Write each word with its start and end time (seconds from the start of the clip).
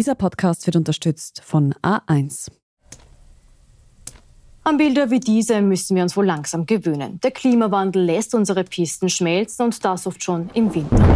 Dieser 0.00 0.14
Podcast 0.14 0.64
wird 0.66 0.76
unterstützt 0.76 1.42
von 1.44 1.74
A1. 1.82 2.50
An 4.64 4.78
Bilder 4.78 5.10
wie 5.10 5.20
diese 5.20 5.60
müssen 5.60 5.94
wir 5.94 6.02
uns 6.02 6.16
wohl 6.16 6.24
langsam 6.24 6.64
gewöhnen. 6.64 7.20
Der 7.22 7.32
Klimawandel 7.32 8.04
lässt 8.04 8.34
unsere 8.34 8.64
Pisten 8.64 9.10
schmelzen 9.10 9.66
und 9.66 9.84
das 9.84 10.06
oft 10.06 10.24
schon 10.24 10.48
im 10.54 10.74
Winter. 10.74 11.06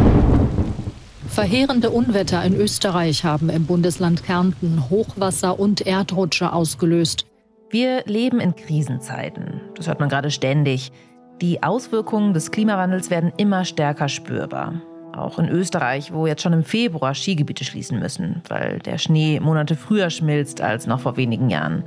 Verheerende 1.28 1.88
Unwetter 1.88 2.44
in 2.44 2.54
Österreich 2.54 3.24
haben 3.24 3.48
im 3.48 3.64
Bundesland 3.64 4.22
Kärnten 4.22 4.90
Hochwasser 4.90 5.58
und 5.58 5.86
Erdrutsche 5.86 6.52
ausgelöst. 6.52 7.24
Wir 7.70 8.04
leben 8.04 8.38
in 8.38 8.54
Krisenzeiten. 8.54 9.62
Das 9.76 9.86
hört 9.86 10.00
man 10.00 10.10
gerade 10.10 10.30
ständig. 10.30 10.92
Die 11.40 11.62
Auswirkungen 11.62 12.34
des 12.34 12.50
Klimawandels 12.50 13.08
werden 13.08 13.32
immer 13.38 13.64
stärker 13.64 14.10
spürbar. 14.10 14.82
Auch 15.16 15.38
in 15.38 15.48
Österreich, 15.48 16.12
wo 16.12 16.26
jetzt 16.26 16.42
schon 16.42 16.52
im 16.52 16.64
Februar 16.64 17.14
Skigebiete 17.14 17.64
schließen 17.64 18.00
müssen, 18.00 18.42
weil 18.48 18.80
der 18.80 18.98
Schnee 18.98 19.38
Monate 19.38 19.76
früher 19.76 20.10
schmilzt 20.10 20.60
als 20.60 20.86
noch 20.86 21.00
vor 21.00 21.16
wenigen 21.16 21.50
Jahren. 21.50 21.84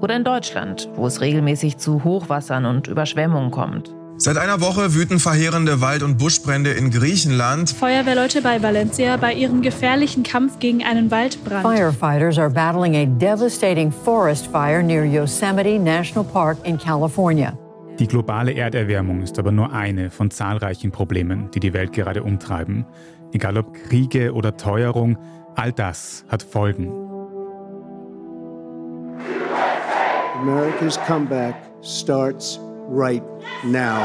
Oder 0.00 0.16
in 0.16 0.24
Deutschland, 0.24 0.88
wo 0.94 1.06
es 1.06 1.20
regelmäßig 1.20 1.76
zu 1.76 2.04
Hochwassern 2.04 2.64
und 2.64 2.88
Überschwemmungen 2.88 3.50
kommt. 3.50 3.94
Seit 4.16 4.38
einer 4.38 4.60
Woche 4.60 4.94
wüten 4.94 5.18
verheerende 5.18 5.80
Wald- 5.80 6.04
und 6.04 6.18
Buschbrände 6.18 6.70
in 6.70 6.90
Griechenland. 6.90 7.70
Feuerwehrleute 7.70 8.42
bei 8.42 8.62
Valencia 8.62 9.16
bei 9.16 9.34
ihrem 9.34 9.60
gefährlichen 9.60 10.22
Kampf 10.22 10.60
gegen 10.60 10.84
einen 10.84 11.10
Waldbrand. 11.10 11.66
Firefighters 11.66 12.38
are 12.38 12.50
battling 12.50 12.94
a 12.94 13.06
devastating 13.06 13.90
forest 13.90 14.46
fire 14.46 14.82
near 14.82 15.04
Yosemite 15.04 15.78
National 15.78 16.24
Park 16.24 16.58
in 16.64 16.78
California. 16.78 17.58
Die 17.99 18.07
globale 18.07 18.53
Erderwärmung 18.53 19.21
ist 19.21 19.37
aber 19.39 19.51
nur 19.51 19.73
eine 19.73 20.09
von 20.09 20.31
zahlreichen 20.31 20.91
Problemen, 20.91 21.51
die 21.51 21.59
die 21.59 21.73
Welt 21.73 21.91
gerade 21.91 22.23
umtreiben. 22.23 22.85
Egal 23.33 23.57
ob 23.57 23.73
Kriege 23.73 24.33
oder 24.33 24.55
Teuerung, 24.55 25.17
all 25.55 25.73
das 25.73 26.23
hat 26.29 26.41
Folgen. 26.41 26.91
America's 30.39 30.97
comeback 31.05 31.55
starts 31.81 32.59
right 32.89 33.23
now. 33.65 33.99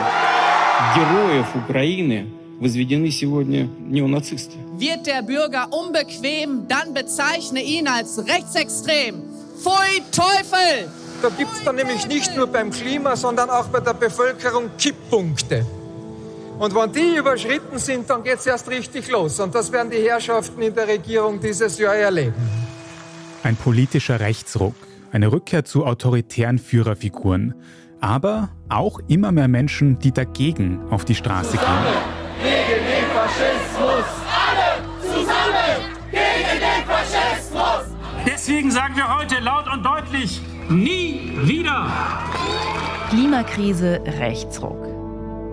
Героев 0.97 1.47
Украины 1.55 2.27
возведены 2.59 3.11
сегодня 3.13 3.69
неонацисты. 3.79 4.57
Wird 4.77 5.07
der 5.07 5.23
Bürger 5.23 5.69
unbequem, 5.73 6.67
dann 6.67 6.93
bezeichne 6.93 7.63
ihn 7.63 7.87
als 7.87 8.19
rechtsextrem. 8.19 9.23
Pfui 9.63 10.03
Teufel! 10.11 10.91
Da 11.22 11.28
gibt 11.30 11.52
es 11.52 11.64
dann 11.66 11.76
nämlich 11.76 12.08
nicht 12.08 12.36
nur 12.38 12.48
beim 12.48 12.72
Klima, 12.72 13.16
sondern 13.18 13.50
auch 13.50 13.66
bei 13.66 13.82
der 13.82 13.94
Bevölkerung 13.94 14.72
Kipppunkte. 14.78 15.66
Und 16.58 16.74
wenn 16.74 16.92
die 16.94 17.18
überschritten 17.18 17.78
sind, 17.78 18.10
dann 18.10 18.24
geht 18.24 18.40
es 18.40 18.46
erst 18.46 18.70
richtig 18.70 19.10
los. 19.10 19.40
Und 19.40 19.54
das 19.54 19.72
werden 19.72 19.92
die 19.92 19.98
Herrschaften 19.98 20.62
in 20.62 20.74
der 20.74 20.88
Regierung 20.88 21.40
dieses 21.40 21.78
Jahr 21.78 21.96
erleben. 21.96 22.34
Ein 23.44 23.58
politischer 23.58 24.20
Rechtsruck, 24.22 24.76
eine 25.12 25.32
Rückkehr 25.32 25.66
zu 25.66 25.86
autoritären 25.86 26.58
Führerfiguren, 26.58 27.54
aber 28.00 28.50
auch 28.70 29.00
immer 29.08 29.32
mehr 29.34 29.48
Menschen, 29.50 30.00
die 30.00 30.14
dagegen 30.14 30.80
auf 30.90 31.04
die 31.04 31.16
Straße 31.16 31.58
gehen. 31.58 31.68
Gegen 32.42 32.86
den 32.86 33.06
Faschismus! 33.14 34.06
Alle 34.48 34.84
zusammen 35.02 35.96
gegen 36.12 36.60
den 36.60 36.86
Faschismus! 36.88 37.98
Deswegen 38.26 38.72
sagen 38.72 38.96
wir 38.96 39.18
heute 39.18 39.40
laut 39.40 39.66
und 39.72 39.84
deutlich, 39.84 40.42
nie 40.70 41.32
wieder! 41.44 41.88
Klimakrise, 43.10 44.00
Rechtsruck. 44.20 44.78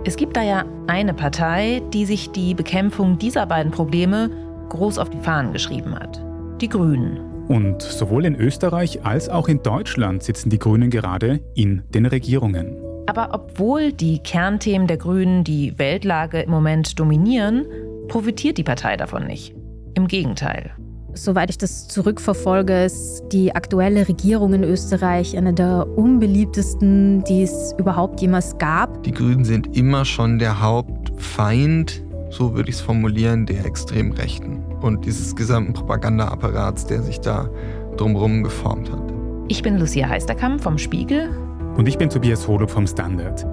Es 0.04 0.16
gibt 0.16 0.36
da 0.36 0.42
ja 0.42 0.64
eine 0.86 1.14
Partei, 1.14 1.82
die 1.92 2.04
sich 2.04 2.30
die 2.30 2.54
Bekämpfung 2.54 3.18
dieser 3.18 3.46
beiden 3.46 3.72
Probleme 3.72 4.30
groß 4.68 4.98
auf 4.98 5.10
die 5.10 5.18
Fahnen 5.18 5.52
geschrieben 5.52 5.94
hat. 5.94 6.22
Die 6.60 6.68
Grünen. 6.68 7.18
Und 7.48 7.82
sowohl 7.82 8.24
in 8.24 8.34
Österreich 8.34 9.04
als 9.04 9.28
auch 9.28 9.48
in 9.48 9.62
Deutschland 9.62 10.22
sitzen 10.22 10.50
die 10.50 10.58
Grünen 10.58 10.90
gerade 10.90 11.40
in 11.54 11.82
den 11.90 12.06
Regierungen. 12.06 12.76
Aber 13.06 13.30
obwohl 13.32 13.92
die 13.92 14.18
Kernthemen 14.18 14.86
der 14.86 14.96
Grünen 14.96 15.44
die 15.44 15.78
Weltlage 15.78 16.40
im 16.40 16.50
Moment 16.50 16.98
dominieren, 16.98 17.64
profitiert 18.08 18.58
die 18.58 18.64
Partei 18.64 18.96
davon 18.96 19.26
nicht. 19.26 19.54
Im 19.94 20.08
Gegenteil. 20.08 20.75
Soweit 21.16 21.48
ich 21.48 21.56
das 21.56 21.88
zurückverfolge, 21.88 22.84
ist 22.84 23.22
die 23.32 23.54
aktuelle 23.54 24.06
Regierung 24.06 24.52
in 24.52 24.62
Österreich 24.62 25.34
eine 25.36 25.54
der 25.54 25.86
unbeliebtesten, 25.96 27.24
die 27.24 27.42
es 27.42 27.74
überhaupt 27.78 28.20
jemals 28.20 28.58
gab. 28.58 29.02
Die 29.02 29.12
Grünen 29.12 29.44
sind 29.46 29.74
immer 29.74 30.04
schon 30.04 30.38
der 30.38 30.60
Hauptfeind, 30.60 32.04
so 32.28 32.54
würde 32.54 32.68
ich 32.68 32.76
es 32.76 32.80
formulieren, 32.82 33.46
der 33.46 33.64
extrem 33.64 34.12
Rechten 34.12 34.62
und 34.82 35.06
dieses 35.06 35.34
gesamten 35.34 35.72
Propagandaapparats, 35.72 36.84
der 36.86 37.00
sich 37.00 37.18
da 37.20 37.48
drumherum 37.96 38.42
geformt 38.42 38.92
hat. 38.92 39.12
Ich 39.48 39.62
bin 39.62 39.78
Lucia 39.78 40.10
Heisterkamp 40.10 40.62
vom 40.62 40.76
Spiegel. 40.76 41.30
Und 41.78 41.88
ich 41.88 41.96
bin 41.96 42.10
Tobias 42.10 42.46
Holub 42.46 42.70
vom 42.70 42.86
Standard. 42.86 43.46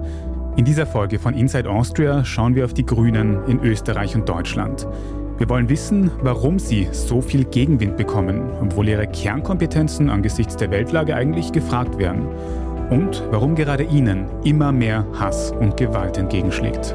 In 0.56 0.66
dieser 0.66 0.84
Folge 0.84 1.18
von 1.18 1.32
Inside 1.32 1.70
Austria 1.70 2.26
schauen 2.26 2.54
wir 2.54 2.66
auf 2.66 2.74
die 2.74 2.84
Grünen 2.84 3.42
in 3.46 3.60
Österreich 3.60 4.14
und 4.14 4.28
Deutschland. 4.28 4.86
Wir 5.36 5.48
wollen 5.48 5.68
wissen, 5.68 6.12
warum 6.22 6.60
sie 6.60 6.88
so 6.92 7.20
viel 7.20 7.44
Gegenwind 7.44 7.96
bekommen, 7.96 8.40
obwohl 8.62 8.88
ihre 8.88 9.08
Kernkompetenzen 9.08 10.08
angesichts 10.08 10.56
der 10.56 10.70
Weltlage 10.70 11.16
eigentlich 11.16 11.50
gefragt 11.50 11.98
werden. 11.98 12.28
Und 12.90 13.24
warum 13.30 13.56
gerade 13.56 13.82
ihnen 13.82 14.26
immer 14.44 14.70
mehr 14.70 15.04
Hass 15.18 15.50
und 15.50 15.76
Gewalt 15.76 16.18
entgegenschlägt. 16.18 16.94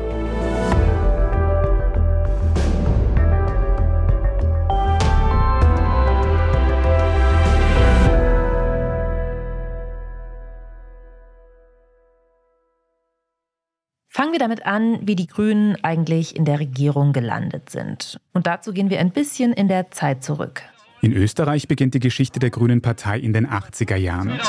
Fangen 14.29 14.39
wir 14.41 14.47
damit 14.47 14.67
an, 14.67 14.99
wie 15.07 15.15
die 15.15 15.25
Grünen 15.25 15.75
eigentlich 15.83 16.35
in 16.35 16.45
der 16.45 16.59
Regierung 16.59 17.13
gelandet 17.13 17.71
sind. 17.71 18.19
Und 18.31 18.45
dazu 18.45 18.73
gehen 18.73 18.91
wir 18.91 18.99
ein 18.99 19.09
bisschen 19.09 19.53
in 19.53 19.67
der 19.67 19.89
Zeit 19.89 20.23
zurück. 20.23 20.61
In 21.01 21.13
Österreich 21.13 21.67
beginnt 21.67 21.95
die 21.95 21.99
Geschichte 21.99 22.37
der 22.37 22.51
Grünen 22.51 22.79
Partei 22.79 23.17
in 23.17 23.33
den 23.33 23.47
80er 23.47 23.95
Jahren. 23.95 24.39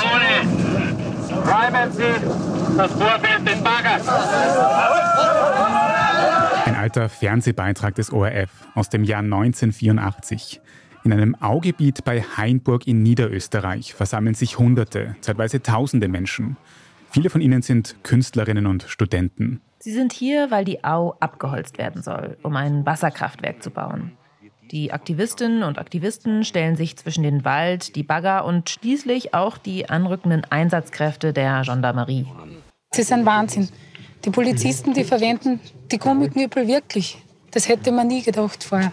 Ein 6.66 6.74
alter 6.76 7.08
Fernsehbeitrag 7.08 7.94
des 7.94 8.12
ORF 8.12 8.50
aus 8.74 8.91
dem 8.91 9.02
Jahr 9.02 9.22
1984. 9.22 10.60
In 11.04 11.12
einem 11.14 11.34
Augebiet 11.36 12.04
bei 12.04 12.20
Hainburg 12.36 12.86
in 12.86 13.02
Niederösterreich 13.02 13.94
versammeln 13.94 14.34
sich 14.34 14.58
Hunderte, 14.58 15.16
zeitweise 15.22 15.62
Tausende 15.62 16.08
Menschen. 16.08 16.58
Viele 17.10 17.30
von 17.30 17.41
ihnen 17.41 17.62
sind 17.62 17.97
Künstlerinnen 18.02 18.66
und 18.66 18.82
Studenten. 18.82 19.62
Sie 19.82 19.92
sind 19.92 20.12
hier, 20.12 20.50
weil 20.50 20.66
die 20.66 20.84
Au 20.84 21.14
abgeholzt 21.20 21.78
werden 21.78 22.02
soll, 22.02 22.36
um 22.42 22.54
ein 22.54 22.84
Wasserkraftwerk 22.84 23.62
zu 23.62 23.70
bauen. 23.70 24.12
Die 24.70 24.92
Aktivistinnen 24.92 25.62
und 25.62 25.78
Aktivisten 25.78 26.44
stellen 26.44 26.76
sich 26.76 26.96
zwischen 26.96 27.24
den 27.24 27.46
Wald, 27.46 27.96
die 27.96 28.02
Bagger 28.02 28.44
und 28.44 28.68
schließlich 28.68 29.32
auch 29.32 29.56
die 29.56 29.88
anrückenden 29.88 30.44
Einsatzkräfte 30.44 31.32
der 31.32 31.62
Gendarmerie. 31.64 32.26
Es 32.91 32.98
ist 32.98 33.12
ein 33.12 33.24
Wahnsinn. 33.24 33.68
Die 34.24 34.30
Polizisten, 34.30 34.92
die 34.92 35.04
verwenden 35.04 35.60
die 35.91 35.98
Gummiknüppel 35.98 36.68
wirklich. 36.68 37.22
Das 37.50 37.68
hätte 37.68 37.91
man 37.91 38.06
nie 38.06 38.22
gedacht 38.22 38.62
vorher. 38.62 38.92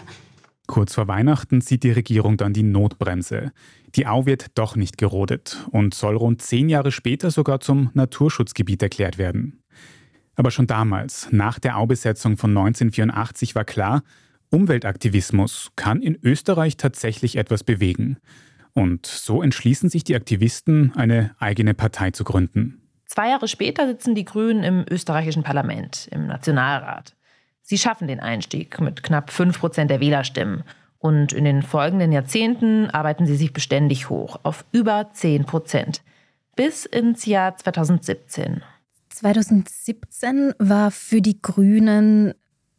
Kurz 0.66 0.94
vor 0.94 1.06
Weihnachten 1.06 1.60
zieht 1.60 1.82
die 1.82 1.92
Regierung 1.92 2.38
dann 2.38 2.54
die 2.54 2.62
Notbremse. 2.62 3.52
Die 3.94 4.06
Au 4.06 4.26
wird 4.26 4.46
doch 4.54 4.74
nicht 4.74 4.98
gerodet 4.98 5.66
und 5.70 5.94
soll 5.94 6.16
rund 6.16 6.42
zehn 6.42 6.68
Jahre 6.68 6.92
später 6.92 7.30
sogar 7.30 7.60
zum 7.60 7.90
Naturschutzgebiet 7.94 8.82
erklärt 8.82 9.18
werden. 9.18 9.57
Aber 10.38 10.52
schon 10.52 10.68
damals, 10.68 11.26
nach 11.32 11.58
der 11.58 11.76
Aubesetzung 11.76 12.36
von 12.36 12.56
1984, 12.56 13.56
war 13.56 13.64
klar, 13.64 14.04
Umweltaktivismus 14.50 15.72
kann 15.74 16.00
in 16.00 16.16
Österreich 16.22 16.76
tatsächlich 16.76 17.34
etwas 17.34 17.64
bewegen. 17.64 18.18
Und 18.72 19.06
so 19.06 19.42
entschließen 19.42 19.90
sich 19.90 20.04
die 20.04 20.14
Aktivisten, 20.14 20.92
eine 20.94 21.34
eigene 21.40 21.74
Partei 21.74 22.12
zu 22.12 22.22
gründen. 22.22 22.80
Zwei 23.06 23.30
Jahre 23.30 23.48
später 23.48 23.88
sitzen 23.88 24.14
die 24.14 24.24
Grünen 24.24 24.62
im 24.62 24.84
österreichischen 24.88 25.42
Parlament, 25.42 26.08
im 26.12 26.28
Nationalrat. 26.28 27.16
Sie 27.62 27.76
schaffen 27.76 28.06
den 28.06 28.20
Einstieg 28.20 28.80
mit 28.80 29.02
knapp 29.02 29.32
5 29.32 29.58
Prozent 29.58 29.90
der 29.90 29.98
Wählerstimmen. 29.98 30.62
Und 30.98 31.32
in 31.32 31.44
den 31.44 31.62
folgenden 31.62 32.12
Jahrzehnten 32.12 32.90
arbeiten 32.90 33.26
sie 33.26 33.36
sich 33.36 33.52
beständig 33.52 34.08
hoch 34.08 34.38
auf 34.44 34.64
über 34.70 35.10
10 35.12 35.46
Prozent. 35.46 36.00
Bis 36.54 36.86
ins 36.86 37.26
Jahr 37.26 37.56
2017. 37.56 38.62
2017 39.18 40.54
war 40.60 40.92
für 40.92 41.20
die 41.20 41.42
Grünen 41.42 42.34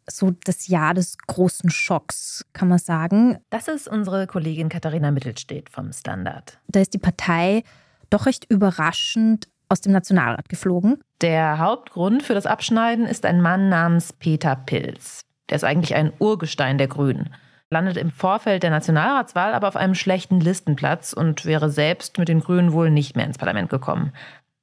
so 0.06 0.32
das 0.44 0.68
Jahr 0.68 0.94
des 0.94 1.18
großen 1.18 1.68
Schocks, 1.68 2.46
kann 2.54 2.68
man 2.68 2.78
sagen. 2.78 3.38
Das 3.50 3.68
ist 3.68 3.86
unsere 3.86 4.26
Kollegin 4.26 4.70
Katharina 4.70 5.10
Mittelstedt 5.10 5.68
vom 5.68 5.92
Standard. 5.92 6.58
Da 6.68 6.80
ist 6.80 6.94
die 6.94 6.98
Partei 6.98 7.62
doch 8.08 8.24
recht 8.24 8.46
überraschend 8.48 9.48
aus 9.68 9.82
dem 9.82 9.92
Nationalrat 9.92 10.48
geflogen. 10.48 10.98
Der 11.20 11.58
Hauptgrund 11.58 12.22
für 12.22 12.34
das 12.34 12.46
Abschneiden 12.46 13.04
ist 13.04 13.26
ein 13.26 13.42
Mann 13.42 13.68
namens 13.68 14.14
Peter 14.14 14.56
Pilz. 14.56 15.26
Der 15.50 15.56
ist 15.56 15.64
eigentlich 15.64 15.94
ein 15.94 16.10
Urgestein 16.18 16.78
der 16.78 16.88
Grünen. 16.88 17.34
landet 17.68 17.98
im 17.98 18.10
Vorfeld 18.10 18.62
der 18.62 18.70
Nationalratswahl 18.70 19.52
aber 19.52 19.68
auf 19.68 19.76
einem 19.76 19.94
schlechten 19.94 20.40
Listenplatz 20.40 21.12
und 21.12 21.44
wäre 21.44 21.70
selbst 21.70 22.18
mit 22.18 22.28
den 22.28 22.40
Grünen 22.40 22.72
wohl 22.72 22.90
nicht 22.90 23.14
mehr 23.14 23.26
ins 23.26 23.38
Parlament 23.38 23.68
gekommen. 23.68 24.12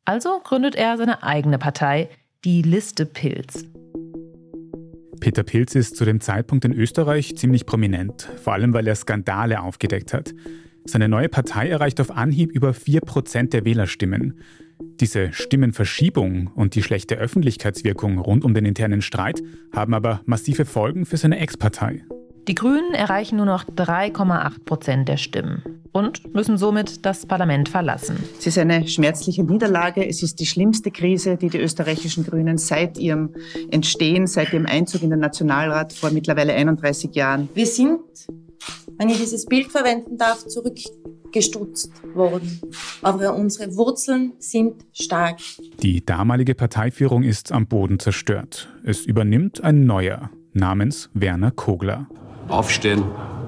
Also 0.07 0.39
gründet 0.41 0.75
er 0.75 0.95
seine 0.95 1.21
eigene 1.21 1.57
Partei, 1.57 2.07
die 2.45 2.61
Liste 2.61 3.05
Pilz. 3.05 3.65
Peter 5.19 5.43
Pilz 5.43 5.75
ist 5.75 5.97
zu 5.97 6.05
dem 6.05 6.21
Zeitpunkt 6.21 6.63
in 6.63 6.71
Österreich 6.71 7.35
ziemlich 7.35 7.65
prominent, 7.65 8.21
vor 8.41 8.53
allem 8.53 8.73
weil 8.73 8.87
er 8.87 8.95
Skandale 8.95 9.61
aufgedeckt 9.61 10.13
hat. 10.13 10.33
Seine 10.85 11.09
neue 11.09 11.27
Partei 11.27 11.67
erreicht 11.67 11.99
auf 11.99 12.09
Anhieb 12.09 12.53
über 12.53 12.69
4% 12.69 13.49
der 13.49 13.65
Wählerstimmen. 13.65 14.39
Diese 14.79 15.33
Stimmenverschiebung 15.33 16.51
und 16.55 16.75
die 16.75 16.83
schlechte 16.83 17.15
Öffentlichkeitswirkung 17.15 18.17
rund 18.17 18.45
um 18.45 18.53
den 18.53 18.63
internen 18.63 19.01
Streit 19.01 19.43
haben 19.73 19.93
aber 19.93 20.21
massive 20.25 20.63
Folgen 20.63 21.05
für 21.05 21.17
seine 21.17 21.37
Ex-Partei. 21.37 22.05
Die 22.47 22.55
Grünen 22.55 22.93
erreichen 22.93 23.35
nur 23.35 23.45
noch 23.45 23.65
3,8 23.65 24.63
Prozent 24.63 25.09
der 25.09 25.17
Stimmen 25.17 25.81
und 25.91 26.33
müssen 26.33 26.57
somit 26.57 27.05
das 27.05 27.25
Parlament 27.25 27.67
verlassen. 27.67 28.17
Es 28.39 28.47
ist 28.47 28.57
eine 28.57 28.87
schmerzliche 28.87 29.43
Niederlage. 29.43 30.07
Es 30.07 30.23
ist 30.23 30.39
die 30.39 30.45
schlimmste 30.45 30.89
Krise, 30.89 31.35
die 31.35 31.49
die 31.49 31.57
österreichischen 31.57 32.25
Grünen 32.25 32.57
seit 32.57 32.97
ihrem 32.97 33.35
Entstehen, 33.69 34.27
seit 34.27 34.53
dem 34.53 34.65
Einzug 34.65 35.03
in 35.03 35.09
den 35.09 35.19
Nationalrat 35.19 35.91
vor 35.91 36.11
mittlerweile 36.11 36.53
31 36.53 37.13
Jahren. 37.15 37.49
Wir 37.53 37.65
sind, 37.65 37.99
wenn 38.97 39.09
ich 39.09 39.17
dieses 39.17 39.45
Bild 39.45 39.69
verwenden 39.69 40.17
darf, 40.17 40.45
zurückgestutzt 40.47 41.91
worden. 42.15 42.61
Aber 43.01 43.35
unsere 43.35 43.75
Wurzeln 43.75 44.31
sind 44.39 44.85
stark. 44.93 45.39
Die 45.81 46.05
damalige 46.05 46.55
Parteiführung 46.55 47.23
ist 47.23 47.51
am 47.51 47.67
Boden 47.67 47.99
zerstört. 47.99 48.69
Es 48.85 49.05
übernimmt 49.05 49.65
ein 49.65 49.85
neuer 49.85 50.29
namens 50.53 51.09
Werner 51.13 51.51
Kogler. 51.51 52.07
Aufstehen, 52.47 53.03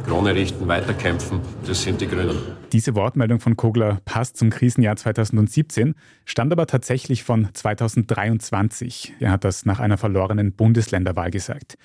Krone 0.05 0.35
richten, 0.35 0.67
weiterkämpfen, 0.67 1.39
das 1.65 1.83
sind 1.83 2.01
die 2.01 2.07
Grünen. 2.07 2.37
Diese 2.73 2.95
Wortmeldung 2.95 3.39
von 3.39 3.55
Kogler 3.55 3.99
passt 4.03 4.37
zum 4.37 4.49
Krisenjahr 4.49 4.97
2017, 4.97 5.95
stammt 6.25 6.51
aber 6.51 6.67
tatsächlich 6.67 7.23
von 7.23 7.47
2023. 7.53 9.13
Er 9.19 9.31
hat 9.31 9.45
das 9.45 9.65
nach 9.65 9.79
einer 9.79 9.97
verlorenen 9.97 10.51
Bundesländerwahl 10.51 11.31
gesagt. 11.31 11.77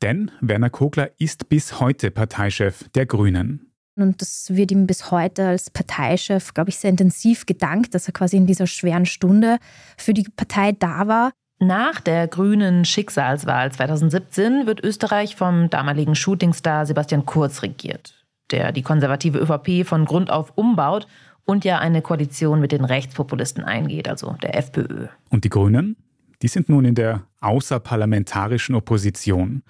Denn 0.00 0.30
Werner 0.40 0.70
Kogler 0.70 1.10
ist 1.18 1.48
bis 1.48 1.80
heute 1.80 2.10
Parteichef 2.10 2.88
der 2.94 3.06
Grünen. 3.06 3.70
Und 3.96 4.22
das 4.22 4.54
wird 4.54 4.70
ihm 4.70 4.86
bis 4.86 5.10
heute 5.10 5.48
als 5.48 5.70
Parteichef, 5.70 6.54
glaube 6.54 6.70
ich, 6.70 6.78
sehr 6.78 6.90
intensiv 6.90 7.46
gedankt, 7.46 7.94
dass 7.94 8.06
er 8.06 8.12
quasi 8.12 8.36
in 8.36 8.46
dieser 8.46 8.66
schweren 8.66 9.06
Stunde 9.06 9.58
für 9.98 10.14
die 10.14 10.26
Partei 10.36 10.72
da 10.72 11.06
war. 11.06 11.32
Nach 11.62 12.00
der 12.00 12.26
grünen 12.26 12.86
Schicksalswahl 12.86 13.70
2017 13.70 14.66
wird 14.66 14.82
Österreich 14.82 15.36
vom 15.36 15.68
damaligen 15.68 16.14
Shootingstar 16.14 16.86
Sebastian 16.86 17.26
Kurz 17.26 17.60
regiert, 17.60 18.24
der 18.50 18.72
die 18.72 18.80
konservative 18.80 19.38
ÖVP 19.38 19.86
von 19.86 20.06
Grund 20.06 20.30
auf 20.30 20.56
umbaut 20.56 21.06
und 21.44 21.66
ja 21.66 21.78
eine 21.78 22.00
Koalition 22.00 22.60
mit 22.60 22.72
den 22.72 22.86
Rechtspopulisten 22.86 23.62
eingeht, 23.62 24.08
also 24.08 24.34
der 24.42 24.56
FPÖ. 24.56 25.08
Und 25.28 25.44
die 25.44 25.50
Grünen? 25.50 25.96
Die 26.40 26.48
sind 26.48 26.70
nun 26.70 26.86
in 26.86 26.94
der 26.94 27.26
außerparlamentarischen 27.42 28.74
Opposition. 28.74 29.62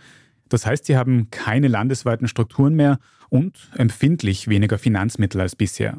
Das 0.49 0.67
heißt, 0.67 0.85
sie 0.85 0.97
haben 0.97 1.29
keine 1.33 1.67
landesweiten 1.67 2.29
Strukturen 2.29 2.75
mehr 2.75 3.01
und 3.31 3.69
empfindlich 3.75 4.47
weniger 4.47 4.79
Finanzmittel 4.79 5.41
als 5.41 5.57
bisher. 5.57 5.97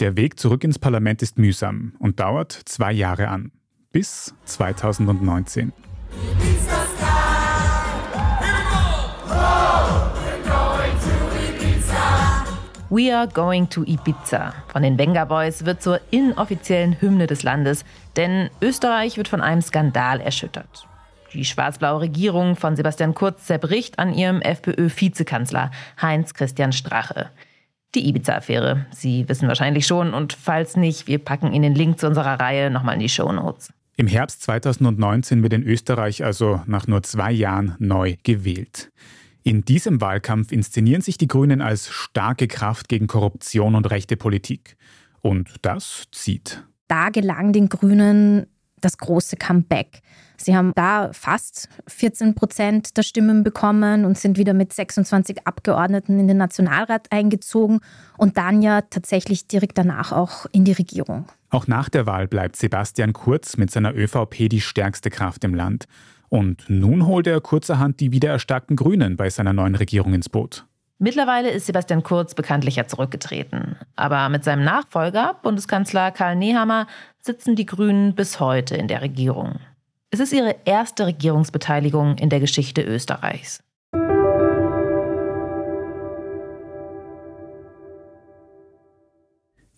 Der 0.00 0.16
Weg 0.16 0.40
zurück 0.40 0.64
ins 0.64 0.78
Parlament 0.78 1.20
ist 1.20 1.38
mühsam 1.38 1.92
und 1.98 2.20
dauert 2.20 2.52
zwei 2.52 2.92
Jahre 2.92 3.28
an 3.28 3.52
bis 3.96 4.34
2019. 4.44 5.72
We 12.90 13.16
Are 13.16 13.26
Going 13.26 13.70
to 13.70 13.84
Ibiza 13.84 14.52
von 14.68 14.82
den 14.82 14.98
Venga 14.98 15.24
Boys 15.24 15.64
wird 15.64 15.80
zur 15.80 15.98
inoffiziellen 16.10 17.00
Hymne 17.00 17.26
des 17.26 17.42
Landes, 17.42 17.86
denn 18.16 18.50
Österreich 18.60 19.16
wird 19.16 19.28
von 19.28 19.40
einem 19.40 19.62
Skandal 19.62 20.20
erschüttert. 20.20 20.86
Die 21.32 21.46
schwarz-blaue 21.46 22.02
Regierung 22.02 22.54
von 22.56 22.76
Sebastian 22.76 23.14
Kurz 23.14 23.46
zerbricht 23.46 23.98
an 23.98 24.12
ihrem 24.12 24.42
FPÖ-Vizekanzler 24.42 25.70
Heinz 26.02 26.34
Christian 26.34 26.74
Strache. 26.74 27.30
Die 27.94 28.06
Ibiza-Affäre. 28.06 28.84
Sie 28.90 29.26
wissen 29.26 29.48
wahrscheinlich 29.48 29.86
schon 29.86 30.12
und 30.12 30.34
falls 30.34 30.76
nicht, 30.76 31.06
wir 31.06 31.18
packen 31.18 31.54
Ihnen 31.54 31.62
den 31.62 31.74
Link 31.74 31.98
zu 31.98 32.06
unserer 32.06 32.38
Reihe 32.38 32.70
nochmal 32.70 32.96
in 32.96 33.00
die 33.00 33.08
Show 33.08 33.32
Notes. 33.32 33.72
Im 33.98 34.06
Herbst 34.06 34.42
2019 34.42 35.42
wird 35.42 35.54
in 35.54 35.62
Österreich 35.62 36.22
also 36.22 36.60
nach 36.66 36.86
nur 36.86 37.02
zwei 37.02 37.32
Jahren 37.32 37.76
neu 37.78 38.16
gewählt. 38.24 38.92
In 39.42 39.62
diesem 39.62 40.02
Wahlkampf 40.02 40.52
inszenieren 40.52 41.00
sich 41.00 41.16
die 41.16 41.28
Grünen 41.28 41.62
als 41.62 41.88
starke 41.88 42.46
Kraft 42.46 42.90
gegen 42.90 43.06
Korruption 43.06 43.74
und 43.74 43.90
rechte 43.90 44.18
Politik. 44.18 44.76
Und 45.22 45.54
das 45.62 46.04
zieht. 46.12 46.62
Da 46.88 47.08
gelang 47.08 47.54
den 47.54 47.70
Grünen 47.70 48.46
das 48.86 48.98
große 48.98 49.36
Comeback. 49.36 50.00
Sie 50.36 50.54
haben 50.54 50.72
da 50.74 51.10
fast 51.12 51.68
14 51.88 52.34
Prozent 52.34 52.96
der 52.96 53.02
Stimmen 53.02 53.42
bekommen 53.42 54.04
und 54.04 54.16
sind 54.16 54.38
wieder 54.38 54.54
mit 54.54 54.72
26 54.72 55.46
Abgeordneten 55.46 56.18
in 56.20 56.28
den 56.28 56.36
Nationalrat 56.36 57.10
eingezogen 57.10 57.80
und 58.16 58.36
dann 58.36 58.62
ja 58.62 58.82
tatsächlich 58.82 59.48
direkt 59.48 59.76
danach 59.78 60.12
auch 60.12 60.46
in 60.52 60.64
die 60.64 60.72
Regierung. 60.72 61.26
Auch 61.50 61.66
nach 61.66 61.88
der 61.88 62.06
Wahl 62.06 62.28
bleibt 62.28 62.56
Sebastian 62.56 63.12
Kurz 63.12 63.56
mit 63.56 63.70
seiner 63.70 63.94
ÖVP 63.94 64.48
die 64.48 64.60
stärkste 64.60 65.10
Kraft 65.10 65.42
im 65.44 65.54
Land. 65.54 65.86
Und 66.28 66.64
nun 66.68 67.06
holt 67.06 67.26
er 67.26 67.40
kurzerhand 67.40 68.00
die 68.00 68.12
wieder 68.12 68.30
erstarkten 68.30 68.76
Grünen 68.76 69.16
bei 69.16 69.30
seiner 69.30 69.52
neuen 69.52 69.74
Regierung 69.74 70.12
ins 70.12 70.28
Boot. 70.28 70.66
Mittlerweile 70.98 71.50
ist 71.50 71.66
Sebastian 71.66 72.02
Kurz 72.02 72.34
bekanntlich 72.34 72.82
zurückgetreten. 72.86 73.76
Aber 73.96 74.30
mit 74.30 74.44
seinem 74.44 74.64
Nachfolger, 74.64 75.36
Bundeskanzler 75.42 76.10
Karl 76.10 76.36
Nehammer, 76.36 76.86
sitzen 77.20 77.54
die 77.54 77.66
Grünen 77.66 78.14
bis 78.14 78.40
heute 78.40 78.76
in 78.76 78.88
der 78.88 79.02
Regierung. 79.02 79.56
Es 80.10 80.20
ist 80.20 80.32
ihre 80.32 80.56
erste 80.64 81.04
Regierungsbeteiligung 81.04 82.16
in 82.16 82.30
der 82.30 82.40
Geschichte 82.40 82.80
Österreichs. 82.80 83.62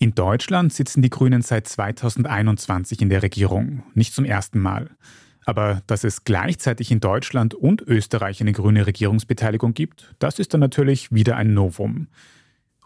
In 0.01 0.15
Deutschland 0.15 0.73
sitzen 0.73 1.03
die 1.03 1.11
Grünen 1.11 1.43
seit 1.43 1.67
2021 1.67 3.03
in 3.03 3.09
der 3.09 3.25
Regierung, 3.25 3.83
nicht 3.95 4.15
zum 4.15 4.25
ersten 4.25 4.61
Mal. 4.61 4.91
Aber 5.49 5.81
dass 5.87 6.05
es 6.05 6.25
gleichzeitig 6.25 6.91
in 6.91 7.01
Deutschland 7.01 7.55
und 7.55 7.81
Österreich 7.81 8.43
eine 8.43 8.53
grüne 8.53 8.87
Regierungsbeteiligung 8.87 9.73
gibt, 9.73 10.15
das 10.19 10.39
ist 10.39 10.53
dann 10.53 10.61
natürlich 10.61 11.11
wieder 11.11 11.39
ein 11.39 11.55
Novum. 11.55 12.09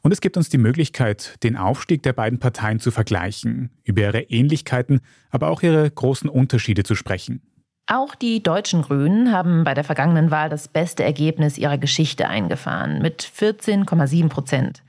Und 0.02 0.12
es 0.12 0.21
gibt 0.21 0.37
uns 0.37 0.49
die 0.49 0.59
Möglichkeit, 0.59 1.42
den 1.42 1.57
Aufstieg 1.57 2.04
der 2.04 2.12
beiden 2.12 2.38
Parteien 2.38 2.78
zu 2.78 2.92
vergleichen, 2.92 3.71
über 3.83 4.02
ihre 4.02 4.21
Ähnlichkeiten, 4.21 5.00
aber 5.31 5.49
auch 5.49 5.64
ihre 5.64 5.90
großen 5.90 6.31
Unterschiede 6.31 6.85
zu 6.85 6.95
sprechen. 6.95 7.42
Auch 7.88 8.14
die 8.14 8.45
deutschen 8.45 8.83
Grünen 8.83 9.33
haben 9.33 9.64
bei 9.64 9.75
der 9.75 9.83
vergangenen 9.83 10.31
Wahl 10.31 10.49
das 10.49 10.69
beste 10.69 11.02
Ergebnis 11.02 11.59
ihrer 11.59 11.78
Geschichte 11.78 12.28
eingefahren, 12.28 13.02
mit 13.02 13.25
14,7 13.25 14.28
Prozent. 14.28 14.85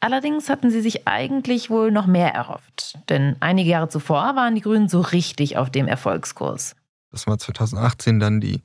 Allerdings 0.00 0.50
hatten 0.50 0.70
sie 0.70 0.82
sich 0.82 1.08
eigentlich 1.08 1.70
wohl 1.70 1.90
noch 1.90 2.06
mehr 2.06 2.34
erhofft, 2.34 2.98
denn 3.08 3.36
einige 3.40 3.70
Jahre 3.70 3.88
zuvor 3.88 4.36
waren 4.36 4.54
die 4.54 4.60
Grünen 4.60 4.90
so 4.90 5.00
richtig 5.00 5.56
auf 5.56 5.70
dem 5.70 5.88
Erfolgskurs. 5.88 6.76
Das 7.16 7.26
war 7.26 7.38
2018 7.38 8.20
dann 8.20 8.42
die 8.42 8.62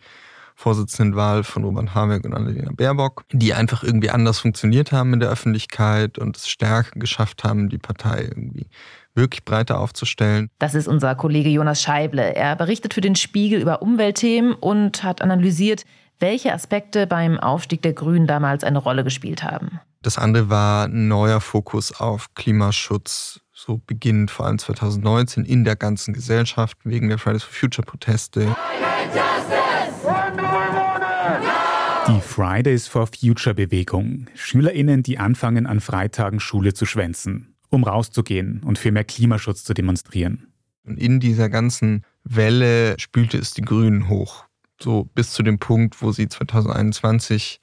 Vorsitzendenwahl 0.57 1.45
von 1.45 1.63
Robert 1.63 1.95
Habeck 1.95 2.25
und 2.25 2.33
Annalena 2.33 2.71
Baerbock, 2.75 3.23
die 3.31 3.53
einfach 3.53 3.81
irgendwie 3.81 4.09
anders 4.09 4.39
funktioniert 4.39 4.91
haben 4.91 5.13
in 5.13 5.21
der 5.21 5.29
Öffentlichkeit 5.29 6.17
und 6.17 6.35
es 6.35 6.49
stärker 6.49 6.99
geschafft 6.99 7.45
haben, 7.45 7.69
die 7.69 7.77
Partei 7.77 8.23
irgendwie 8.23 8.67
wirklich 9.15 9.45
breiter 9.45 9.79
aufzustellen. 9.79 10.49
Das 10.59 10.75
ist 10.75 10.89
unser 10.89 11.15
Kollege 11.15 11.47
Jonas 11.47 11.81
Scheible. 11.81 12.35
Er 12.35 12.57
berichtet 12.57 12.93
für 12.93 12.99
den 12.99 13.15
Spiegel 13.15 13.61
über 13.61 13.81
Umweltthemen 13.81 14.53
und 14.53 15.01
hat 15.01 15.21
analysiert, 15.21 15.85
welche 16.19 16.53
Aspekte 16.53 17.07
beim 17.07 17.39
Aufstieg 17.39 17.81
der 17.81 17.93
Grünen 17.93 18.27
damals 18.27 18.65
eine 18.65 18.79
Rolle 18.79 19.05
gespielt 19.05 19.43
haben. 19.43 19.79
Das 20.01 20.17
andere 20.17 20.49
war 20.49 20.87
ein 20.87 21.07
neuer 21.07 21.39
Fokus 21.39 21.97
auf 22.01 22.33
Klimaschutz, 22.35 23.39
so 23.61 23.81
beginnend 23.85 24.31
vor 24.31 24.47
allem 24.47 24.57
2019 24.57 25.45
in 25.45 25.63
der 25.63 25.75
ganzen 25.75 26.13
Gesellschaft 26.13 26.77
wegen 26.83 27.09
der 27.09 27.17
Fridays 27.17 27.43
for 27.43 27.53
Future 27.53 27.85
Proteste. 27.85 28.55
Die 32.07 32.21
Fridays 32.21 32.87
for 32.87 33.07
Future 33.07 33.53
Bewegung. 33.53 34.25
SchülerInnen, 34.35 35.03
die 35.03 35.19
anfangen, 35.19 35.67
an 35.67 35.79
Freitagen 35.79 36.39
Schule 36.39 36.73
zu 36.73 36.85
schwänzen, 36.85 37.55
um 37.69 37.83
rauszugehen 37.83 38.63
und 38.63 38.79
für 38.79 38.91
mehr 38.91 39.03
Klimaschutz 39.03 39.63
zu 39.63 39.73
demonstrieren. 39.73 40.51
Und 40.83 40.97
in 40.97 41.19
dieser 41.19 41.49
ganzen 41.49 42.03
Welle 42.23 42.99
spülte 42.99 43.37
es 43.37 43.51
die 43.51 43.61
Grünen 43.61 44.09
hoch 44.09 44.45
so 44.83 45.05
bis 45.13 45.31
zu 45.31 45.43
dem 45.43 45.59
Punkt, 45.59 46.01
wo 46.01 46.11
sie 46.11 46.27
2021 46.27 47.61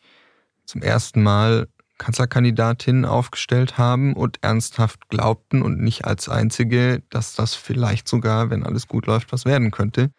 zum 0.64 0.82
ersten 0.82 1.22
Mal 1.22 1.68
Kanzlerkandidatin 1.98 3.04
aufgestellt 3.04 3.76
haben 3.76 4.14
und 4.14 4.38
ernsthaft 4.42 5.08
glaubten 5.08 5.62
und 5.62 5.80
nicht 5.80 6.04
als 6.04 6.28
einzige, 6.28 7.02
dass 7.10 7.34
das 7.34 7.54
vielleicht 7.54 8.08
sogar, 8.08 8.50
wenn 8.50 8.64
alles 8.64 8.88
gut 8.88 9.06
läuft, 9.06 9.32
was 9.32 9.44
werden 9.44 9.70
könnte. 9.70 10.10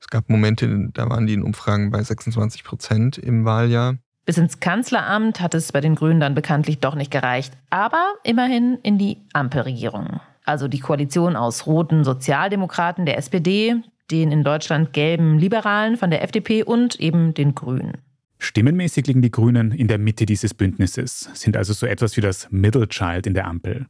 Es 0.00 0.08
gab 0.08 0.28
Momente, 0.28 0.90
da 0.92 1.08
waren 1.08 1.26
die 1.26 1.34
in 1.34 1.42
Umfragen 1.42 1.90
bei 1.90 2.02
26 2.02 2.64
Prozent 2.64 3.18
im 3.18 3.44
Wahljahr. 3.44 3.96
Bis 4.24 4.36
ins 4.36 4.60
Kanzleramt 4.60 5.40
hat 5.40 5.54
es 5.54 5.72
bei 5.72 5.80
den 5.80 5.94
Grünen 5.94 6.20
dann 6.20 6.34
bekanntlich 6.34 6.80
doch 6.80 6.94
nicht 6.94 7.10
gereicht, 7.10 7.54
aber 7.70 8.14
immerhin 8.24 8.78
in 8.82 8.98
die 8.98 9.22
Ampelregierung. 9.32 10.20
Also 10.44 10.68
die 10.68 10.80
Koalition 10.80 11.34
aus 11.34 11.66
roten 11.66 12.04
Sozialdemokraten 12.04 13.06
der 13.06 13.16
SPD, 13.16 13.76
den 14.10 14.30
in 14.30 14.44
Deutschland 14.44 14.92
gelben 14.92 15.38
Liberalen 15.38 15.96
von 15.96 16.10
der 16.10 16.22
FDP 16.22 16.62
und 16.62 17.00
eben 17.00 17.34
den 17.34 17.54
Grünen. 17.54 17.98
Stimmenmäßig 18.38 19.06
liegen 19.06 19.22
die 19.22 19.30
Grünen 19.30 19.72
in 19.72 19.88
der 19.88 19.98
Mitte 19.98 20.24
dieses 20.24 20.54
Bündnisses, 20.54 21.28
sind 21.34 21.56
also 21.56 21.72
so 21.72 21.86
etwas 21.86 22.16
wie 22.16 22.20
das 22.20 22.48
Middle 22.50 22.88
Child 22.88 23.26
in 23.26 23.34
der 23.34 23.46
Ampel. 23.46 23.86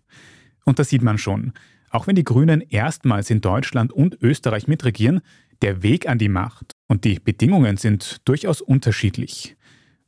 Und 0.65 0.79
das 0.79 0.89
sieht 0.89 1.03
man 1.03 1.19
schon. 1.19 1.53
Auch 1.91 2.07
wenn 2.07 2.17
die 2.17 2.25
Grünen 2.25 2.61
erstmals 2.61 3.31
in 3.31 3.41
Deutschland 3.41 3.93
und 3.93 4.19
Österreich 4.23 4.67
mitregieren, 4.67 5.21
der 5.63 5.83
Weg 5.83 6.09
an 6.09 6.19
die 6.19 6.29
Macht 6.29 6.73
und 6.87 7.05
die 7.05 7.19
Bedingungen 7.19 7.77
sind 7.77 8.27
durchaus 8.29 8.61
unterschiedlich. 8.61 9.57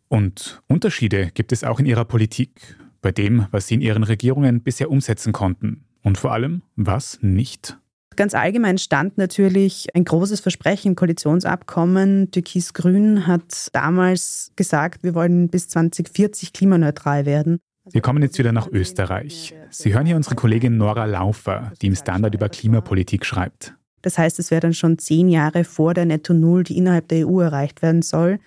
Und 0.09 0.63
Unterschiede 0.67 1.31
gibt 1.33 1.53
es 1.53 1.65
auch 1.65 1.81
in 1.81 1.87
ihrer 1.87 2.05
Politik, 2.05 2.77
bei 3.01 3.13
dem, 3.13 3.47
was 3.51 3.67
sie 3.67 3.75
in 3.75 3.81
ihren 3.81 4.03
Regierungen 4.03 4.63
bisher 4.63 4.91
umsetzen 4.91 5.33
konnten 5.33 5.85
und 6.03 6.19
vor 6.19 6.33
allem, 6.33 6.63
was 6.77 7.19
nicht. 7.23 7.79
Ganz 8.21 8.35
allgemein 8.35 8.77
stand 8.77 9.17
natürlich 9.17 9.87
ein 9.95 10.05
großes 10.05 10.41
Versprechen 10.41 10.89
im 10.89 10.95
Koalitionsabkommen. 10.95 12.31
Türkis-Grün 12.31 13.27
hat 13.27 13.71
damals 13.73 14.53
gesagt, 14.57 15.03
wir 15.03 15.15
wollen 15.15 15.49
bis 15.49 15.71
2040 15.71 16.53
klimaneutral 16.53 17.25
werden. 17.25 17.61
Wir 17.91 18.03
kommen 18.03 18.23
jetzt 18.23 18.39
wieder 18.39 18.53
nach 18.53 18.69
Österreich. 18.71 19.55
Sie 19.71 19.95
hören 19.95 20.05
hier 20.05 20.17
unsere 20.17 20.35
Kollegin 20.35 20.77
Nora 20.77 21.07
Laufer, 21.07 21.73
die 21.81 21.87
im 21.87 21.97
Standard 21.97 22.35
über 22.35 22.51
Klimapolitik 22.51 23.25
schreibt. 23.25 23.73
Das 24.03 24.19
heißt, 24.19 24.39
es 24.39 24.51
wäre 24.51 24.61
dann 24.61 24.75
schon 24.75 24.99
zehn 24.99 25.31
Jahre 25.31 25.65
vor 25.65 25.95
der 25.95 26.05
Netto 26.05 26.35
Null, 26.35 26.65
die 26.65 26.77
innerhalb 26.77 27.09
der 27.09 27.27
EU 27.27 27.41
erreicht 27.41 27.81
werden 27.81 28.03
soll. 28.03 28.39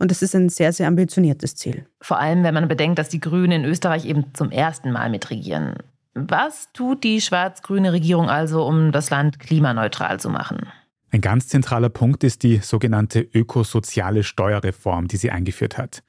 Und 0.00 0.10
das 0.10 0.22
ist 0.22 0.34
ein 0.34 0.48
sehr, 0.48 0.72
sehr 0.72 0.88
ambitioniertes 0.88 1.54
Ziel. 1.54 1.86
Vor 2.00 2.18
allem, 2.18 2.42
wenn 2.42 2.54
man 2.54 2.66
bedenkt, 2.66 2.98
dass 2.98 3.10
die 3.10 3.20
Grünen 3.20 3.62
in 3.62 3.64
Österreich 3.64 4.06
eben 4.06 4.24
zum 4.32 4.50
ersten 4.50 4.90
Mal 4.90 5.08
mitregieren. 5.08 5.74
Was 6.14 6.72
tut 6.72 7.04
die 7.04 7.20
schwarz-grüne 7.20 7.92
Regierung 7.92 8.28
also, 8.28 8.64
um 8.64 8.90
das 8.90 9.10
Land 9.10 9.38
klimaneutral 9.38 10.18
zu 10.18 10.28
machen? 10.28 10.66
Ein 11.10 11.20
ganz 11.20 11.48
zentraler 11.48 11.88
Punkt 11.88 12.24
ist 12.24 12.42
die 12.42 12.58
sogenannte 12.58 13.20
ökosoziale 13.20 14.22
Steuerreform, 14.22 15.08
die 15.08 15.16
sie 15.16 15.30
eingeführt 15.30 15.78
hat. 15.78 16.02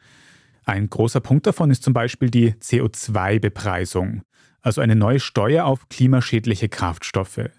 Ein 0.64 0.90
großer 0.90 1.20
Punkt 1.20 1.48
davon 1.48 1.72
ist 1.72 1.84
zum 1.84 1.94
Beispiel 1.94 2.30
die 2.30 2.54
CO2-Bepreisung, 2.54 4.22
also 4.62 4.82
eine 4.82 4.96
neue 4.96 5.20
Steuer 5.20 5.66
auf 5.66 5.90
klimaschädliche 5.90 6.70
Kraftstoffe. 6.70 7.50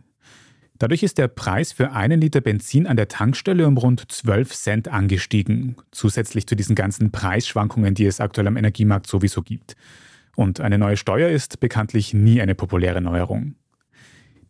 Dadurch 0.79 1.03
ist 1.03 1.19
der 1.19 1.29
Preis 1.29 1.73
für 1.73 1.93
einen 1.93 2.21
Liter 2.21 2.41
Benzin 2.41 2.87
an 2.87 2.97
der 2.97 3.09
Tankstelle 3.09 3.67
um 3.67 3.77
rund 3.77 4.11
12 4.11 4.53
Cent 4.53 4.89
angestiegen, 4.89 5.77
zusätzlich 5.93 6.47
zu 6.47 6.57
diesen 6.57 6.75
ganzen 6.75 7.13
Preisschwankungen, 7.13 7.95
die 7.95 8.07
es 8.07 8.21
aktuell 8.21 8.49
am 8.49 8.57
Energiemarkt 8.57 9.07
sowieso 9.07 9.43
gibt. 9.43 9.77
Und 10.37 10.61
eine 10.61 10.79
neue 10.79 10.97
Steuer 10.97 11.29
ist 11.29 11.61
bekanntlich 11.61 12.15
nie 12.15 12.41
eine 12.41 12.55
populäre 12.55 13.01
Neuerung. 13.01 13.55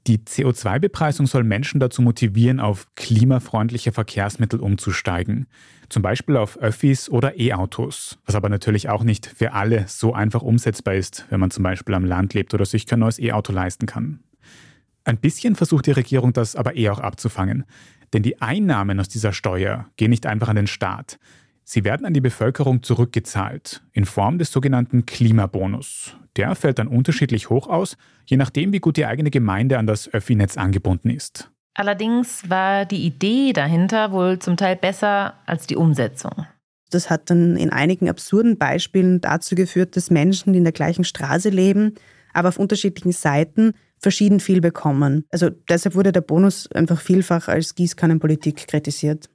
Die 0.09 0.19
CO2-Bepreisung 0.19 1.29
soll 1.29 1.45
Menschen 1.45 1.79
dazu 1.79 2.03
motivieren, 2.03 2.59
auf 2.59 2.89
klimafreundliche 2.97 3.93
Verkehrsmittel 3.93 4.59
umzusteigen. 4.59 5.47
Zum 5.89 6.03
Beispiel 6.03 6.37
auf 6.37 6.57
Öffis 6.59 7.09
oder 7.09 7.39
E-Autos, 7.39 8.19
was 8.27 8.35
aber 8.35 8.49
natürlich 8.49 8.89
auch 8.89 9.05
nicht 9.05 9.27
für 9.27 9.53
alle 9.53 9.85
so 9.87 10.13
einfach 10.13 10.43
umsetzbar 10.43 10.95
ist, 10.95 11.27
wenn 11.31 11.39
man 11.39 11.53
zum 11.53 11.63
Beispiel 11.63 11.95
am 11.95 12.05
Land 12.05 12.35
lebt 12.35 12.53
oder 12.53 12.65
sich 12.65 12.87
kein 12.87 12.99
neues 12.99 13.21
E-Auto 13.21 13.53
leisten 13.53 13.87
kann. 13.87 14.21
Ein 15.05 15.19
bisschen 15.19 15.55
versucht 15.55 15.87
die 15.87 15.93
Regierung 15.93 16.33
das 16.33 16.57
aber 16.57 16.75
eher 16.75 16.93
auch 16.93 17.01
abzufangen. 17.01 17.65
Denn 18.13 18.23
die 18.23 18.43
Einnahmen 18.43 19.01
aus 19.01 19.09
dieser 19.09 19.33
Steuer 19.33 19.87
gehen 19.97 20.11
nicht 20.11 20.27
einfach 20.27 20.49
an 20.49 20.57
den 20.57 20.67
Staat. 20.67 21.19
Sie 21.65 21.85
werden 21.85 22.07
an 22.07 22.13
die 22.13 22.21
Bevölkerung 22.21 22.83
zurückgezahlt, 22.83 23.83
in 23.93 24.05
Form 24.05 24.39
des 24.39 24.51
sogenannten 24.51 25.07
Klimabonus. 25.07 26.17
Der 26.37 26.55
fällt 26.55 26.79
dann 26.79 26.89
unterschiedlich 26.89 27.51
hoch 27.51 27.69
aus, 27.69 27.97
je 28.27 28.37
nachdem, 28.37 28.73
wie 28.73 28.81
gut 28.81 28.97
die 28.97 29.07
eigene 29.07 29.31
Gemeinde 29.31 29.79
an 29.79 29.87
das 29.87 30.13
Öffi-Netz 30.13 30.57
angebunden 30.57 31.11
ist. 31.11 31.51
Allerdings 31.75 32.49
war 32.51 32.85
die 32.85 33.07
Idee 33.07 33.53
dahinter 33.53 34.13
wohl 34.13 34.39
zum 34.39 34.57
Teil 34.57 34.77
besser 34.77 35.35
als 35.47 35.67
die 35.67 35.77
Umsetzung. 35.77 36.47
Das 36.91 37.09
hat 37.09 37.31
dann 37.31 37.57
in 37.57 37.71
einigen 37.71 38.11
absurden 38.11 38.59
Beispielen 38.59 39.21
dazu 39.21 39.55
geführt, 39.55 39.97
dass 39.97 40.11
Menschen, 40.11 40.53
die 40.53 40.59
in 40.59 40.65
der 40.65 40.75
gleichen 40.75 41.05
Straße 41.05 41.49
leben, 41.49 41.95
aber 42.35 42.49
auf 42.49 42.59
unterschiedlichen 42.59 43.13
Seiten 43.13 43.73
verschieden 43.99 44.41
viel 44.41 44.61
bekommen. 44.61 45.25
Also 45.31 45.49
deshalb 45.49 45.95
wurde 45.95 46.13
der 46.13 46.21
Bonus 46.21 46.71
einfach 46.73 47.01
vielfach 47.01 47.49
als 47.49 47.75
Gießkannenpolitik 47.75 48.67
kritisiert. 48.67 49.31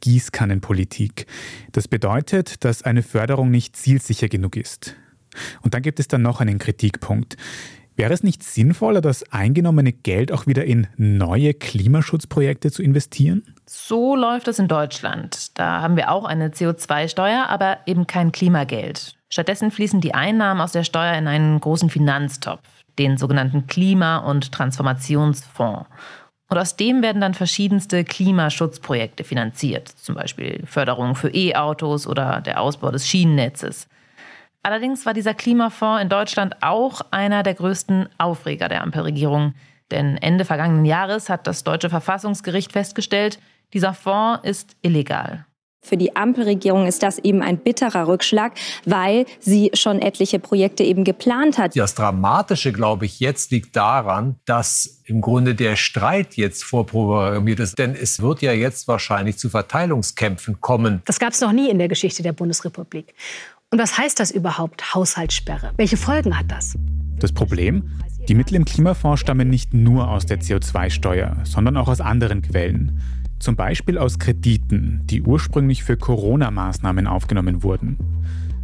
Gießkannenpolitik. 0.00 1.26
Das 1.72 1.88
bedeutet, 1.88 2.64
dass 2.64 2.82
eine 2.82 3.02
Förderung 3.02 3.50
nicht 3.50 3.76
zielsicher 3.76 4.28
genug 4.28 4.56
ist. 4.56 4.96
Und 5.62 5.74
dann 5.74 5.82
gibt 5.82 6.00
es 6.00 6.08
dann 6.08 6.22
noch 6.22 6.40
einen 6.40 6.58
Kritikpunkt. 6.58 7.36
Wäre 7.98 8.12
es 8.12 8.22
nicht 8.22 8.44
sinnvoller, 8.44 9.00
das 9.00 9.32
eingenommene 9.32 9.92
Geld 9.92 10.30
auch 10.30 10.46
wieder 10.46 10.64
in 10.64 10.86
neue 10.96 11.52
Klimaschutzprojekte 11.52 12.70
zu 12.70 12.80
investieren? 12.80 13.42
So 13.66 14.14
läuft 14.14 14.46
es 14.46 14.60
in 14.60 14.68
Deutschland. 14.68 15.58
Da 15.58 15.82
haben 15.82 15.96
wir 15.96 16.12
auch 16.12 16.24
eine 16.24 16.50
CO2-Steuer, 16.50 17.46
aber 17.48 17.78
eben 17.86 18.06
kein 18.06 18.30
Klimageld. 18.30 19.16
Stattdessen 19.30 19.72
fließen 19.72 20.00
die 20.00 20.14
Einnahmen 20.14 20.60
aus 20.60 20.72
der 20.72 20.84
Steuer 20.84 21.14
in 21.14 21.26
einen 21.26 21.60
großen 21.60 21.90
Finanztopf, 21.90 22.62
den 23.00 23.18
sogenannten 23.18 23.66
Klima- 23.66 24.18
und 24.18 24.52
Transformationsfonds. 24.52 25.88
Und 26.48 26.56
aus 26.56 26.76
dem 26.76 27.02
werden 27.02 27.20
dann 27.20 27.34
verschiedenste 27.34 28.04
Klimaschutzprojekte 28.04 29.22
finanziert, 29.22 29.88
zum 29.88 30.14
Beispiel 30.14 30.64
Förderung 30.66 31.14
für 31.14 31.28
E-Autos 31.28 32.06
oder 32.06 32.40
der 32.40 32.60
Ausbau 32.60 32.90
des 32.90 33.06
Schienennetzes. 33.06 33.86
Allerdings 34.62 35.04
war 35.06 35.14
dieser 35.14 35.34
Klimafonds 35.34 36.02
in 36.02 36.08
Deutschland 36.08 36.56
auch 36.62 37.02
einer 37.10 37.42
der 37.42 37.54
größten 37.54 38.08
Aufreger 38.18 38.68
der 38.68 38.82
Ampelregierung. 38.82 39.54
Denn 39.90 40.16
Ende 40.16 40.44
vergangenen 40.44 40.84
Jahres 40.84 41.28
hat 41.28 41.46
das 41.46 41.64
deutsche 41.64 41.90
Verfassungsgericht 41.90 42.72
festgestellt, 42.72 43.38
dieser 43.72 43.92
Fonds 43.92 44.40
ist 44.44 44.76
illegal. 44.82 45.44
Für 45.88 45.96
die 45.96 46.14
Ampelregierung 46.14 46.86
ist 46.86 47.02
das 47.02 47.18
eben 47.18 47.40
ein 47.40 47.56
bitterer 47.56 48.06
Rückschlag, 48.06 48.52
weil 48.84 49.24
sie 49.40 49.70
schon 49.72 50.00
etliche 50.00 50.38
Projekte 50.38 50.84
eben 50.84 51.02
geplant 51.02 51.56
hat. 51.56 51.74
Das 51.74 51.94
Dramatische, 51.94 52.72
glaube 52.72 53.06
ich, 53.06 53.20
jetzt 53.20 53.50
liegt 53.52 53.74
daran, 53.74 54.36
dass 54.44 55.00
im 55.04 55.22
Grunde 55.22 55.54
der 55.54 55.76
Streit 55.76 56.34
jetzt 56.34 56.62
vorprogrammiert 56.62 57.60
ist. 57.60 57.78
Denn 57.78 57.94
es 57.94 58.20
wird 58.20 58.42
ja 58.42 58.52
jetzt 58.52 58.86
wahrscheinlich 58.86 59.38
zu 59.38 59.48
Verteilungskämpfen 59.48 60.60
kommen. 60.60 61.00
Das 61.06 61.18
gab 61.18 61.32
es 61.32 61.40
noch 61.40 61.52
nie 61.52 61.70
in 61.70 61.78
der 61.78 61.88
Geschichte 61.88 62.22
der 62.22 62.34
Bundesrepublik. 62.34 63.14
Und 63.70 63.78
was 63.78 63.96
heißt 63.96 64.20
das 64.20 64.30
überhaupt, 64.30 64.94
Haushaltssperre? 64.94 65.72
Welche 65.76 65.96
Folgen 65.96 66.38
hat 66.38 66.50
das? 66.50 66.76
Das 67.18 67.32
Problem? 67.32 67.90
Die 68.28 68.34
Mittel 68.34 68.56
im 68.56 68.66
Klimafonds 68.66 69.20
stammen 69.20 69.48
nicht 69.48 69.72
nur 69.72 70.08
aus 70.10 70.26
der 70.26 70.38
CO2-Steuer, 70.40 71.38
sondern 71.44 71.78
auch 71.78 71.88
aus 71.88 72.02
anderen 72.02 72.42
Quellen. 72.42 73.00
Zum 73.38 73.54
Beispiel 73.54 73.98
aus 73.98 74.18
Krediten, 74.18 75.02
die 75.04 75.22
ursprünglich 75.22 75.84
für 75.84 75.96
Corona-Maßnahmen 75.96 77.06
aufgenommen 77.06 77.62
wurden. 77.62 77.96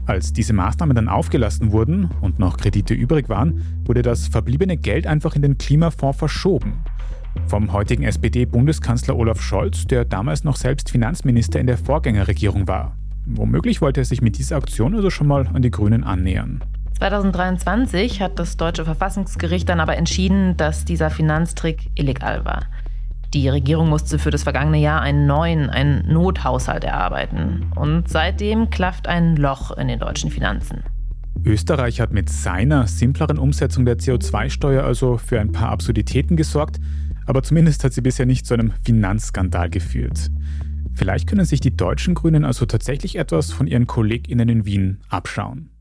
Als 0.07 0.33
diese 0.33 0.53
Maßnahmen 0.53 0.95
dann 0.95 1.09
aufgelassen 1.09 1.73
wurden 1.73 2.11
und 2.21 2.39
noch 2.39 2.57
Kredite 2.57 2.93
übrig 2.93 3.29
waren, 3.29 3.63
wurde 3.85 4.03
das 4.03 4.27
verbliebene 4.27 4.77
Geld 4.77 5.07
einfach 5.07 5.35
in 5.37 5.43
den 5.43 5.57
Klimafonds 5.57 6.19
verschoben. 6.19 6.85
Vom 7.47 7.73
heutigen 7.73 8.05
SPD-Bundeskanzler 8.05 9.17
Olaf 9.17 9.41
Scholz, 9.41 9.87
der 9.87 10.05
damals 10.05 10.45
noch 10.45 10.57
selbst 10.57 10.91
Finanzminister 10.91 11.61
in 11.61 11.67
der 11.67 11.79
Vorgängerregierung 11.79 12.69
war. 12.69 12.97
Womöglich 13.27 13.81
wollte 13.81 14.03
er 14.03 14.05
sich 14.05 14.21
mit 14.21 14.39
dieser 14.39 14.57
Aktion 14.57 14.95
also 14.95 15.09
schon 15.09 15.27
mal 15.27 15.47
an 15.53 15.63
die 15.63 15.71
Grünen 15.71 16.05
annähern. 16.05 16.63
2023 16.99 18.21
hat 18.21 18.39
das 18.39 18.57
deutsche 18.57 18.85
Verfassungsgericht 18.85 19.69
dann 19.69 19.81
aber 19.81 19.97
entschieden, 19.97 20.57
dass 20.57 20.85
dieser 20.85 21.11
Finanztrick 21.11 21.91
illegal 21.95 22.45
war. 22.45 22.67
Die 23.35 23.49
Regierung 23.49 23.89
musste 23.89 24.21
für 24.21 24.31
das 24.31 24.45
vergangene 24.45 24.79
Jahr 24.79 25.01
einen 25.01 25.27
neuen, 25.27 25.69
einen 25.69 26.07
Nothaushalt 26.07 26.85
erarbeiten. 26.85 27.67
Und 27.75 28.09
seitdem 28.09 28.71
klafft 28.71 29.09
ein 29.09 29.35
Loch 29.35 29.77
in 29.77 29.89
den 29.89 29.99
deutschen 29.99 30.31
Finanzen. 30.31 30.85
Österreich 31.45 32.01
hat 32.01 32.13
mit 32.13 32.31
seiner 32.31 32.87
simpleren 32.87 33.39
Umsetzung 33.39 33.85
der 33.85 33.99
CO2-Steuer 33.99 34.85
also 34.85 35.19
für 35.19 35.41
ein 35.41 35.51
paar 35.51 35.71
Absurditäten 35.71 36.37
gesorgt, 36.37 36.79
aber 37.27 37.43
zumindest 37.43 37.83
hat 37.83 37.93
sie 37.93 38.03
bisher 38.03 38.25
nicht 38.25 38.47
zu 38.47 38.55
einem 38.55 38.73
Finanzskandal 38.85 39.69
geführt. 39.69 40.31
Vielleicht 40.95 41.29
können 41.29 41.45
sich 41.45 41.61
die 41.61 41.77
deutschen 41.77 42.15
Grünen 42.15 42.45
also 42.45 42.67
tatsächlich 42.67 43.17
etwas 43.17 43.51
von 43.51 43.67
ihren 43.67 43.89
KollegInnen 43.89 44.49
in 44.49 44.65
Wien 44.65 45.01
abschauen. 45.09 45.74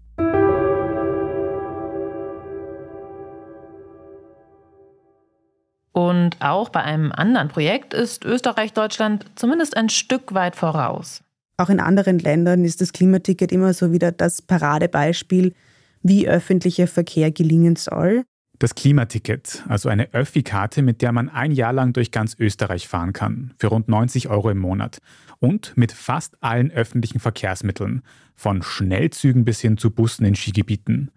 Und 5.93 6.37
auch 6.41 6.69
bei 6.69 6.83
einem 6.83 7.11
anderen 7.11 7.47
Projekt 7.47 7.93
ist 7.93 8.25
Österreich 8.25 8.73
Deutschland 8.73 9.25
zumindest 9.35 9.77
ein 9.77 9.89
Stück 9.89 10.33
weit 10.33 10.55
voraus. 10.55 11.23
Auch 11.57 11.69
in 11.69 11.79
anderen 11.79 12.17
Ländern 12.17 12.65
ist 12.65 12.81
das 12.81 12.93
Klimaticket 12.93 13.51
immer 13.51 13.73
so 13.73 13.91
wieder 13.91 14.11
das 14.11 14.41
Paradebeispiel, 14.41 15.53
wie 16.01 16.27
öffentlicher 16.27 16.87
Verkehr 16.87 17.31
gelingen 17.31 17.75
soll. 17.75 18.23
Das 18.57 18.75
Klimaticket, 18.75 19.63
also 19.67 19.87
eine 19.89 20.13
Öffi-Karte, 20.13 20.81
mit 20.81 21.01
der 21.01 21.11
man 21.11 21.29
ein 21.29 21.51
Jahr 21.51 21.73
lang 21.73 21.93
durch 21.93 22.11
ganz 22.11 22.35
Österreich 22.39 22.87
fahren 22.87 23.13
kann, 23.13 23.53
für 23.57 23.67
rund 23.67 23.87
90 23.87 24.29
Euro 24.29 24.49
im 24.49 24.59
Monat. 24.59 24.99
Und 25.39 25.75
mit 25.75 25.91
fast 25.91 26.41
allen 26.41 26.71
öffentlichen 26.71 27.19
Verkehrsmitteln, 27.19 28.01
von 28.35 28.63
Schnellzügen 28.63 29.45
bis 29.45 29.59
hin 29.59 29.77
zu 29.77 29.91
Bussen 29.91 30.25
in 30.25 30.35
Skigebieten. 30.35 31.11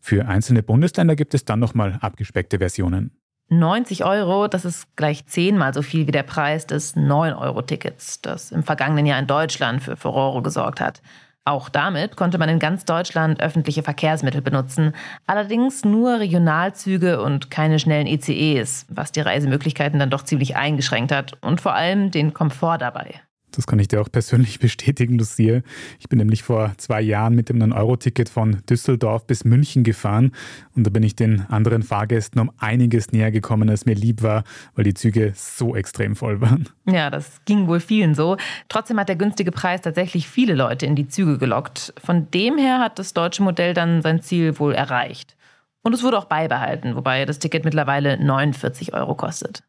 Für 0.00 0.26
einzelne 0.26 0.62
Bundesländer 0.62 1.16
gibt 1.16 1.34
es 1.34 1.44
dann 1.44 1.60
nochmal 1.60 1.98
abgespeckte 2.00 2.58
Versionen. 2.58 3.12
90 3.50 4.04
Euro, 4.04 4.46
das 4.46 4.64
ist 4.64 4.94
gleich 4.96 5.26
zehnmal 5.26 5.72
so 5.72 5.82
viel 5.82 6.06
wie 6.06 6.12
der 6.12 6.22
Preis 6.22 6.66
des 6.66 6.96
9-Euro-Tickets, 6.96 8.20
das 8.20 8.52
im 8.52 8.62
vergangenen 8.62 9.06
Jahr 9.06 9.18
in 9.18 9.26
Deutschland 9.26 9.82
für 9.82 9.96
Furore 9.96 10.42
gesorgt 10.42 10.80
hat. 10.80 11.00
Auch 11.44 11.70
damit 11.70 12.16
konnte 12.16 12.36
man 12.36 12.50
in 12.50 12.58
ganz 12.58 12.84
Deutschland 12.84 13.40
öffentliche 13.40 13.82
Verkehrsmittel 13.82 14.42
benutzen, 14.42 14.94
allerdings 15.26 15.82
nur 15.82 16.20
Regionalzüge 16.20 17.22
und 17.22 17.50
keine 17.50 17.78
schnellen 17.78 18.06
ECEs, 18.06 18.84
was 18.90 19.12
die 19.12 19.20
Reisemöglichkeiten 19.20 19.98
dann 19.98 20.10
doch 20.10 20.24
ziemlich 20.24 20.56
eingeschränkt 20.56 21.10
hat 21.10 21.38
und 21.40 21.62
vor 21.62 21.72
allem 21.74 22.10
den 22.10 22.34
Komfort 22.34 22.78
dabei. 22.78 23.22
Das 23.52 23.66
kann 23.66 23.78
ich 23.78 23.88
dir 23.88 24.00
auch 24.00 24.10
persönlich 24.10 24.58
bestätigen, 24.60 25.18
Lucia. 25.18 25.62
Ich 25.98 26.08
bin 26.08 26.18
nämlich 26.18 26.42
vor 26.42 26.72
zwei 26.76 27.00
Jahren 27.00 27.34
mit 27.34 27.48
dem 27.48 27.58
9-Euro-Ticket 27.58 28.28
von 28.28 28.58
Düsseldorf 28.68 29.26
bis 29.26 29.44
München 29.44 29.84
gefahren 29.84 30.32
und 30.74 30.86
da 30.86 30.90
bin 30.90 31.02
ich 31.02 31.16
den 31.16 31.42
anderen 31.48 31.82
Fahrgästen 31.82 32.40
um 32.40 32.50
einiges 32.58 33.12
näher 33.12 33.30
gekommen, 33.30 33.68
als 33.70 33.86
mir 33.86 33.94
lieb 33.94 34.22
war, 34.22 34.44
weil 34.74 34.84
die 34.84 34.94
Züge 34.94 35.32
so 35.34 35.74
extrem 35.74 36.16
voll 36.16 36.40
waren. 36.40 36.68
Ja, 36.86 37.10
das 37.10 37.40
ging 37.44 37.66
wohl 37.66 37.80
vielen 37.80 38.14
so. 38.14 38.36
Trotzdem 38.68 38.98
hat 38.98 39.08
der 39.08 39.16
günstige 39.16 39.52
Preis 39.52 39.80
tatsächlich 39.80 40.28
viele 40.28 40.54
Leute 40.54 40.86
in 40.86 40.96
die 40.96 41.08
Züge 41.08 41.38
gelockt. 41.38 41.94
Von 42.02 42.30
dem 42.30 42.58
her 42.58 42.80
hat 42.80 42.98
das 42.98 43.14
deutsche 43.14 43.42
Modell 43.42 43.74
dann 43.74 44.02
sein 44.02 44.22
Ziel 44.22 44.58
wohl 44.58 44.74
erreicht. 44.74 45.36
Und 45.82 45.94
es 45.94 46.02
wurde 46.02 46.18
auch 46.18 46.26
beibehalten, 46.26 46.96
wobei 46.96 47.24
das 47.24 47.38
Ticket 47.38 47.64
mittlerweile 47.64 48.22
49 48.22 48.94
Euro 48.94 49.14
kostet. 49.14 49.62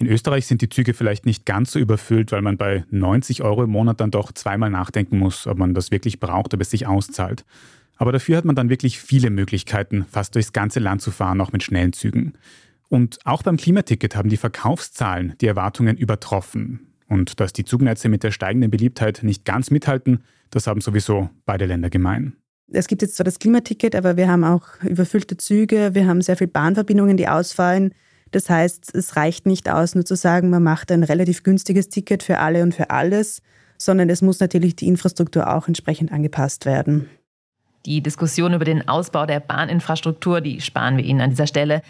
In 0.00 0.06
Österreich 0.06 0.46
sind 0.46 0.62
die 0.62 0.70
Züge 0.70 0.94
vielleicht 0.94 1.26
nicht 1.26 1.44
ganz 1.44 1.72
so 1.72 1.78
überfüllt, 1.78 2.32
weil 2.32 2.40
man 2.40 2.56
bei 2.56 2.84
90 2.90 3.42
Euro 3.42 3.64
im 3.64 3.70
Monat 3.70 4.00
dann 4.00 4.10
doch 4.10 4.32
zweimal 4.32 4.70
nachdenken 4.70 5.18
muss, 5.18 5.46
ob 5.46 5.58
man 5.58 5.74
das 5.74 5.90
wirklich 5.90 6.18
braucht, 6.18 6.54
ob 6.54 6.60
es 6.62 6.70
sich 6.70 6.86
auszahlt. 6.86 7.44
Aber 7.98 8.10
dafür 8.10 8.38
hat 8.38 8.46
man 8.46 8.56
dann 8.56 8.70
wirklich 8.70 8.98
viele 8.98 9.28
Möglichkeiten, 9.28 10.06
fast 10.10 10.34
durchs 10.34 10.54
ganze 10.54 10.80
Land 10.80 11.02
zu 11.02 11.10
fahren, 11.10 11.38
auch 11.42 11.52
mit 11.52 11.62
schnellen 11.62 11.92
Zügen. 11.92 12.32
Und 12.88 13.18
auch 13.26 13.42
beim 13.42 13.58
Klimaticket 13.58 14.16
haben 14.16 14.30
die 14.30 14.38
Verkaufszahlen 14.38 15.34
die 15.42 15.46
Erwartungen 15.46 15.98
übertroffen. 15.98 16.94
Und 17.06 17.38
dass 17.38 17.52
die 17.52 17.66
Zugnetze 17.66 18.08
mit 18.08 18.22
der 18.22 18.30
steigenden 18.30 18.70
Beliebtheit 18.70 19.22
nicht 19.22 19.44
ganz 19.44 19.70
mithalten, 19.70 20.24
das 20.48 20.66
haben 20.66 20.80
sowieso 20.80 21.28
beide 21.44 21.66
Länder 21.66 21.90
gemein. 21.90 22.32
Es 22.72 22.86
gibt 22.86 23.02
jetzt 23.02 23.16
zwar 23.16 23.24
das 23.24 23.38
Klimaticket, 23.38 23.94
aber 23.94 24.16
wir 24.16 24.28
haben 24.28 24.44
auch 24.44 24.82
überfüllte 24.82 25.36
Züge, 25.36 25.90
wir 25.92 26.06
haben 26.06 26.22
sehr 26.22 26.38
viele 26.38 26.48
Bahnverbindungen, 26.48 27.18
die 27.18 27.28
ausfallen. 27.28 27.92
Das 28.30 28.48
heißt, 28.48 28.94
es 28.94 29.16
reicht 29.16 29.46
nicht 29.46 29.68
aus, 29.68 29.94
nur 29.94 30.04
zu 30.04 30.14
sagen, 30.14 30.50
man 30.50 30.62
macht 30.62 30.92
ein 30.92 31.02
relativ 31.02 31.42
günstiges 31.42 31.88
Ticket 31.88 32.22
für 32.22 32.38
alle 32.38 32.62
und 32.62 32.74
für 32.74 32.90
alles, 32.90 33.42
sondern 33.76 34.08
es 34.10 34.22
muss 34.22 34.40
natürlich 34.40 34.76
die 34.76 34.86
Infrastruktur 34.86 35.52
auch 35.52 35.66
entsprechend 35.66 36.12
angepasst 36.12 36.66
werden. 36.66 37.08
Die 37.86 38.02
Diskussion 38.02 38.52
über 38.52 38.64
den 38.64 38.88
Ausbau 38.88 39.26
der 39.26 39.40
Bahninfrastruktur, 39.40 40.40
die 40.40 40.60
sparen 40.60 40.96
wir 40.96 41.04
Ihnen 41.04 41.22
an 41.22 41.30
dieser 41.30 41.46
Stelle. 41.46 41.82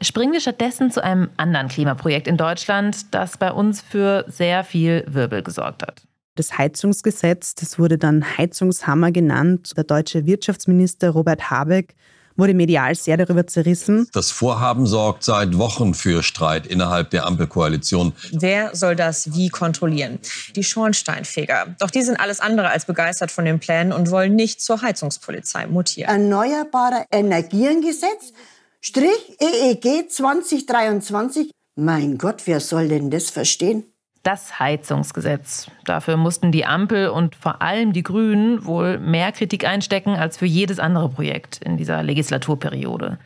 Springen 0.00 0.32
wir 0.32 0.40
stattdessen 0.40 0.90
zu 0.90 1.02
einem 1.02 1.30
anderen 1.38 1.68
Klimaprojekt 1.68 2.28
in 2.28 2.36
Deutschland, 2.36 3.12
das 3.12 3.38
bei 3.38 3.50
uns 3.50 3.80
für 3.80 4.24
sehr 4.28 4.62
viel 4.62 5.04
Wirbel 5.08 5.42
gesorgt 5.42 5.82
hat. 5.82 6.02
Das 6.36 6.56
Heizungsgesetz, 6.56 7.56
das 7.56 7.80
wurde 7.80 7.98
dann 7.98 8.38
Heizungshammer 8.38 9.10
genannt. 9.10 9.72
Der 9.76 9.82
deutsche 9.82 10.24
Wirtschaftsminister 10.24 11.10
Robert 11.10 11.50
Habeck 11.50 11.96
wurde 12.38 12.54
medial 12.54 12.94
sehr 12.94 13.16
darüber 13.16 13.46
zerrissen. 13.46 14.08
Das 14.12 14.30
Vorhaben 14.30 14.86
sorgt 14.86 15.24
seit 15.24 15.58
Wochen 15.58 15.92
für 15.92 16.22
Streit 16.22 16.66
innerhalb 16.66 17.10
der 17.10 17.26
Ampelkoalition. 17.26 18.12
Wer 18.32 18.74
soll 18.74 18.96
das 18.96 19.34
wie 19.34 19.50
kontrollieren? 19.50 20.20
Die 20.56 20.64
Schornsteinfeger. 20.64 21.76
Doch 21.78 21.90
die 21.90 22.02
sind 22.02 22.18
alles 22.18 22.40
andere 22.40 22.70
als 22.70 22.86
begeistert 22.86 23.30
von 23.30 23.44
den 23.44 23.58
Plänen 23.58 23.92
und 23.92 24.10
wollen 24.10 24.36
nicht 24.36 24.62
zur 24.62 24.80
Heizungspolizei 24.80 25.66
mutieren. 25.66 26.08
Erneuerbare 26.08 27.04
Energiengesetz, 27.10 28.32
Strich 28.80 29.36
EEG 29.40 30.08
2023. 30.08 31.50
Mein 31.74 32.18
Gott, 32.18 32.42
wer 32.46 32.60
soll 32.60 32.88
denn 32.88 33.10
das 33.10 33.30
verstehen? 33.30 33.84
Das 34.22 34.58
Heizungsgesetz. 34.58 35.70
Dafür 35.84 36.16
mussten 36.16 36.52
die 36.52 36.66
Ampel 36.66 37.08
und 37.08 37.34
vor 37.34 37.62
allem 37.62 37.92
die 37.92 38.02
Grünen 38.02 38.64
wohl 38.64 38.98
mehr 38.98 39.32
Kritik 39.32 39.66
einstecken 39.66 40.16
als 40.16 40.36
für 40.36 40.46
jedes 40.46 40.78
andere 40.78 41.08
Projekt 41.08 41.62
in 41.64 41.76
dieser 41.76 42.02
Legislaturperiode. 42.02 43.18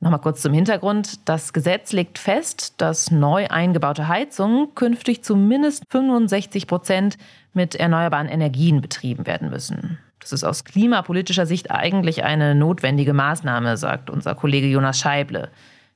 Nochmal 0.00 0.20
kurz 0.20 0.42
zum 0.42 0.52
Hintergrund. 0.52 1.28
Das 1.28 1.52
Gesetz 1.52 1.92
legt 1.92 2.18
fest, 2.18 2.74
dass 2.78 3.12
neu 3.12 3.46
eingebaute 3.46 4.08
Heizungen 4.08 4.74
künftig 4.74 5.22
zumindest 5.22 5.84
65 5.90 6.66
Prozent 6.66 7.18
mit 7.52 7.76
erneuerbaren 7.76 8.28
Energien 8.28 8.80
betrieben 8.80 9.26
werden 9.26 9.48
müssen. 9.48 9.98
Das 10.18 10.32
ist 10.32 10.42
aus 10.42 10.64
klimapolitischer 10.64 11.46
Sicht 11.46 11.70
eigentlich 11.70 12.24
eine 12.24 12.56
notwendige 12.56 13.12
Maßnahme, 13.12 13.76
sagt 13.76 14.10
unser 14.10 14.34
Kollege 14.34 14.66
Jonas 14.66 14.98
Scheible 14.98 15.50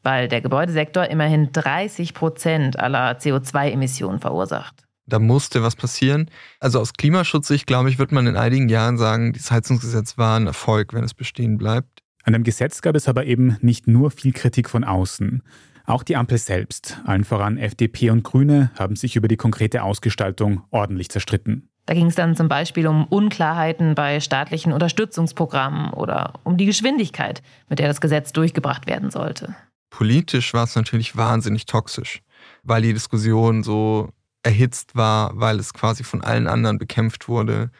weil 0.06 0.28
der 0.28 0.40
Gebäudesektor 0.40 1.06
immerhin 1.06 1.50
30 1.50 2.14
Prozent 2.14 2.78
aller 2.78 3.18
CO2-Emissionen 3.18 4.20
verursacht. 4.20 4.84
Da 5.06 5.18
musste 5.18 5.64
was 5.64 5.74
passieren. 5.74 6.30
Also 6.60 6.78
aus 6.78 6.92
Klimaschutzsicht, 6.92 7.66
glaube 7.66 7.90
ich, 7.90 7.98
wird 7.98 8.12
man 8.12 8.28
in 8.28 8.36
einigen 8.36 8.68
Jahren 8.68 8.98
sagen, 8.98 9.32
das 9.32 9.50
Heizungsgesetz 9.50 10.16
war 10.16 10.38
ein 10.38 10.46
Erfolg, 10.46 10.94
wenn 10.94 11.02
es 11.02 11.12
bestehen 11.12 11.58
bleibt. 11.58 12.04
An 12.22 12.34
dem 12.34 12.44
Gesetz 12.44 12.82
gab 12.82 12.94
es 12.94 13.08
aber 13.08 13.26
eben 13.26 13.56
nicht 13.62 13.88
nur 13.88 14.12
viel 14.12 14.32
Kritik 14.32 14.70
von 14.70 14.84
außen. 14.84 15.42
Auch 15.86 16.04
die 16.04 16.14
Ampel 16.14 16.38
selbst, 16.38 17.00
allen 17.04 17.24
voran 17.24 17.58
FDP 17.58 18.10
und 18.10 18.22
Grüne, 18.22 18.70
haben 18.78 18.94
sich 18.94 19.16
über 19.16 19.26
die 19.26 19.36
konkrete 19.36 19.82
Ausgestaltung 19.82 20.62
ordentlich 20.70 21.08
zerstritten. 21.08 21.68
Da 21.86 21.94
ging 21.94 22.06
es 22.06 22.14
dann 22.14 22.36
zum 22.36 22.48
Beispiel 22.48 22.86
um 22.86 23.06
Unklarheiten 23.06 23.96
bei 23.96 24.20
staatlichen 24.20 24.72
Unterstützungsprogrammen 24.72 25.92
oder 25.92 26.34
um 26.44 26.56
die 26.56 26.66
Geschwindigkeit, 26.66 27.42
mit 27.68 27.80
der 27.80 27.88
das 27.88 28.00
Gesetz 28.00 28.32
durchgebracht 28.32 28.86
werden 28.86 29.10
sollte. 29.10 29.56
Politisch 29.96 30.52
war 30.52 30.64
es 30.64 30.76
natürlich 30.76 31.16
wahnsinnig 31.16 31.64
toxisch, 31.64 32.20
weil 32.62 32.82
die 32.82 32.92
Diskussion 32.92 33.62
so 33.62 34.10
erhitzt 34.42 34.94
war, 34.94 35.40
weil 35.40 35.58
es 35.58 35.72
quasi 35.72 36.04
von 36.04 36.20
allen 36.20 36.48
anderen 36.48 36.76
bekämpft 36.76 37.30
wurde, 37.30 37.70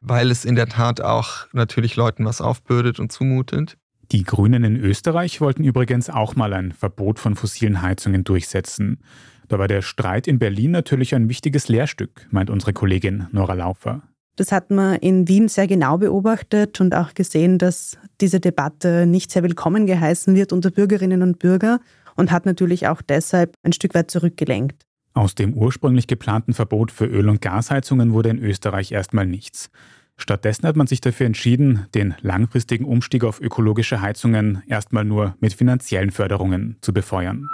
weil 0.00 0.30
es 0.30 0.46
in 0.46 0.54
der 0.54 0.68
Tat 0.68 1.02
auch 1.02 1.46
natürlich 1.52 1.94
Leuten 1.94 2.24
was 2.24 2.40
aufbürdet 2.40 2.98
und 2.98 3.12
zumutet. 3.12 3.76
Die 4.10 4.22
Grünen 4.22 4.64
in 4.64 4.76
Österreich 4.76 5.42
wollten 5.42 5.64
übrigens 5.64 6.08
auch 6.08 6.34
mal 6.34 6.54
ein 6.54 6.72
Verbot 6.72 7.18
von 7.18 7.36
fossilen 7.36 7.82
Heizungen 7.82 8.24
durchsetzen. 8.24 9.02
Da 9.48 9.58
war 9.58 9.68
der 9.68 9.82
Streit 9.82 10.26
in 10.26 10.38
Berlin 10.38 10.70
natürlich 10.70 11.14
ein 11.14 11.28
wichtiges 11.28 11.68
Lehrstück, 11.68 12.26
meint 12.30 12.48
unsere 12.48 12.72
Kollegin 12.72 13.26
Nora 13.32 13.52
Laufer. 13.52 14.00
Das 14.36 14.52
hat 14.52 14.70
man 14.70 14.96
in 14.96 15.28
Wien 15.28 15.48
sehr 15.48 15.66
genau 15.66 15.96
beobachtet 15.96 16.78
und 16.82 16.94
auch 16.94 17.14
gesehen, 17.14 17.56
dass 17.56 17.96
diese 18.20 18.38
Debatte 18.38 19.06
nicht 19.06 19.30
sehr 19.30 19.42
willkommen 19.42 19.86
geheißen 19.86 20.34
wird 20.34 20.52
unter 20.52 20.70
Bürgerinnen 20.70 21.22
und 21.22 21.38
Bürgern 21.38 21.78
und 22.16 22.30
hat 22.30 22.44
natürlich 22.44 22.86
auch 22.86 23.00
deshalb 23.00 23.54
ein 23.62 23.72
Stück 23.72 23.94
weit 23.94 24.10
zurückgelenkt. 24.10 24.82
Aus 25.14 25.34
dem 25.34 25.54
ursprünglich 25.54 26.06
geplanten 26.06 26.52
Verbot 26.52 26.92
für 26.92 27.06
Öl- 27.06 27.30
und 27.30 27.40
Gasheizungen 27.40 28.12
wurde 28.12 28.28
in 28.28 28.38
Österreich 28.38 28.92
erstmal 28.92 29.26
nichts. 29.26 29.70
Stattdessen 30.18 30.66
hat 30.66 30.76
man 30.76 30.86
sich 30.86 31.00
dafür 31.00 31.26
entschieden, 31.26 31.86
den 31.94 32.14
langfristigen 32.20 32.84
Umstieg 32.84 33.24
auf 33.24 33.40
ökologische 33.40 34.02
Heizungen 34.02 34.62
erstmal 34.66 35.06
nur 35.06 35.34
mit 35.40 35.54
finanziellen 35.54 36.10
Förderungen 36.10 36.76
zu 36.82 36.92
befeuern. 36.92 37.48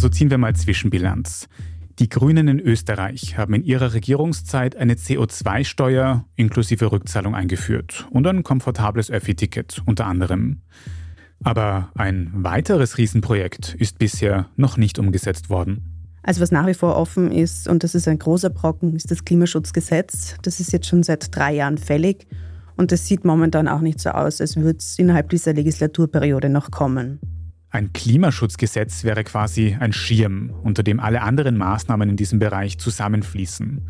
Also 0.00 0.08
ziehen 0.08 0.30
wir 0.30 0.38
mal 0.38 0.56
Zwischenbilanz. 0.56 1.46
Die 1.98 2.08
Grünen 2.08 2.48
in 2.48 2.58
Österreich 2.58 3.36
haben 3.36 3.52
in 3.52 3.64
ihrer 3.64 3.92
Regierungszeit 3.92 4.74
eine 4.74 4.94
CO2-Steuer 4.94 6.24
inklusive 6.36 6.90
Rückzahlung 6.90 7.34
eingeführt 7.34 8.08
und 8.10 8.26
ein 8.26 8.42
komfortables 8.42 9.10
Öffi-Ticket 9.10 9.82
unter 9.84 10.06
anderem. 10.06 10.62
Aber 11.44 11.90
ein 11.96 12.30
weiteres 12.32 12.96
Riesenprojekt 12.96 13.74
ist 13.74 13.98
bisher 13.98 14.48
noch 14.56 14.78
nicht 14.78 14.98
umgesetzt 14.98 15.50
worden. 15.50 16.08
Also 16.22 16.40
was 16.40 16.50
nach 16.50 16.66
wie 16.66 16.72
vor 16.72 16.96
offen 16.96 17.30
ist, 17.30 17.68
und 17.68 17.84
das 17.84 17.94
ist 17.94 18.08
ein 18.08 18.18
großer 18.18 18.48
Brocken, 18.48 18.96
ist 18.96 19.10
das 19.10 19.26
Klimaschutzgesetz. 19.26 20.36
Das 20.40 20.60
ist 20.60 20.72
jetzt 20.72 20.86
schon 20.86 21.02
seit 21.02 21.36
drei 21.36 21.56
Jahren 21.56 21.76
fällig 21.76 22.26
und 22.78 22.90
es 22.90 23.06
sieht 23.06 23.26
momentan 23.26 23.68
auch 23.68 23.82
nicht 23.82 24.00
so 24.00 24.08
aus, 24.08 24.40
als 24.40 24.56
würde 24.56 24.78
es 24.78 24.98
innerhalb 24.98 25.28
dieser 25.28 25.52
Legislaturperiode 25.52 26.48
noch 26.48 26.70
kommen. 26.70 27.20
Ein 27.72 27.92
Klimaschutzgesetz 27.92 29.04
wäre 29.04 29.22
quasi 29.22 29.76
ein 29.78 29.92
Schirm, 29.92 30.52
unter 30.64 30.82
dem 30.82 30.98
alle 30.98 31.22
anderen 31.22 31.56
Maßnahmen 31.56 32.10
in 32.10 32.16
diesem 32.16 32.40
Bereich 32.40 32.78
zusammenfließen. 32.78 33.86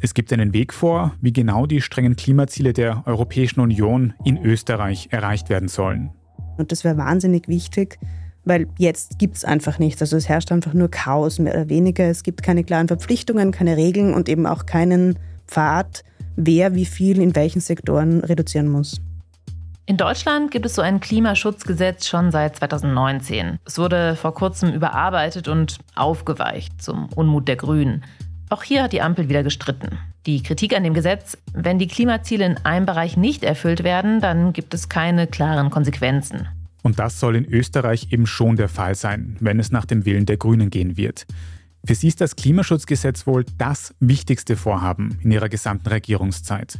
Es 0.00 0.14
gibt 0.14 0.32
einen 0.32 0.52
Weg 0.52 0.72
vor, 0.72 1.14
wie 1.20 1.32
genau 1.32 1.66
die 1.66 1.80
strengen 1.80 2.16
Klimaziele 2.16 2.72
der 2.72 3.04
Europäischen 3.06 3.60
Union 3.60 4.14
in 4.24 4.42
Österreich 4.42 5.08
erreicht 5.12 5.50
werden 5.50 5.68
sollen. 5.68 6.10
Und 6.58 6.72
das 6.72 6.82
wäre 6.82 6.96
wahnsinnig 6.96 7.46
wichtig, 7.46 8.00
Weil 8.44 8.66
jetzt 8.76 9.18
gibt 9.18 9.36
es 9.36 9.44
einfach 9.44 9.78
nichts. 9.78 10.02
Also 10.02 10.16
es 10.16 10.28
herrscht 10.28 10.50
einfach 10.50 10.74
nur 10.74 10.90
Chaos, 10.90 11.38
mehr 11.38 11.54
oder 11.54 11.68
weniger. 11.68 12.08
Es 12.08 12.24
gibt 12.24 12.42
keine 12.42 12.64
klaren 12.64 12.88
Verpflichtungen, 12.88 13.52
keine 13.52 13.76
Regeln 13.76 14.14
und 14.14 14.28
eben 14.28 14.46
auch 14.46 14.66
keinen 14.66 15.18
Pfad, 15.46 16.02
wer 16.34 16.74
wie 16.74 16.86
viel 16.86 17.20
in 17.20 17.36
welchen 17.36 17.60
Sektoren 17.60 18.20
reduzieren 18.20 18.68
muss. 18.68 19.00
In 19.84 19.96
Deutschland 19.96 20.52
gibt 20.52 20.64
es 20.64 20.76
so 20.76 20.82
ein 20.82 21.00
Klimaschutzgesetz 21.00 22.06
schon 22.06 22.30
seit 22.30 22.54
2019. 22.56 23.58
Es 23.64 23.78
wurde 23.78 24.14
vor 24.14 24.32
kurzem 24.32 24.72
überarbeitet 24.72 25.48
und 25.48 25.78
aufgeweicht 25.96 26.80
zum 26.80 27.08
Unmut 27.16 27.48
der 27.48 27.56
Grünen. 27.56 28.04
Auch 28.48 28.62
hier 28.62 28.84
hat 28.84 28.92
die 28.92 29.02
Ampel 29.02 29.28
wieder 29.28 29.42
gestritten. 29.42 29.98
Die 30.24 30.40
Kritik 30.40 30.76
an 30.76 30.84
dem 30.84 30.94
Gesetz, 30.94 31.36
wenn 31.52 31.80
die 31.80 31.88
Klimaziele 31.88 32.46
in 32.46 32.58
einem 32.58 32.86
Bereich 32.86 33.16
nicht 33.16 33.42
erfüllt 33.42 33.82
werden, 33.82 34.20
dann 34.20 34.52
gibt 34.52 34.72
es 34.72 34.88
keine 34.88 35.26
klaren 35.26 35.70
Konsequenzen. 35.70 36.46
Und 36.82 37.00
das 37.00 37.18
soll 37.18 37.34
in 37.34 37.44
Österreich 37.44 38.12
eben 38.12 38.26
schon 38.26 38.54
der 38.54 38.68
Fall 38.68 38.94
sein, 38.94 39.36
wenn 39.40 39.58
es 39.58 39.72
nach 39.72 39.84
dem 39.84 40.04
Willen 40.04 40.26
der 40.26 40.36
Grünen 40.36 40.70
gehen 40.70 40.96
wird. 40.96 41.26
Für 41.84 41.96
sie 41.96 42.06
ist 42.06 42.20
das 42.20 42.36
Klimaschutzgesetz 42.36 43.26
wohl 43.26 43.44
das 43.58 43.92
wichtigste 43.98 44.54
Vorhaben 44.56 45.18
in 45.22 45.32
ihrer 45.32 45.48
gesamten 45.48 45.88
Regierungszeit. 45.88 46.78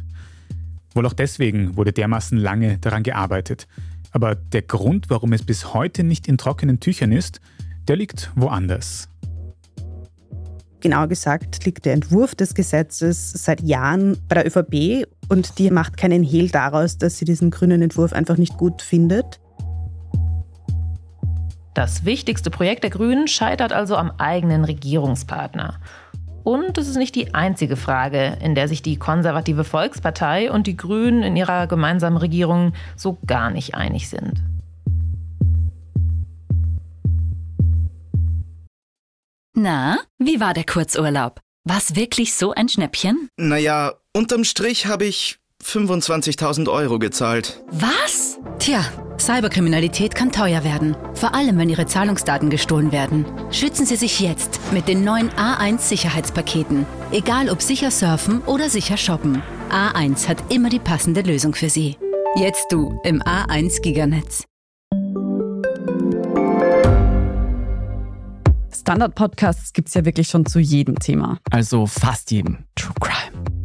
Wohl 0.93 1.05
auch 1.05 1.13
deswegen 1.13 1.75
wurde 1.75 1.91
dermaßen 1.91 2.37
lange 2.37 2.77
daran 2.79 3.03
gearbeitet. 3.03 3.67
Aber 4.11 4.35
der 4.35 4.61
Grund, 4.61 5.09
warum 5.09 5.33
es 5.33 5.43
bis 5.43 5.73
heute 5.73 6.03
nicht 6.03 6.27
in 6.27 6.37
trockenen 6.37 6.79
Tüchern 6.79 7.11
ist, 7.11 7.41
der 7.87 7.95
liegt 7.95 8.31
woanders. 8.35 9.09
Genauer 10.81 11.07
gesagt 11.07 11.65
liegt 11.65 11.85
der 11.85 11.93
Entwurf 11.93 12.35
des 12.35 12.53
Gesetzes 12.53 13.31
seit 13.31 13.61
Jahren 13.61 14.17
bei 14.27 14.35
der 14.35 14.47
ÖVP 14.47 15.07
und 15.29 15.57
die 15.57 15.71
macht 15.71 15.95
keinen 15.95 16.23
Hehl 16.23 16.49
daraus, 16.49 16.97
dass 16.97 17.17
sie 17.17 17.25
diesen 17.25 17.51
grünen 17.51 17.81
Entwurf 17.81 18.11
einfach 18.11 18.37
nicht 18.37 18.57
gut 18.57 18.81
findet. 18.81 19.39
Das 21.73 22.05
wichtigste 22.05 22.51
Projekt 22.51 22.83
der 22.83 22.91
Grünen 22.91 23.27
scheitert 23.27 23.71
also 23.71 23.95
am 23.95 24.11
eigenen 24.17 24.65
Regierungspartner. 24.65 25.79
Und 26.43 26.77
es 26.77 26.87
ist 26.87 26.97
nicht 26.97 27.15
die 27.15 27.33
einzige 27.33 27.75
Frage, 27.75 28.37
in 28.41 28.55
der 28.55 28.67
sich 28.67 28.81
die 28.81 28.97
konservative 28.97 29.63
Volkspartei 29.63 30.51
und 30.51 30.67
die 30.67 30.75
Grünen 30.75 31.23
in 31.23 31.35
ihrer 31.35 31.67
gemeinsamen 31.67 32.17
Regierung 32.17 32.73
so 32.95 33.17
gar 33.25 33.49
nicht 33.49 33.75
einig 33.75 34.09
sind. 34.09 34.41
Na, 39.55 39.97
wie 40.17 40.39
war 40.39 40.53
der 40.53 40.65
Kurzurlaub? 40.65 41.39
War's 41.63 41.95
wirklich 41.95 42.33
so 42.33 42.53
ein 42.53 42.67
Schnäppchen? 42.67 43.29
Naja, 43.37 43.93
unterm 44.11 44.43
Strich 44.43 44.87
habe 44.87 45.05
ich 45.05 45.37
25.000 45.63 46.69
Euro 46.69 46.99
gezahlt. 46.99 47.63
Was? 47.71 48.39
Tja, 48.59 48.83
Cyberkriminalität 49.23 50.15
kann 50.15 50.33
teuer 50.33 50.65
werden. 50.65 50.97
Vor 51.13 51.33
allem, 51.33 51.57
wenn 51.57 51.69
Ihre 51.69 51.85
Zahlungsdaten 51.85 52.49
gestohlen 52.49 52.91
werden. 52.91 53.25
Schützen 53.51 53.85
Sie 53.85 53.95
sich 53.95 54.19
jetzt 54.19 54.59
mit 54.73 54.89
den 54.89 55.05
neuen 55.05 55.29
A1 55.31 55.79
Sicherheitspaketen. 55.79 56.85
Egal 57.11 57.49
ob 57.49 57.61
sicher 57.61 57.89
surfen 57.89 58.41
oder 58.41 58.69
sicher 58.69 58.97
shoppen. 58.97 59.41
A1 59.69 60.27
hat 60.27 60.51
immer 60.51 60.69
die 60.69 60.79
passende 60.79 61.21
Lösung 61.21 61.55
für 61.55 61.69
Sie. 61.69 61.95
Jetzt 62.35 62.65
du 62.69 62.99
im 63.05 63.21
A1 63.21 63.81
Giganetz. 63.81 64.43
Standard-Podcasts 68.75 69.71
gibt 69.71 69.87
es 69.87 69.93
ja 69.93 70.03
wirklich 70.03 70.27
schon 70.27 70.45
zu 70.45 70.59
jedem 70.59 70.99
Thema. 70.99 71.39
Also 71.49 71.85
fast 71.85 72.31
jedem. 72.31 72.65
True 72.75 72.93
Crime. 72.99 73.62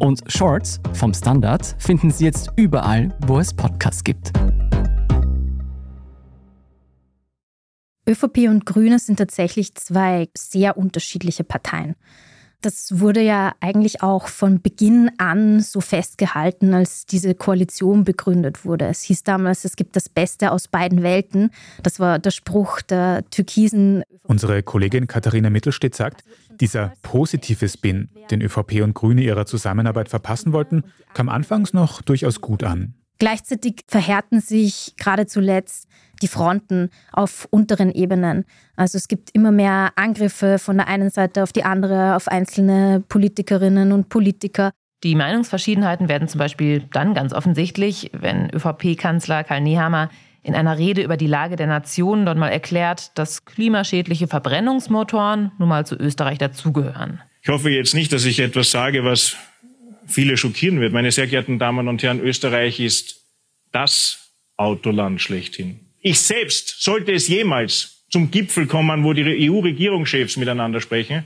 Und 0.00 0.22
Shorts 0.26 0.80
vom 0.92 1.14
Standard 1.14 1.74
finden 1.78 2.10
Sie 2.10 2.24
jetzt 2.24 2.50
überall, 2.56 3.16
wo 3.26 3.38
es 3.38 3.54
Podcasts 3.54 4.04
gibt. 4.04 4.32
ÖVP 8.08 8.48
und 8.48 8.66
Grüne 8.66 8.98
sind 8.98 9.16
tatsächlich 9.16 9.74
zwei 9.74 10.28
sehr 10.36 10.76
unterschiedliche 10.76 11.42
Parteien. 11.42 11.96
Das 12.66 12.98
wurde 12.98 13.20
ja 13.20 13.54
eigentlich 13.60 14.02
auch 14.02 14.26
von 14.26 14.60
Beginn 14.60 15.12
an 15.18 15.60
so 15.60 15.80
festgehalten, 15.80 16.74
als 16.74 17.06
diese 17.06 17.36
Koalition 17.36 18.02
begründet 18.02 18.64
wurde. 18.64 18.86
Es 18.86 19.02
hieß 19.02 19.22
damals, 19.22 19.64
es 19.64 19.76
gibt 19.76 19.94
das 19.94 20.08
Beste 20.08 20.50
aus 20.50 20.66
beiden 20.66 21.04
Welten. 21.04 21.50
Das 21.84 22.00
war 22.00 22.18
der 22.18 22.32
Spruch 22.32 22.82
der 22.82 23.24
türkisen. 23.30 24.02
Unsere 24.24 24.64
Kollegin 24.64 25.06
Katharina 25.06 25.48
Mittelstedt 25.48 25.94
sagt, 25.94 26.24
dieser 26.60 26.94
positive 27.02 27.68
Spin, 27.68 28.08
den 28.32 28.42
ÖVP 28.42 28.82
und 28.82 28.94
Grüne 28.94 29.22
ihrer 29.22 29.46
Zusammenarbeit 29.46 30.08
verpassen 30.08 30.52
wollten, 30.52 30.82
kam 31.14 31.28
anfangs 31.28 31.72
noch 31.72 32.02
durchaus 32.02 32.40
gut 32.40 32.64
an. 32.64 32.94
Gleichzeitig 33.18 33.84
verhärten 33.88 34.40
sich 34.40 34.94
gerade 34.98 35.26
zuletzt 35.26 35.88
die 36.22 36.28
Fronten 36.28 36.90
auf 37.12 37.46
unteren 37.50 37.92
Ebenen. 37.92 38.44
Also 38.76 38.98
es 38.98 39.08
gibt 39.08 39.30
immer 39.32 39.52
mehr 39.52 39.92
Angriffe 39.96 40.58
von 40.58 40.76
der 40.76 40.88
einen 40.88 41.10
Seite 41.10 41.42
auf 41.42 41.52
die 41.52 41.64
andere, 41.64 42.16
auf 42.16 42.28
einzelne 42.28 43.02
Politikerinnen 43.08 43.92
und 43.92 44.08
Politiker. 44.08 44.72
Die 45.02 45.14
Meinungsverschiedenheiten 45.14 46.08
werden 46.08 46.28
zum 46.28 46.38
Beispiel 46.38 46.84
dann 46.92 47.14
ganz 47.14 47.32
offensichtlich, 47.32 48.10
wenn 48.12 48.50
ÖVP-Kanzler 48.50 49.44
Karl 49.44 49.60
Nehammer 49.60 50.10
in 50.42 50.54
einer 50.54 50.78
Rede 50.78 51.02
über 51.02 51.16
die 51.16 51.26
Lage 51.26 51.56
der 51.56 51.66
Nation 51.66 52.24
dort 52.24 52.38
mal 52.38 52.48
erklärt, 52.48 53.18
dass 53.18 53.44
klimaschädliche 53.44 54.28
Verbrennungsmotoren 54.28 55.52
nun 55.58 55.68
mal 55.68 55.84
zu 55.84 55.96
Österreich 55.96 56.38
dazugehören. 56.38 57.20
Ich 57.42 57.48
hoffe 57.48 57.70
jetzt 57.70 57.94
nicht, 57.94 58.12
dass 58.12 58.24
ich 58.24 58.40
etwas 58.40 58.70
sage, 58.70 59.04
was 59.04 59.36
viele 60.06 60.36
schockieren 60.36 60.80
wird. 60.80 60.92
Meine 60.92 61.12
sehr 61.12 61.26
geehrten 61.26 61.58
Damen 61.58 61.88
und 61.88 62.02
Herren, 62.02 62.20
Österreich 62.20 62.80
ist 62.80 63.24
das 63.72 64.32
Autoland 64.56 65.20
schlechthin. 65.20 65.80
Ich 66.00 66.20
selbst, 66.20 66.82
sollte 66.82 67.12
es 67.12 67.28
jemals 67.28 68.04
zum 68.10 68.30
Gipfel 68.30 68.66
kommen, 68.66 69.04
wo 69.04 69.12
die 69.12 69.50
EU-Regierungschefs 69.50 70.36
miteinander 70.36 70.80
sprechen, 70.80 71.24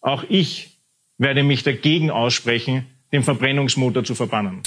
auch 0.00 0.24
ich 0.28 0.78
werde 1.18 1.42
mich 1.42 1.62
dagegen 1.62 2.10
aussprechen, 2.10 2.86
den 3.12 3.22
Verbrennungsmotor 3.22 4.04
zu 4.04 4.14
verbannen. 4.14 4.62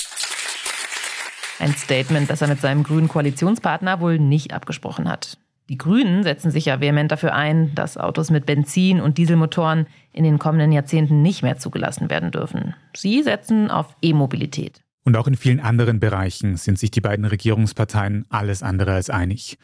Ein 1.59 1.75
Statement, 1.75 2.29
das 2.29 2.41
er 2.41 2.47
mit 2.47 2.61
seinem 2.61 2.83
grünen 2.83 3.07
Koalitionspartner 3.07 3.99
wohl 3.99 4.19
nicht 4.19 4.53
abgesprochen 4.53 5.07
hat. 5.09 5.37
Die 5.69 5.77
Grünen 5.77 6.21
setzen 6.21 6.51
sich 6.51 6.65
ja 6.65 6.79
vehement 6.79 7.11
dafür 7.11 7.33
ein, 7.33 7.73
dass 7.73 7.97
Autos 7.97 8.29
mit 8.29 8.45
Benzin- 8.45 9.01
und 9.01 9.17
Dieselmotoren 9.17 9.87
in 10.13 10.23
den 10.23 10.37
kommenden 10.37 10.71
Jahrzehnten 10.71 11.23
nicht 11.23 11.41
mehr 11.41 11.57
zugelassen 11.57 12.09
werden 12.09 12.31
dürfen. 12.31 12.75
Sie 12.95 13.23
setzen 13.23 13.71
auf 13.71 13.95
E-Mobilität. 14.01 14.83
Und 15.05 15.17
auch 15.17 15.27
in 15.27 15.35
vielen 15.35 15.59
anderen 15.59 15.99
Bereichen 15.99 16.55
sind 16.57 16.77
sich 16.77 16.91
die 16.91 17.01
beiden 17.01 17.25
Regierungsparteien 17.25 18.25
alles 18.29 18.61
andere 18.61 18.93
als 18.93 19.09
einig. 19.09 19.57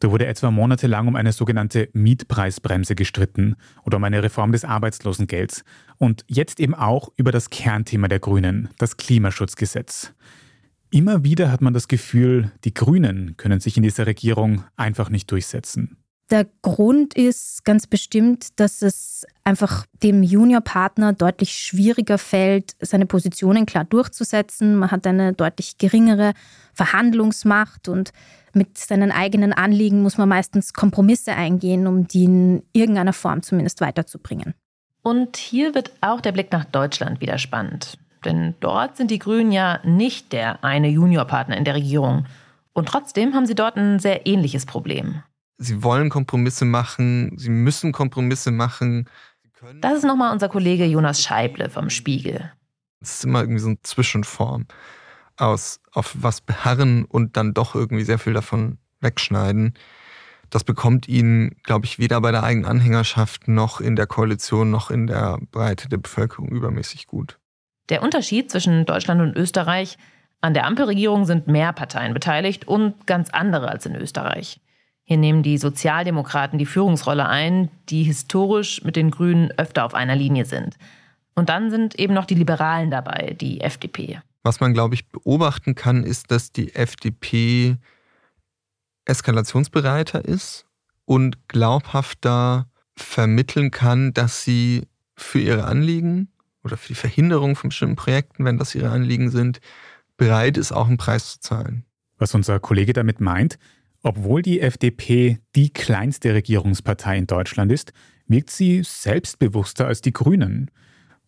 Da 0.00 0.10
wurde 0.10 0.26
etwa 0.26 0.50
monatelang 0.50 1.08
um 1.08 1.16
eine 1.16 1.32
sogenannte 1.32 1.88
Mietpreisbremse 1.92 2.94
gestritten 2.94 3.56
oder 3.84 3.96
um 3.96 4.04
eine 4.04 4.22
Reform 4.22 4.52
des 4.52 4.64
Arbeitslosengelds. 4.64 5.64
Und 5.98 6.24
jetzt 6.26 6.60
eben 6.60 6.74
auch 6.74 7.10
über 7.16 7.32
das 7.32 7.50
Kernthema 7.50 8.08
der 8.08 8.18
Grünen, 8.18 8.68
das 8.78 8.96
Klimaschutzgesetz. 8.96 10.12
Immer 10.94 11.24
wieder 11.24 11.50
hat 11.50 11.60
man 11.60 11.74
das 11.74 11.88
Gefühl, 11.88 12.52
die 12.62 12.72
Grünen 12.72 13.36
können 13.36 13.58
sich 13.58 13.76
in 13.76 13.82
dieser 13.82 14.06
Regierung 14.06 14.62
einfach 14.76 15.10
nicht 15.10 15.28
durchsetzen. 15.28 15.96
Der 16.30 16.46
Grund 16.62 17.14
ist 17.14 17.64
ganz 17.64 17.88
bestimmt, 17.88 18.60
dass 18.60 18.80
es 18.80 19.26
einfach 19.42 19.86
dem 20.04 20.22
Juniorpartner 20.22 21.12
deutlich 21.12 21.52
schwieriger 21.52 22.16
fällt, 22.16 22.76
seine 22.78 23.06
Positionen 23.06 23.66
klar 23.66 23.84
durchzusetzen. 23.84 24.76
Man 24.76 24.92
hat 24.92 25.04
eine 25.08 25.32
deutlich 25.32 25.78
geringere 25.78 26.32
Verhandlungsmacht 26.74 27.88
und 27.88 28.12
mit 28.52 28.78
seinen 28.78 29.10
eigenen 29.10 29.52
Anliegen 29.52 30.00
muss 30.00 30.16
man 30.16 30.28
meistens 30.28 30.74
Kompromisse 30.74 31.32
eingehen, 31.32 31.88
um 31.88 32.06
die 32.06 32.22
in 32.22 32.62
irgendeiner 32.72 33.12
Form 33.12 33.42
zumindest 33.42 33.80
weiterzubringen. 33.80 34.54
Und 35.02 35.38
hier 35.38 35.74
wird 35.74 35.90
auch 36.02 36.20
der 36.20 36.30
Blick 36.30 36.52
nach 36.52 36.64
Deutschland 36.64 37.20
wieder 37.20 37.38
spannend. 37.38 37.98
Denn 38.24 38.54
dort 38.60 38.96
sind 38.96 39.10
die 39.10 39.18
Grünen 39.18 39.52
ja 39.52 39.80
nicht 39.84 40.32
der 40.32 40.64
eine 40.64 40.88
Juniorpartner 40.88 41.56
in 41.56 41.64
der 41.64 41.74
Regierung. 41.74 42.26
Und 42.72 42.88
trotzdem 42.88 43.34
haben 43.34 43.46
sie 43.46 43.54
dort 43.54 43.76
ein 43.76 43.98
sehr 43.98 44.26
ähnliches 44.26 44.66
Problem. 44.66 45.22
Sie 45.58 45.82
wollen 45.82 46.10
Kompromisse 46.10 46.64
machen, 46.64 47.32
sie 47.38 47.50
müssen 47.50 47.92
Kompromisse 47.92 48.50
machen. 48.50 49.08
Das 49.80 49.94
ist 49.94 50.04
nochmal 50.04 50.32
unser 50.32 50.48
Kollege 50.48 50.84
Jonas 50.84 51.22
Scheible 51.22 51.70
vom 51.70 51.90
Spiegel. 51.90 52.52
Es 53.00 53.16
ist 53.16 53.24
immer 53.24 53.40
irgendwie 53.40 53.60
so 53.60 53.68
eine 53.68 53.82
Zwischenform 53.82 54.66
aus 55.36 55.80
auf 55.92 56.14
was 56.18 56.40
beharren 56.40 57.04
und 57.04 57.36
dann 57.36 57.54
doch 57.54 57.74
irgendwie 57.74 58.04
sehr 58.04 58.18
viel 58.18 58.32
davon 58.32 58.78
wegschneiden. 59.00 59.74
das 60.50 60.62
bekommt 60.62 61.08
ihn, 61.08 61.56
glaube 61.64 61.86
ich, 61.86 61.98
weder 61.98 62.20
bei 62.20 62.30
der 62.30 62.44
eigenen 62.44 62.66
Anhängerschaft 62.66 63.48
noch 63.48 63.80
in 63.80 63.96
der 63.96 64.06
Koalition 64.06 64.70
noch 64.70 64.90
in 64.90 65.08
der 65.08 65.38
Breite 65.50 65.88
der 65.88 65.96
Bevölkerung 65.96 66.48
übermäßig 66.48 67.06
gut. 67.08 67.38
Der 67.88 68.02
Unterschied 68.02 68.50
zwischen 68.50 68.86
Deutschland 68.86 69.20
und 69.20 69.36
Österreich, 69.36 69.98
an 70.40 70.54
der 70.54 70.66
Ampelregierung 70.66 71.24
sind 71.24 71.46
mehr 71.48 71.72
Parteien 71.72 72.14
beteiligt 72.14 72.68
und 72.68 73.06
ganz 73.06 73.30
andere 73.30 73.68
als 73.68 73.86
in 73.86 73.94
Österreich. 73.94 74.60
Hier 75.02 75.18
nehmen 75.18 75.42
die 75.42 75.58
Sozialdemokraten 75.58 76.58
die 76.58 76.66
Führungsrolle 76.66 77.26
ein, 77.26 77.70
die 77.90 78.04
historisch 78.04 78.82
mit 78.84 78.96
den 78.96 79.10
Grünen 79.10 79.50
öfter 79.58 79.84
auf 79.84 79.94
einer 79.94 80.16
Linie 80.16 80.46
sind. 80.46 80.76
Und 81.34 81.48
dann 81.48 81.70
sind 81.70 81.98
eben 81.98 82.14
noch 82.14 82.24
die 82.24 82.34
Liberalen 82.34 82.90
dabei, 82.90 83.36
die 83.38 83.60
FDP. 83.60 84.20
Was 84.42 84.60
man, 84.60 84.72
glaube 84.72 84.94
ich, 84.94 85.08
beobachten 85.08 85.74
kann, 85.74 86.04
ist, 86.04 86.30
dass 86.30 86.52
die 86.52 86.74
FDP 86.74 87.76
eskalationsbereiter 89.04 90.24
ist 90.24 90.66
und 91.04 91.48
glaubhafter 91.48 92.66
vermitteln 92.96 93.70
kann, 93.70 94.12
dass 94.14 94.44
sie 94.44 94.86
für 95.16 95.40
ihre 95.40 95.64
Anliegen 95.64 96.28
oder 96.64 96.76
für 96.76 96.88
die 96.88 96.94
Verhinderung 96.94 97.56
von 97.56 97.68
bestimmten 97.68 97.96
Projekten, 97.96 98.44
wenn 98.44 98.58
das 98.58 98.74
ihre 98.74 98.90
Anliegen 98.90 99.30
sind, 99.30 99.60
bereit 100.16 100.56
ist, 100.56 100.72
auch 100.72 100.88
einen 100.88 100.96
Preis 100.96 101.32
zu 101.32 101.40
zahlen. 101.40 101.84
Was 102.18 102.34
unser 102.34 102.58
Kollege 102.60 102.92
damit 102.92 103.20
meint, 103.20 103.58
obwohl 104.02 104.42
die 104.42 104.60
FDP 104.60 105.38
die 105.54 105.70
kleinste 105.72 106.34
Regierungspartei 106.34 107.16
in 107.16 107.26
Deutschland 107.26 107.72
ist, 107.72 107.92
wirkt 108.26 108.50
sie 108.50 108.82
selbstbewusster 108.84 109.86
als 109.86 110.00
die 110.00 110.12
Grünen. 110.12 110.70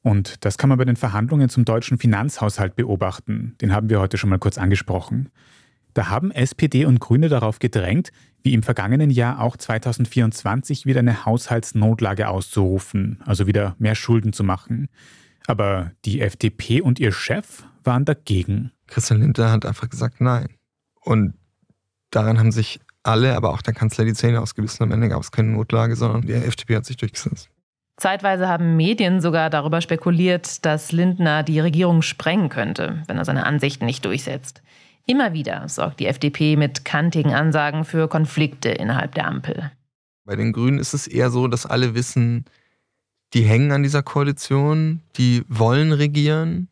Und 0.02 0.44
das 0.44 0.56
kann 0.56 0.68
man 0.68 0.78
bei 0.78 0.84
den 0.84 0.96
Verhandlungen 0.96 1.48
zum 1.48 1.64
deutschen 1.64 1.98
Finanzhaushalt 1.98 2.76
beobachten. 2.76 3.56
Den 3.60 3.72
haben 3.72 3.90
wir 3.90 3.98
heute 3.98 4.18
schon 4.18 4.30
mal 4.30 4.38
kurz 4.38 4.58
angesprochen. 4.58 5.30
Da 5.94 6.10
haben 6.10 6.30
SPD 6.30 6.84
und 6.84 7.00
Grüne 7.00 7.28
darauf 7.28 7.58
gedrängt, 7.58 8.12
wie 8.42 8.52
im 8.52 8.62
vergangenen 8.62 9.10
Jahr 9.10 9.40
auch 9.40 9.56
2024 9.56 10.84
wieder 10.84 11.00
eine 11.00 11.24
Haushaltsnotlage 11.24 12.28
auszurufen, 12.28 13.20
also 13.24 13.46
wieder 13.46 13.74
mehr 13.78 13.94
Schulden 13.94 14.34
zu 14.34 14.44
machen. 14.44 14.88
Aber 15.46 15.92
die 16.04 16.20
FDP 16.20 16.80
und 16.80 16.98
ihr 16.98 17.12
Chef 17.12 17.64
waren 17.84 18.04
dagegen. 18.04 18.72
Christian 18.86 19.20
Lindner 19.20 19.52
hat 19.52 19.66
einfach 19.66 19.88
gesagt 19.88 20.20
Nein. 20.20 20.48
Und 21.00 21.34
daran 22.10 22.38
haben 22.38 22.52
sich 22.52 22.80
alle, 23.02 23.36
aber 23.36 23.50
auch 23.50 23.62
der 23.62 23.74
Kanzler 23.74 24.04
die 24.04 24.14
Zähne 24.14 24.40
ausgebissen. 24.40 24.82
Am 24.82 24.92
Ende 24.92 25.08
gab 25.08 25.22
es 25.22 25.30
keine 25.30 25.50
Notlage, 25.50 25.94
sondern 25.94 26.22
die 26.22 26.32
FDP 26.32 26.76
hat 26.76 26.84
sich 26.84 26.96
durchgesetzt. 26.96 27.48
Zeitweise 27.96 28.48
haben 28.48 28.76
Medien 28.76 29.20
sogar 29.20 29.48
darüber 29.48 29.80
spekuliert, 29.80 30.66
dass 30.66 30.92
Lindner 30.92 31.42
die 31.42 31.60
Regierung 31.60 32.02
sprengen 32.02 32.50
könnte, 32.50 33.02
wenn 33.06 33.16
er 33.16 33.24
seine 33.24 33.46
Ansichten 33.46 33.86
nicht 33.86 34.04
durchsetzt. 34.04 34.62
Immer 35.06 35.32
wieder 35.32 35.68
sorgt 35.68 36.00
die 36.00 36.06
FDP 36.06 36.56
mit 36.56 36.84
kantigen 36.84 37.32
Ansagen 37.32 37.84
für 37.84 38.08
Konflikte 38.08 38.70
innerhalb 38.70 39.14
der 39.14 39.26
Ampel. 39.26 39.70
Bei 40.24 40.34
den 40.34 40.52
Grünen 40.52 40.78
ist 40.78 40.92
es 40.92 41.06
eher 41.06 41.30
so, 41.30 41.46
dass 41.46 41.64
alle 41.64 41.94
wissen, 41.94 42.44
die 43.34 43.42
hängen 43.42 43.72
an 43.72 43.82
dieser 43.82 44.02
Koalition, 44.02 45.00
die 45.16 45.44
wollen 45.48 45.92
regieren, 45.92 46.68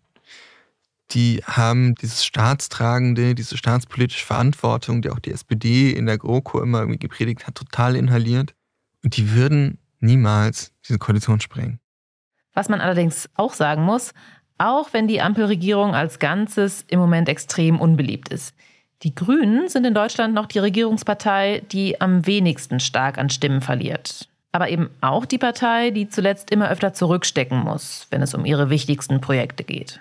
die 1.11 1.43
haben 1.45 1.95
dieses 1.97 2.25
staatstragende, 2.25 3.35
diese 3.35 3.57
staatspolitische 3.57 4.25
Verantwortung, 4.25 5.03
die 5.03 5.11
auch 5.11 5.19
die 5.19 5.33
SPD 5.33 5.91
in 5.91 6.07
der 6.07 6.19
GroKo 6.19 6.61
immer 6.61 6.87
gepredigt 6.87 7.47
hat, 7.47 7.55
total 7.55 7.95
inhaliert. 7.95 8.55
Und 9.03 9.17
die 9.17 9.33
würden 9.33 9.79
niemals 10.01 10.73
diese 10.87 10.99
Koalition 10.99 11.41
sprengen. 11.41 11.79
Was 12.55 12.69
man 12.69 12.81
allerdings 12.81 13.29
auch 13.35 13.53
sagen 13.53 13.83
muss, 13.83 14.13
auch 14.59 14.93
wenn 14.93 15.09
die 15.09 15.21
Ampelregierung 15.21 15.95
als 15.95 16.19
Ganzes 16.19 16.85
im 16.89 17.01
Moment 17.01 17.29
extrem 17.29 17.81
unbeliebt 17.81 18.29
ist. 18.29 18.55
Die 19.03 19.15
Grünen 19.15 19.69
sind 19.69 19.85
in 19.85 19.95
Deutschland 19.95 20.35
noch 20.35 20.47
die 20.47 20.61
Regierungspartei, 20.61 21.63
die 21.73 22.01
am 22.01 22.27
wenigsten 22.27 22.81
stark 22.81 23.19
an 23.19 23.29
Stimmen 23.29 23.61
verliert. 23.61 24.29
Aber 24.55 24.69
eben 24.69 24.89
auch 25.01 25.27
die 25.27 25.39
Partei, 25.39 25.91
die 25.91 26.09
zuletzt 26.09 26.53
immer 26.53 26.71
öfter 26.71 26.93
zurückstecken 26.93 27.59
muss, 27.59 28.07
wenn 28.11 28.23
es 28.23 28.35
um 28.35 28.45
ihre 28.45 28.71
wichtigsten 28.71 29.21
Projekte 29.21 29.65
geht. 29.65 30.01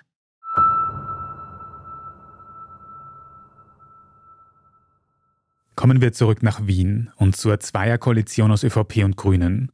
Kommen 5.75 6.01
wir 6.01 6.13
zurück 6.13 6.43
nach 6.43 6.67
Wien 6.67 7.09
und 7.15 7.35
zur 7.35 7.59
Zweierkoalition 7.59 8.51
aus 8.51 8.63
ÖVP 8.63 8.97
und 9.03 9.17
Grünen. 9.17 9.71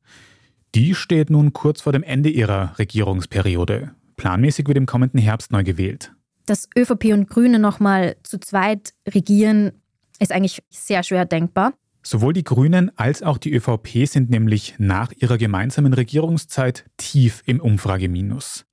Die 0.75 0.95
steht 0.95 1.29
nun 1.29 1.51
kurz 1.51 1.81
vor 1.81 1.91
dem 1.91 2.03
Ende 2.03 2.29
ihrer 2.29 2.79
Regierungsperiode. 2.79 3.93
Planmäßig 4.15 4.65
wird 4.67 4.77
im 4.77 4.85
kommenden 4.85 5.19
Herbst 5.19 5.51
neu 5.51 5.65
gewählt. 5.65 6.13
Dass 6.45 6.69
ÖVP 6.77 7.11
und 7.11 7.29
Grüne 7.29 7.59
nochmal 7.59 8.15
zu 8.23 8.39
zweit 8.39 8.93
regieren, 9.05 9.73
ist 10.19 10.31
eigentlich 10.31 10.63
sehr 10.69 11.03
schwer 11.03 11.25
denkbar. 11.25 11.73
Sowohl 12.01 12.33
die 12.33 12.43
Grünen 12.43 12.91
als 12.97 13.23
auch 13.23 13.37
die 13.37 13.53
ÖVP 13.53 14.05
sind 14.07 14.29
nämlich 14.29 14.75
nach 14.77 15.11
ihrer 15.17 15.37
gemeinsamen 15.37 15.93
Regierungszeit 15.93 16.85
tief 16.97 17.43
im 17.45 17.59
Umfrageminus. 17.59 18.65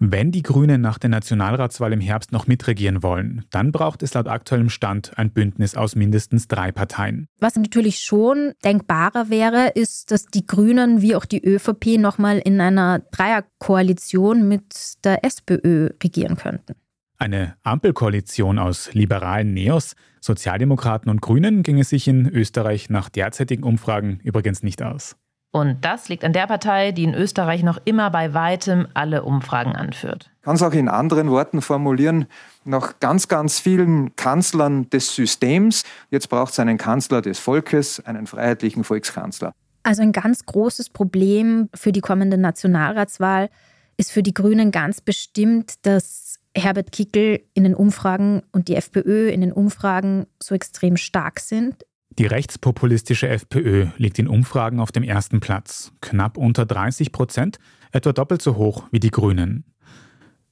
Wenn 0.00 0.30
die 0.30 0.44
Grünen 0.44 0.80
nach 0.80 0.98
der 0.98 1.10
Nationalratswahl 1.10 1.92
im 1.92 2.00
Herbst 2.00 2.30
noch 2.30 2.46
mitregieren 2.46 3.02
wollen, 3.02 3.44
dann 3.50 3.72
braucht 3.72 4.04
es 4.04 4.14
laut 4.14 4.28
aktuellem 4.28 4.70
Stand 4.70 5.18
ein 5.18 5.32
Bündnis 5.32 5.74
aus 5.74 5.96
mindestens 5.96 6.46
drei 6.46 6.70
Parteien. 6.70 7.26
Was 7.40 7.56
natürlich 7.56 7.98
schon 7.98 8.52
denkbarer 8.64 9.28
wäre, 9.28 9.72
ist, 9.74 10.12
dass 10.12 10.26
die 10.26 10.46
Grünen 10.46 11.02
wie 11.02 11.16
auch 11.16 11.24
die 11.24 11.44
ÖVP 11.44 11.98
nochmal 11.98 12.38
in 12.38 12.60
einer 12.60 13.00
Dreierkoalition 13.10 14.46
mit 14.46 15.04
der 15.04 15.24
SPÖ 15.24 15.90
regieren 16.00 16.36
könnten. 16.36 16.74
Eine 17.20 17.56
Ampelkoalition 17.64 18.60
aus 18.60 18.94
liberalen 18.94 19.52
Neos, 19.52 19.96
Sozialdemokraten 20.20 21.10
und 21.10 21.20
Grünen 21.20 21.64
ginge 21.64 21.82
sich 21.82 22.06
in 22.06 22.28
Österreich 22.28 22.90
nach 22.90 23.08
derzeitigen 23.08 23.64
Umfragen 23.64 24.20
übrigens 24.22 24.62
nicht 24.62 24.82
aus. 24.82 25.16
Und 25.50 25.84
das 25.84 26.08
liegt 26.08 26.24
an 26.24 26.32
der 26.32 26.46
Partei, 26.46 26.92
die 26.92 27.02
in 27.02 27.14
Österreich 27.14 27.64
noch 27.64 27.78
immer 27.84 28.10
bei 28.10 28.34
weitem 28.34 28.86
alle 28.94 29.24
Umfragen 29.24 29.74
anführt. 29.74 30.30
Ich 30.36 30.42
kann 30.42 30.54
es 30.54 30.62
auch 30.62 30.72
in 30.72 30.88
anderen 30.88 31.30
Worten 31.30 31.60
formulieren. 31.60 32.26
Nach 32.64 33.00
ganz, 33.00 33.26
ganz 33.26 33.58
vielen 33.58 34.14
Kanzlern 34.14 34.88
des 34.90 35.14
Systems, 35.14 35.82
jetzt 36.10 36.28
braucht 36.28 36.52
es 36.52 36.60
einen 36.60 36.78
Kanzler 36.78 37.20
des 37.20 37.40
Volkes, 37.40 38.04
einen 38.06 38.28
freiheitlichen 38.28 38.84
Volkskanzler. 38.84 39.52
Also 39.82 40.02
ein 40.02 40.12
ganz 40.12 40.44
großes 40.44 40.90
Problem 40.90 41.68
für 41.74 41.90
die 41.90 42.00
kommende 42.02 42.38
Nationalratswahl 42.38 43.48
ist 43.96 44.12
für 44.12 44.22
die 44.22 44.34
Grünen 44.34 44.70
ganz 44.70 45.00
bestimmt, 45.00 45.84
dass 45.86 46.37
Herbert 46.58 46.92
Kickel 46.92 47.40
in 47.54 47.64
den 47.64 47.74
Umfragen 47.74 48.42
und 48.52 48.68
die 48.68 48.76
FPÖ 48.76 49.28
in 49.30 49.40
den 49.40 49.52
Umfragen 49.52 50.26
so 50.42 50.54
extrem 50.54 50.96
stark 50.96 51.40
sind. 51.40 51.84
Die 52.18 52.26
rechtspopulistische 52.26 53.28
FPÖ 53.28 53.86
liegt 53.96 54.18
in 54.18 54.26
Umfragen 54.26 54.80
auf 54.80 54.90
dem 54.90 55.04
ersten 55.04 55.40
Platz, 55.40 55.92
knapp 56.00 56.36
unter 56.36 56.66
30 56.66 57.12
Prozent, 57.12 57.58
etwa 57.92 58.12
doppelt 58.12 58.42
so 58.42 58.56
hoch 58.56 58.84
wie 58.90 59.00
die 59.00 59.10
Grünen. 59.10 59.64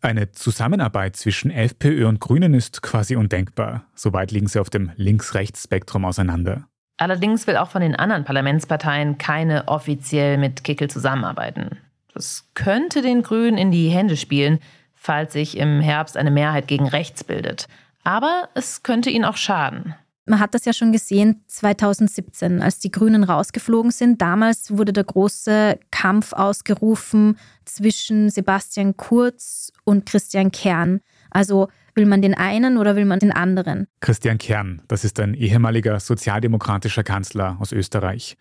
Eine 0.00 0.30
Zusammenarbeit 0.30 1.16
zwischen 1.16 1.50
FPÖ 1.50 2.06
und 2.06 2.20
Grünen 2.20 2.54
ist 2.54 2.82
quasi 2.82 3.16
undenkbar. 3.16 3.86
Soweit 3.94 4.30
liegen 4.30 4.46
sie 4.46 4.60
auf 4.60 4.70
dem 4.70 4.92
Links-Rechts-Spektrum 4.96 6.04
auseinander. 6.04 6.68
Allerdings 6.98 7.46
will 7.46 7.56
auch 7.56 7.70
von 7.70 7.82
den 7.82 7.96
anderen 7.96 8.24
Parlamentsparteien 8.24 9.18
keine 9.18 9.68
offiziell 9.68 10.38
mit 10.38 10.64
Kickel 10.64 10.88
zusammenarbeiten. 10.88 11.78
Das 12.14 12.48
könnte 12.54 13.02
den 13.02 13.22
Grünen 13.22 13.58
in 13.58 13.70
die 13.70 13.88
Hände 13.88 14.16
spielen, 14.16 14.60
falls 15.06 15.32
sich 15.32 15.56
im 15.56 15.80
Herbst 15.80 16.16
eine 16.16 16.30
Mehrheit 16.30 16.66
gegen 16.66 16.88
rechts 16.88 17.24
bildet. 17.24 17.68
Aber 18.02 18.48
es 18.54 18.82
könnte 18.82 19.08
ihnen 19.08 19.24
auch 19.24 19.36
schaden. 19.36 19.94
Man 20.28 20.40
hat 20.40 20.54
das 20.54 20.64
ja 20.64 20.72
schon 20.72 20.90
gesehen 20.90 21.44
2017, 21.46 22.60
als 22.60 22.80
die 22.80 22.90
Grünen 22.90 23.22
rausgeflogen 23.22 23.92
sind. 23.92 24.20
Damals 24.20 24.76
wurde 24.76 24.92
der 24.92 25.04
große 25.04 25.78
Kampf 25.92 26.32
ausgerufen 26.32 27.38
zwischen 27.64 28.28
Sebastian 28.30 28.96
Kurz 28.96 29.72
und 29.84 30.04
Christian 30.04 30.50
Kern. 30.50 31.00
Also 31.30 31.68
will 31.94 32.06
man 32.06 32.22
den 32.22 32.34
einen 32.34 32.76
oder 32.76 32.96
will 32.96 33.04
man 33.04 33.20
den 33.20 33.30
anderen? 33.30 33.86
Christian 34.00 34.38
Kern, 34.38 34.82
das 34.88 35.04
ist 35.04 35.20
ein 35.20 35.34
ehemaliger 35.34 36.00
sozialdemokratischer 36.00 37.04
Kanzler 37.04 37.56
aus 37.60 37.70
Österreich. 37.70 38.36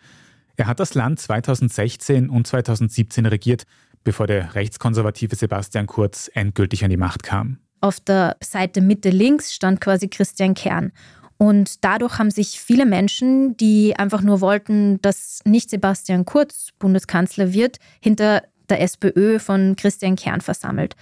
Er 0.58 0.66
hat 0.66 0.80
das 0.80 0.96
Land 0.96 1.20
2016 1.20 2.30
und 2.30 2.48
2017 2.48 3.28
regiert, 3.28 3.66
bevor 4.06 4.28
der 4.28 4.56
rechtskonservative 4.56 5.36
Sebastian 5.36 5.88
Kurz 5.88 6.32
endgültig 6.34 6.86
an 6.86 6.90
die 6.90 6.98
Macht 6.98 7.24
kam. 7.24 7.60
Auf 7.82 8.00
der 8.00 8.38
Seite 8.42 8.80
Mitte 8.80 9.10
links 9.10 9.54
stand 9.54 9.82
quasi 9.82 10.08
Christian 10.08 10.54
Kern. 10.54 10.94
Und 11.38 11.84
dadurch 11.84 12.18
haben 12.18 12.32
sich 12.32 12.62
viele 12.62 12.86
Menschen, 12.86 13.58
die 13.58 13.98
einfach 13.98 14.22
nur 14.22 14.40
wollten, 14.40 15.02
dass 15.02 15.42
nicht 15.44 15.70
Sebastian 15.70 16.24
Kurz 16.24 16.70
Bundeskanzler 16.80 17.52
wird, 17.52 17.80
hinter 18.02 18.44
der 18.70 18.80
SPÖ 18.82 19.40
von 19.40 19.76
Christian 19.76 20.16
Kern 20.16 20.40
versammelt. 20.40 20.96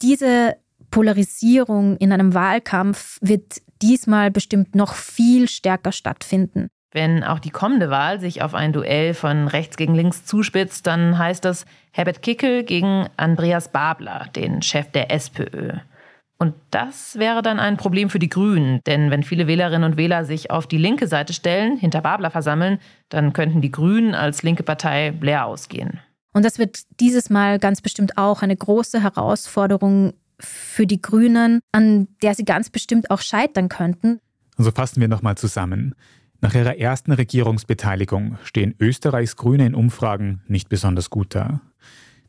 Diese 0.00 0.56
Polarisierung 0.90 1.96
in 1.98 2.12
einem 2.12 2.34
Wahlkampf 2.34 3.18
wird 3.20 3.60
diesmal 3.82 4.30
bestimmt 4.30 4.74
noch 4.74 4.94
viel 4.94 5.48
stärker 5.48 5.92
stattfinden. 5.92 6.68
Wenn 6.94 7.24
auch 7.24 7.40
die 7.40 7.50
kommende 7.50 7.90
Wahl 7.90 8.20
sich 8.20 8.40
auf 8.40 8.54
ein 8.54 8.72
Duell 8.72 9.14
von 9.14 9.48
rechts 9.48 9.76
gegen 9.76 9.96
links 9.96 10.24
zuspitzt, 10.24 10.86
dann 10.86 11.18
heißt 11.18 11.44
das 11.44 11.66
Herbert 11.90 12.22
Kickel 12.22 12.62
gegen 12.62 13.08
Andreas 13.16 13.72
Babler, 13.72 14.28
den 14.36 14.62
Chef 14.62 14.92
der 14.92 15.10
SPÖ. 15.10 15.72
Und 16.38 16.54
das 16.70 17.18
wäre 17.18 17.42
dann 17.42 17.58
ein 17.58 17.76
Problem 17.76 18.10
für 18.10 18.20
die 18.20 18.28
Grünen, 18.28 18.80
denn 18.86 19.10
wenn 19.10 19.24
viele 19.24 19.48
Wählerinnen 19.48 19.90
und 19.90 19.96
Wähler 19.96 20.24
sich 20.24 20.52
auf 20.52 20.68
die 20.68 20.78
linke 20.78 21.08
Seite 21.08 21.32
stellen, 21.32 21.76
hinter 21.76 22.00
Babler 22.00 22.30
versammeln, 22.30 22.78
dann 23.08 23.32
könnten 23.32 23.60
die 23.60 23.72
Grünen 23.72 24.14
als 24.14 24.44
linke 24.44 24.62
Partei 24.62 25.12
leer 25.20 25.46
ausgehen. 25.46 25.98
Und 26.32 26.44
das 26.44 26.60
wird 26.60 26.78
dieses 27.00 27.28
Mal 27.28 27.58
ganz 27.58 27.80
bestimmt 27.80 28.18
auch 28.18 28.42
eine 28.42 28.56
große 28.56 29.02
Herausforderung 29.02 30.12
für 30.38 30.86
die 30.86 31.02
Grünen, 31.02 31.58
an 31.72 32.06
der 32.22 32.36
sie 32.36 32.44
ganz 32.44 32.70
bestimmt 32.70 33.10
auch 33.10 33.20
scheitern 33.20 33.68
könnten. 33.68 34.20
Also 34.56 34.70
fassen 34.70 35.00
wir 35.00 35.08
nochmal 35.08 35.36
zusammen. 35.36 35.96
Nach 36.44 36.54
ihrer 36.54 36.76
ersten 36.76 37.12
Regierungsbeteiligung 37.12 38.36
stehen 38.44 38.74
Österreichs 38.78 39.36
Grüne 39.36 39.64
in 39.64 39.74
Umfragen 39.74 40.42
nicht 40.46 40.68
besonders 40.68 41.08
gut 41.08 41.34
da. 41.34 41.62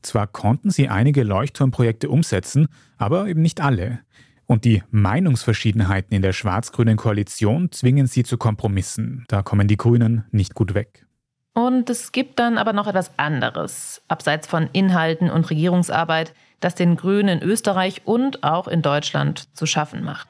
Zwar 0.04 0.26
konnten 0.26 0.70
sie 0.72 0.88
einige 0.88 1.24
Leuchtturmprojekte 1.24 2.08
umsetzen, 2.08 2.70
aber 2.98 3.28
eben 3.28 3.42
nicht 3.42 3.60
alle. 3.60 4.00
Und 4.46 4.64
die 4.64 4.84
Meinungsverschiedenheiten 4.90 6.16
in 6.16 6.22
der 6.22 6.32
schwarz-grünen 6.32 6.96
Koalition 6.96 7.74
zwingen 7.74 8.08
sie 8.08 8.24
zu 8.24 8.38
Kompromissen. 8.38 9.26
Da 9.28 9.42
kommen 9.42 9.68
die 9.68 9.76
Grünen 9.76 10.24
nicht 10.32 10.56
gut 10.56 10.76
weg. 10.76 11.06
Und 11.54 11.90
es 11.90 12.14
gibt 12.14 12.40
dann 12.40 12.58
aber 12.58 12.72
noch 12.72 12.88
etwas 12.88 13.20
anderes, 13.20 14.02
abseits 14.08 14.48
von 14.48 14.70
Inhalten 14.72 15.30
und 15.30 15.50
Regierungsarbeit, 15.50 16.34
das 16.62 16.76
den 16.76 16.96
Grünen 16.96 17.42
in 17.42 17.44
Österreich 17.46 18.04
und 18.06 18.46
auch 18.46 18.70
in 18.70 18.82
Deutschland 18.82 19.54
zu 19.58 19.66
schaffen 19.66 20.06
macht. 20.06 20.30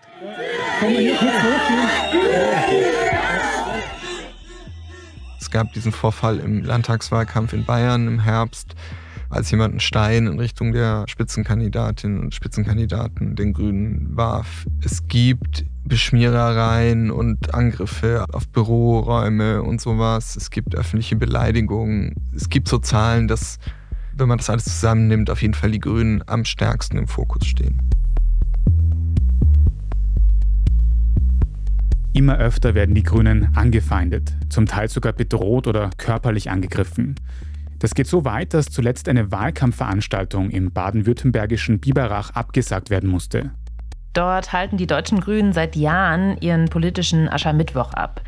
Es 5.46 5.52
gab 5.52 5.72
diesen 5.74 5.92
Vorfall 5.92 6.40
im 6.40 6.64
Landtagswahlkampf 6.64 7.54
in 7.54 7.66
Bayern 7.66 8.08
im 8.08 8.20
Herbst 8.20 8.74
als 9.30 9.52
jemand 9.52 9.74
einen 9.74 9.80
Stein 9.80 10.26
in 10.26 10.40
Richtung 10.40 10.72
der 10.72 11.06
Spitzenkandidatinnen 11.08 12.20
und 12.20 12.34
Spitzenkandidaten 12.34 13.36
den 13.36 13.54
Grünen 13.54 14.18
warf. 14.18 14.66
Es 14.84 15.08
gibt 15.08 15.64
Beschmierereien 15.84 17.12
und 17.12 17.54
Angriffe 17.54 18.26
auf 18.34 18.48
Büroräume 18.48 19.62
und 19.62 19.80
sowas. 19.80 20.36
Es 20.36 20.50
gibt 20.50 20.74
öffentliche 20.74 21.16
Beleidigungen. 21.16 22.16
Es 22.36 22.50
gibt 22.50 22.68
so 22.68 22.80
Zahlen, 22.80 23.28
dass, 23.28 23.60
wenn 24.16 24.28
man 24.28 24.40
das 24.40 24.50
alles 24.50 24.66
zusammennimmt, 24.66 25.30
auf 25.30 25.44
jeden 25.44 25.54
Fall 25.54 25.70
die 25.70 25.80
Grünen 25.80 26.24
am 26.26 26.44
stärksten 26.44 26.98
im 26.98 27.08
Fokus 27.08 27.46
stehen. 27.46 27.88
Immer 32.16 32.38
öfter 32.38 32.76
werden 32.76 32.96
die 32.96 33.04
Grünen 33.04 33.50
angefeindet, 33.56 34.32
zum 34.48 34.68
Teil 34.68 34.88
sogar 34.88 35.12
bedroht 35.12 35.68
oder 35.68 35.90
körperlich 35.98 36.50
angegriffen. 36.50 37.16
Das 37.80 37.94
geht 37.94 38.08
so 38.08 38.24
weit, 38.24 38.54
dass 38.54 38.68
zuletzt 38.68 39.10
eine 39.10 39.34
Wahlkampfveranstaltung 39.34 40.50
im 40.50 40.72
baden-württembergischen 40.72 41.82
Biberach 41.82 42.30
abgesagt 42.30 42.90
werden 42.90 43.10
musste. 43.10 43.52
Dort 44.14 44.54
halten 44.54 44.78
die 44.78 44.88
deutschen 44.88 45.20
Grünen 45.20 45.52
seit 45.52 45.76
Jahren 45.76 46.38
ihren 46.40 46.70
politischen 46.70 47.28
Aschermittwoch 47.28 47.92
ab. 47.92 48.22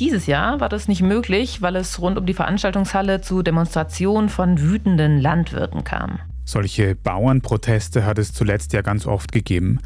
Dieses 0.00 0.26
Jahr 0.26 0.60
war 0.60 0.70
das 0.70 0.88
nicht 0.88 1.02
möglich, 1.02 1.60
weil 1.60 1.76
es 1.76 2.00
rund 2.00 2.16
um 2.16 2.24
die 2.24 2.32
Veranstaltungshalle 2.32 3.20
zu 3.20 3.42
Demonstrationen 3.42 4.30
von 4.30 4.58
wütenden 4.58 5.20
Landwirten 5.20 5.84
kam. 5.84 6.18
Solche 6.48 6.94
Bauernproteste 6.94 8.06
hat 8.06 8.18
es 8.18 8.32
zuletzt 8.32 8.72
ja 8.72 8.80
ganz 8.80 9.06
oft 9.06 9.32
gegeben. 9.32 9.80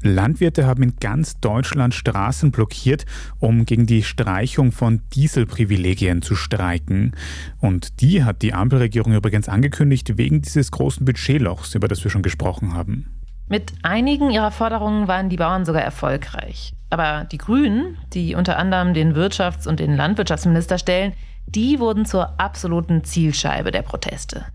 Landwirte 0.00 0.64
haben 0.64 0.82
in 0.82 0.96
ganz 0.96 1.40
Deutschland 1.40 1.94
Straßen 1.94 2.52
blockiert, 2.52 3.04
um 3.38 3.66
gegen 3.66 3.84
die 3.84 4.02
Streichung 4.02 4.72
von 4.72 5.02
Dieselprivilegien 5.14 6.22
zu 6.22 6.34
streiken. 6.34 7.14
Und 7.60 8.00
die 8.00 8.24
hat 8.24 8.40
die 8.40 8.54
Ampelregierung 8.54 9.12
übrigens 9.12 9.50
angekündigt 9.50 10.16
wegen 10.16 10.40
dieses 10.40 10.70
großen 10.70 11.04
Budgetlochs, 11.04 11.74
über 11.74 11.86
das 11.86 12.02
wir 12.02 12.10
schon 12.10 12.22
gesprochen 12.22 12.72
haben. 12.72 13.10
Mit 13.46 13.74
einigen 13.82 14.30
ihrer 14.30 14.52
Forderungen 14.52 15.08
waren 15.08 15.28
die 15.28 15.36
Bauern 15.36 15.66
sogar 15.66 15.82
erfolgreich. 15.82 16.72
Aber 16.88 17.24
die 17.30 17.36
Grünen, 17.36 17.98
die 18.14 18.34
unter 18.34 18.56
anderem 18.56 18.94
den 18.94 19.14
Wirtschafts- 19.14 19.68
und 19.68 19.80
den 19.80 19.94
Landwirtschaftsminister 19.94 20.78
stellen, 20.78 21.12
die 21.44 21.78
wurden 21.78 22.06
zur 22.06 22.40
absoluten 22.40 23.04
Zielscheibe 23.04 23.70
der 23.70 23.82
Proteste. 23.82 24.46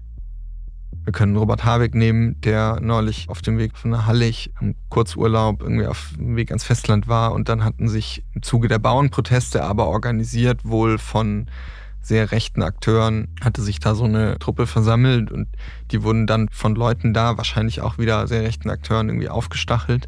Wir 1.04 1.14
können 1.14 1.36
Robert 1.36 1.66
Habeck 1.66 1.96
nehmen, 1.96 2.40
der 2.42 2.80
neulich 2.82 3.30
auf 3.30 3.42
dem 3.42 3.58
Weg 3.58 3.78
von 3.78 4.06
Hallig 4.06 4.54
im 4.62 4.76
Kurzurlaub 4.90 5.62
irgendwie 5.62 5.88
auf 5.88 6.14
dem 6.18 6.36
Weg 6.36 6.52
ans 6.52 6.64
Festland 6.64 7.08
war 7.08 7.34
und 7.34 7.50
dann 7.50 7.64
hatten 7.64 7.88
sich 7.88 8.24
im 8.34 8.44
Zuge 8.44 8.68
der 8.68 8.80
Bauernproteste 8.80 9.64
aber 9.64 9.88
organisiert 9.88 10.64
wohl 10.64 10.98
von 10.98 11.48
sehr 12.02 12.32
rechten 12.32 12.64
Akteuren 12.64 13.28
hatte 13.44 13.62
sich 13.62 13.80
da 13.80 13.94
so 13.94 14.06
eine 14.06 14.40
Truppe 14.40 14.66
versammelt 14.66 15.32
und 15.32 15.48
die 15.92 16.04
wurden 16.04 16.26
dann 16.26 16.48
von 16.52 16.76
Leuten 16.76 17.14
da, 17.14 17.38
wahrscheinlich 17.38 17.82
auch 17.82 17.98
wieder 17.98 18.28
sehr 18.28 18.42
rechten 18.42 18.70
Akteuren, 18.70 19.10
irgendwie 19.10 19.30
aufgestachelt 19.30 20.08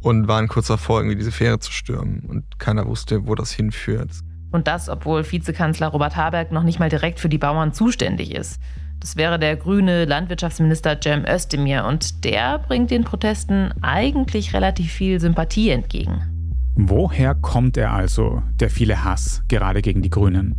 und 0.00 0.28
waren 0.28 0.48
kurz 0.48 0.68
davor, 0.68 1.00
irgendwie 1.00 1.16
diese 1.16 1.32
Fähre 1.32 1.58
zu 1.58 1.72
stürmen. 1.72 2.20
Und 2.28 2.58
keiner 2.58 2.86
wusste, 2.86 3.26
wo 3.26 3.34
das 3.34 3.50
hinführt. 3.50 4.10
Und 4.52 4.66
das, 4.66 4.88
obwohl 4.88 5.30
Vizekanzler 5.30 5.88
Robert 5.88 6.16
Habeck 6.16 6.52
noch 6.52 6.62
nicht 6.62 6.78
mal 6.78 6.88
direkt 6.88 7.20
für 7.20 7.28
die 7.28 7.38
Bauern 7.38 7.72
zuständig 7.72 8.34
ist. 8.34 8.60
Das 9.00 9.16
wäre 9.16 9.38
der 9.38 9.56
grüne 9.56 10.04
Landwirtschaftsminister 10.04 11.00
Cem 11.02 11.24
Özdemir 11.24 11.86
und 11.86 12.22
der 12.22 12.58
bringt 12.58 12.90
den 12.90 13.04
Protesten 13.04 13.72
eigentlich 13.80 14.52
relativ 14.52 14.92
viel 14.92 15.18
Sympathie 15.18 15.70
entgegen. 15.70 16.20
Woher 16.76 17.34
kommt 17.34 17.78
er 17.78 17.92
also, 17.92 18.42
der 18.54 18.68
viele 18.68 19.02
Hass, 19.02 19.42
gerade 19.48 19.80
gegen 19.80 20.02
die 20.02 20.10
Grünen? 20.10 20.54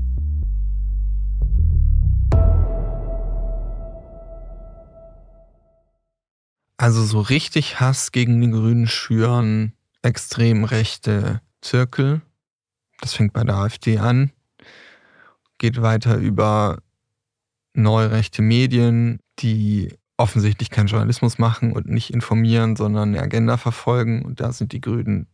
Also 6.77 7.03
so 7.03 7.21
richtig 7.21 7.79
Hass 7.79 8.11
gegen 8.11 8.41
die 8.41 8.49
Grünen 8.49 8.87
schüren 8.87 9.73
extrem 10.01 10.63
rechte 10.63 11.41
Zirkel. 11.61 12.21
Das 13.01 13.13
fängt 13.13 13.33
bei 13.33 13.43
der 13.43 13.55
AfD 13.55 13.99
an, 13.99 14.31
geht 15.59 15.83
weiter 15.83 16.17
über 16.17 16.79
neurechte 17.73 18.41
Medien, 18.41 19.19
die 19.39 19.97
offensichtlich 20.17 20.69
keinen 20.69 20.87
Journalismus 20.87 21.39
machen 21.39 21.73
und 21.73 21.87
nicht 21.87 22.13
informieren, 22.13 22.75
sondern 22.75 23.09
eine 23.09 23.21
Agenda 23.21 23.57
verfolgen. 23.57 24.23
Und 24.23 24.39
da 24.39 24.51
sind 24.51 24.71
die 24.71 24.81
Grünen 24.81 25.27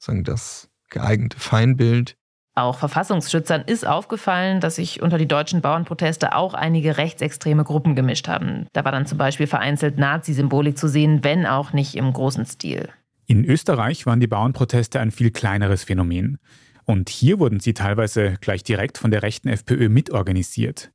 sagen 0.00 0.24
das 0.24 0.68
geeignete 0.88 1.38
Feindbild. 1.38 2.16
Auch 2.56 2.78
Verfassungsschützern 2.78 3.62
ist 3.62 3.86
aufgefallen, 3.86 4.60
dass 4.60 4.76
sich 4.76 5.00
unter 5.02 5.18
die 5.18 5.28
deutschen 5.28 5.60
Bauernproteste 5.60 6.34
auch 6.34 6.52
einige 6.52 6.96
rechtsextreme 6.96 7.64
Gruppen 7.64 7.94
gemischt 7.94 8.26
haben. 8.26 8.66
Da 8.72 8.84
war 8.84 8.92
dann 8.92 9.06
zum 9.06 9.18
Beispiel 9.18 9.46
vereinzelt 9.46 9.98
Nazi-Symbolik 9.98 10.76
zu 10.76 10.88
sehen, 10.88 11.22
wenn 11.22 11.46
auch 11.46 11.72
nicht 11.72 11.94
im 11.94 12.12
großen 12.12 12.44
Stil. 12.46 12.88
In 13.26 13.44
Österreich 13.44 14.04
waren 14.06 14.18
die 14.18 14.26
Bauernproteste 14.26 14.98
ein 14.98 15.12
viel 15.12 15.30
kleineres 15.30 15.84
Phänomen. 15.84 16.38
Und 16.84 17.08
hier 17.08 17.38
wurden 17.38 17.60
sie 17.60 17.72
teilweise 17.72 18.34
gleich 18.40 18.64
direkt 18.64 18.98
von 18.98 19.12
der 19.12 19.22
rechten 19.22 19.48
FPÖ 19.48 19.88
mitorganisiert. 19.88 20.90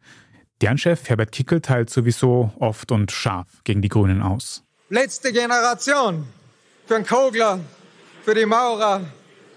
Deren 0.62 0.78
Chef 0.78 1.10
Herbert 1.10 1.34
Kickel 1.34 1.60
teilt 1.60 1.90
sowieso 1.90 2.52
oft 2.60 2.92
und 2.92 3.12
scharf 3.12 3.48
gegen 3.66 3.82
die 3.82 3.90
Grünen 3.90 4.22
aus. 4.22 4.64
Letzte 4.90 5.34
Generation 5.34 6.26
für 6.86 6.94
den 6.94 7.06
Kogler, 7.06 7.60
für 8.24 8.34
die 8.34 8.46
Maurer, 8.46 9.02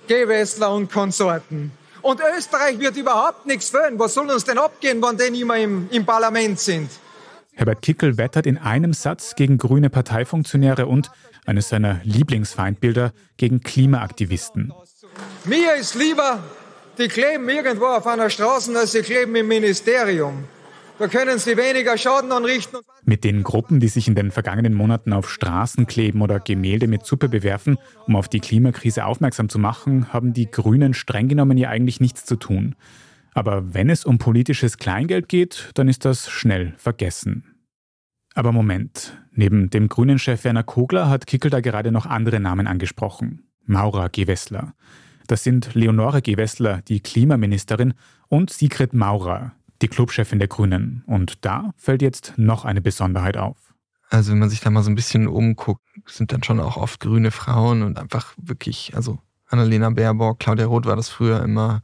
Gewessler 0.08 0.72
und 0.72 0.90
Konsorten. 0.90 1.70
Und 2.02 2.20
Österreich 2.36 2.78
wird 2.80 2.96
überhaupt 2.96 3.46
nichts 3.46 3.70
fehlen. 3.70 3.98
Was 3.98 4.14
soll 4.14 4.28
uns 4.30 4.44
denn 4.44 4.58
abgehen, 4.58 5.00
wenn 5.02 5.16
die 5.32 5.40
immer 5.40 5.58
im, 5.58 5.88
im 5.90 6.04
Parlament 6.04 6.58
sind? 6.58 6.90
Herbert 7.54 7.82
Kickel 7.82 8.16
wettert 8.18 8.46
in 8.46 8.56
einem 8.58 8.92
Satz 8.92 9.34
gegen 9.34 9.58
grüne 9.58 9.90
Parteifunktionäre 9.90 10.86
und 10.86 11.10
eines 11.44 11.68
seiner 11.68 12.00
Lieblingsfeindbilder 12.04 13.12
gegen 13.36 13.60
Klimaaktivisten. 13.60 14.72
Mir 15.44 15.74
ist 15.74 15.94
lieber, 15.94 16.42
die 16.98 17.08
kleben 17.08 17.48
irgendwo 17.48 17.86
auf 17.86 18.06
einer 18.06 18.30
Straße, 18.30 18.76
als 18.76 18.92
sie 18.92 19.02
kleben 19.02 19.34
im 19.36 19.48
Ministerium. 19.48 20.44
Da 20.98 21.06
können 21.06 21.38
sie 21.38 21.56
weniger 21.56 21.96
Schaden 21.96 22.32
anrichten. 22.32 22.80
Mit 23.04 23.22
den 23.22 23.44
Gruppen, 23.44 23.78
die 23.78 23.86
sich 23.86 24.08
in 24.08 24.16
den 24.16 24.32
vergangenen 24.32 24.74
Monaten 24.74 25.12
auf 25.12 25.30
Straßen 25.30 25.86
kleben 25.86 26.22
oder 26.22 26.40
Gemälde 26.40 26.88
mit 26.88 27.06
Suppe 27.06 27.28
bewerfen, 27.28 27.78
um 28.08 28.16
auf 28.16 28.28
die 28.28 28.40
Klimakrise 28.40 29.04
aufmerksam 29.04 29.48
zu 29.48 29.60
machen, 29.60 30.12
haben 30.12 30.32
die 30.32 30.50
Grünen 30.50 30.94
streng 30.94 31.28
genommen 31.28 31.56
ja 31.56 31.68
eigentlich 31.68 32.00
nichts 32.00 32.24
zu 32.24 32.34
tun. 32.34 32.74
Aber 33.32 33.74
wenn 33.74 33.90
es 33.90 34.04
um 34.04 34.18
politisches 34.18 34.78
Kleingeld 34.78 35.28
geht, 35.28 35.70
dann 35.74 35.88
ist 35.88 36.04
das 36.04 36.28
schnell 36.28 36.74
vergessen. 36.78 37.54
Aber 38.34 38.50
Moment, 38.50 39.16
neben 39.30 39.70
dem 39.70 39.88
grünen 39.88 40.18
Chef 40.18 40.42
Werner 40.42 40.64
Kogler 40.64 41.08
hat 41.08 41.28
Kickel 41.28 41.50
da 41.50 41.60
gerade 41.60 41.92
noch 41.92 42.06
andere 42.06 42.40
Namen 42.40 42.66
angesprochen. 42.66 43.48
Maura 43.64 44.08
Gewessler. 44.08 44.74
Das 45.28 45.44
sind 45.44 45.74
Leonore 45.74 46.22
Gewessler, 46.22 46.82
die 46.88 47.00
Klimaministerin, 47.00 47.94
und 48.28 48.50
Sigrid 48.50 48.92
Maurer, 48.92 49.52
die 49.82 49.88
Clubchefin 49.88 50.38
der 50.38 50.48
Grünen. 50.48 51.04
Und 51.06 51.44
da 51.44 51.72
fällt 51.76 52.02
jetzt 52.02 52.34
noch 52.36 52.64
eine 52.64 52.80
Besonderheit 52.80 53.36
auf. 53.36 53.56
Also 54.10 54.32
wenn 54.32 54.38
man 54.38 54.50
sich 54.50 54.60
da 54.60 54.70
mal 54.70 54.82
so 54.82 54.90
ein 54.90 54.94
bisschen 54.94 55.28
umguckt, 55.28 55.82
sind 56.06 56.32
dann 56.32 56.42
schon 56.42 56.60
auch 56.60 56.76
oft 56.76 57.00
grüne 57.00 57.30
Frauen 57.30 57.82
und 57.82 57.98
einfach 57.98 58.34
wirklich, 58.38 58.92
also 58.94 59.18
Annalena 59.46 59.90
Baerbock, 59.90 60.38
Claudia 60.40 60.66
Roth 60.66 60.86
war 60.86 60.96
das 60.96 61.08
früher 61.08 61.42
immer, 61.42 61.82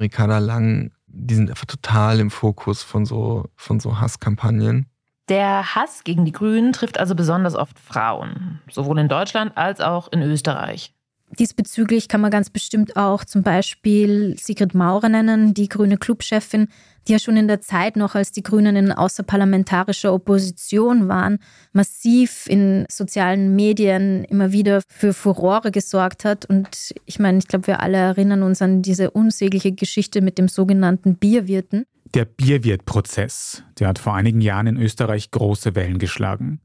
Ricarda 0.00 0.38
Lang, 0.38 0.92
die 1.06 1.34
sind 1.34 1.50
einfach 1.50 1.66
total 1.66 2.20
im 2.20 2.30
Fokus 2.30 2.82
von 2.82 3.04
so, 3.04 3.46
von 3.56 3.80
so 3.80 4.00
Hasskampagnen. 4.00 4.86
Der 5.28 5.74
Hass 5.74 6.04
gegen 6.04 6.24
die 6.24 6.32
Grünen 6.32 6.72
trifft 6.72 6.98
also 6.98 7.14
besonders 7.14 7.56
oft 7.56 7.78
Frauen, 7.78 8.60
sowohl 8.70 8.98
in 8.98 9.08
Deutschland 9.08 9.56
als 9.56 9.80
auch 9.80 10.08
in 10.12 10.22
Österreich. 10.22 10.94
Diesbezüglich 11.38 12.08
kann 12.08 12.20
man 12.20 12.30
ganz 12.30 12.50
bestimmt 12.50 12.96
auch 12.96 13.24
zum 13.24 13.42
Beispiel 13.42 14.36
Sigrid 14.38 14.74
Maurer 14.74 15.08
nennen, 15.08 15.54
die 15.54 15.68
grüne 15.68 15.98
Clubchefin, 15.98 16.68
die 17.06 17.12
ja 17.12 17.18
schon 17.18 17.36
in 17.36 17.48
der 17.48 17.60
Zeit 17.60 17.96
noch, 17.96 18.14
als 18.14 18.32
die 18.32 18.42
Grünen 18.42 18.76
in 18.76 18.92
außerparlamentarischer 18.92 20.12
Opposition 20.12 21.08
waren, 21.08 21.38
massiv 21.72 22.46
in 22.48 22.86
sozialen 22.88 23.54
Medien 23.54 24.24
immer 24.24 24.52
wieder 24.52 24.82
für 24.88 25.12
Furore 25.12 25.72
gesorgt 25.72 26.24
hat. 26.24 26.44
Und 26.46 26.94
ich 27.04 27.18
meine, 27.18 27.38
ich 27.38 27.48
glaube, 27.48 27.66
wir 27.66 27.80
alle 27.80 27.98
erinnern 27.98 28.42
uns 28.42 28.62
an 28.62 28.82
diese 28.82 29.10
unsägliche 29.10 29.72
Geschichte 29.72 30.22
mit 30.22 30.38
dem 30.38 30.48
sogenannten 30.48 31.16
Bierwirten. 31.16 31.86
Der 32.14 32.24
Bierwirt-Prozess, 32.24 33.62
der 33.78 33.88
hat 33.88 33.98
vor 33.98 34.14
einigen 34.14 34.40
Jahren 34.40 34.68
in 34.68 34.76
Österreich 34.76 35.30
große 35.32 35.74
Wellen 35.74 35.98
geschlagen. 35.98 36.60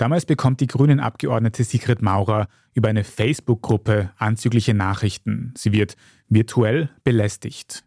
Damals 0.00 0.24
bekommt 0.24 0.62
die 0.62 0.66
Grünen-Abgeordnete 0.66 1.62
Sigrid 1.62 2.00
Maurer 2.00 2.48
über 2.72 2.88
eine 2.88 3.04
Facebook-Gruppe 3.04 4.12
anzügliche 4.16 4.72
Nachrichten. 4.72 5.52
Sie 5.54 5.72
wird 5.72 5.94
virtuell 6.30 6.88
belästigt. 7.04 7.84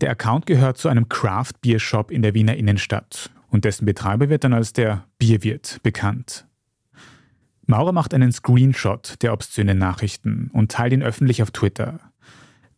Der 0.00 0.12
Account 0.12 0.46
gehört 0.46 0.78
zu 0.78 0.88
einem 0.88 1.10
Craft-Bier-Shop 1.10 2.10
in 2.10 2.22
der 2.22 2.32
Wiener 2.32 2.56
Innenstadt 2.56 3.30
und 3.50 3.66
dessen 3.66 3.84
Betreiber 3.84 4.30
wird 4.30 4.44
dann 4.44 4.54
als 4.54 4.72
der 4.72 5.04
Bierwirt 5.18 5.80
bekannt. 5.82 6.46
Maurer 7.66 7.92
macht 7.92 8.14
einen 8.14 8.32
Screenshot 8.32 9.16
der 9.20 9.34
obszönen 9.34 9.76
Nachrichten 9.76 10.48
und 10.54 10.72
teilt 10.72 10.94
ihn 10.94 11.02
öffentlich 11.02 11.42
auf 11.42 11.50
Twitter. 11.50 12.00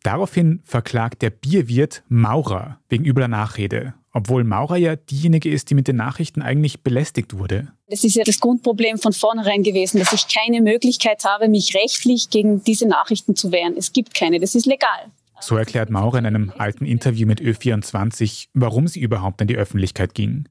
Daraufhin 0.02 0.60
verklagt 0.64 1.22
der 1.22 1.30
Bierwirt 1.30 2.02
Maurer 2.08 2.78
wegen 2.88 3.04
übler 3.04 3.28
Nachrede, 3.28 3.94
obwohl 4.12 4.42
Maurer 4.42 4.76
ja 4.76 4.96
diejenige 4.96 5.48
ist, 5.48 5.70
die 5.70 5.74
mit 5.74 5.86
den 5.86 5.96
Nachrichten 5.96 6.42
eigentlich 6.42 6.82
belästigt 6.82 7.38
wurde. 7.38 7.72
Das 7.88 8.02
ist 8.02 8.16
ja 8.16 8.24
das 8.24 8.40
Grundproblem 8.40 8.98
von 8.98 9.12
vornherein 9.12 9.62
gewesen, 9.62 9.98
dass 9.98 10.12
ich 10.12 10.26
keine 10.28 10.60
Möglichkeit 10.60 11.24
habe, 11.24 11.48
mich 11.48 11.74
rechtlich 11.74 12.30
gegen 12.30 12.64
diese 12.64 12.88
Nachrichten 12.88 13.36
zu 13.36 13.52
wehren. 13.52 13.76
Es 13.76 13.92
gibt 13.92 14.14
keine, 14.14 14.40
das 14.40 14.54
ist 14.54 14.66
legal. 14.66 15.12
So 15.40 15.56
erklärt 15.56 15.90
Maurer 15.90 16.18
in 16.18 16.26
einem 16.26 16.52
alten 16.56 16.84
Interview 16.84 17.26
mit 17.26 17.40
Ö24, 17.40 18.48
warum 18.54 18.86
sie 18.86 19.00
überhaupt 19.00 19.40
in 19.40 19.48
die 19.48 19.56
Öffentlichkeit 19.56 20.14
ging. 20.14 20.48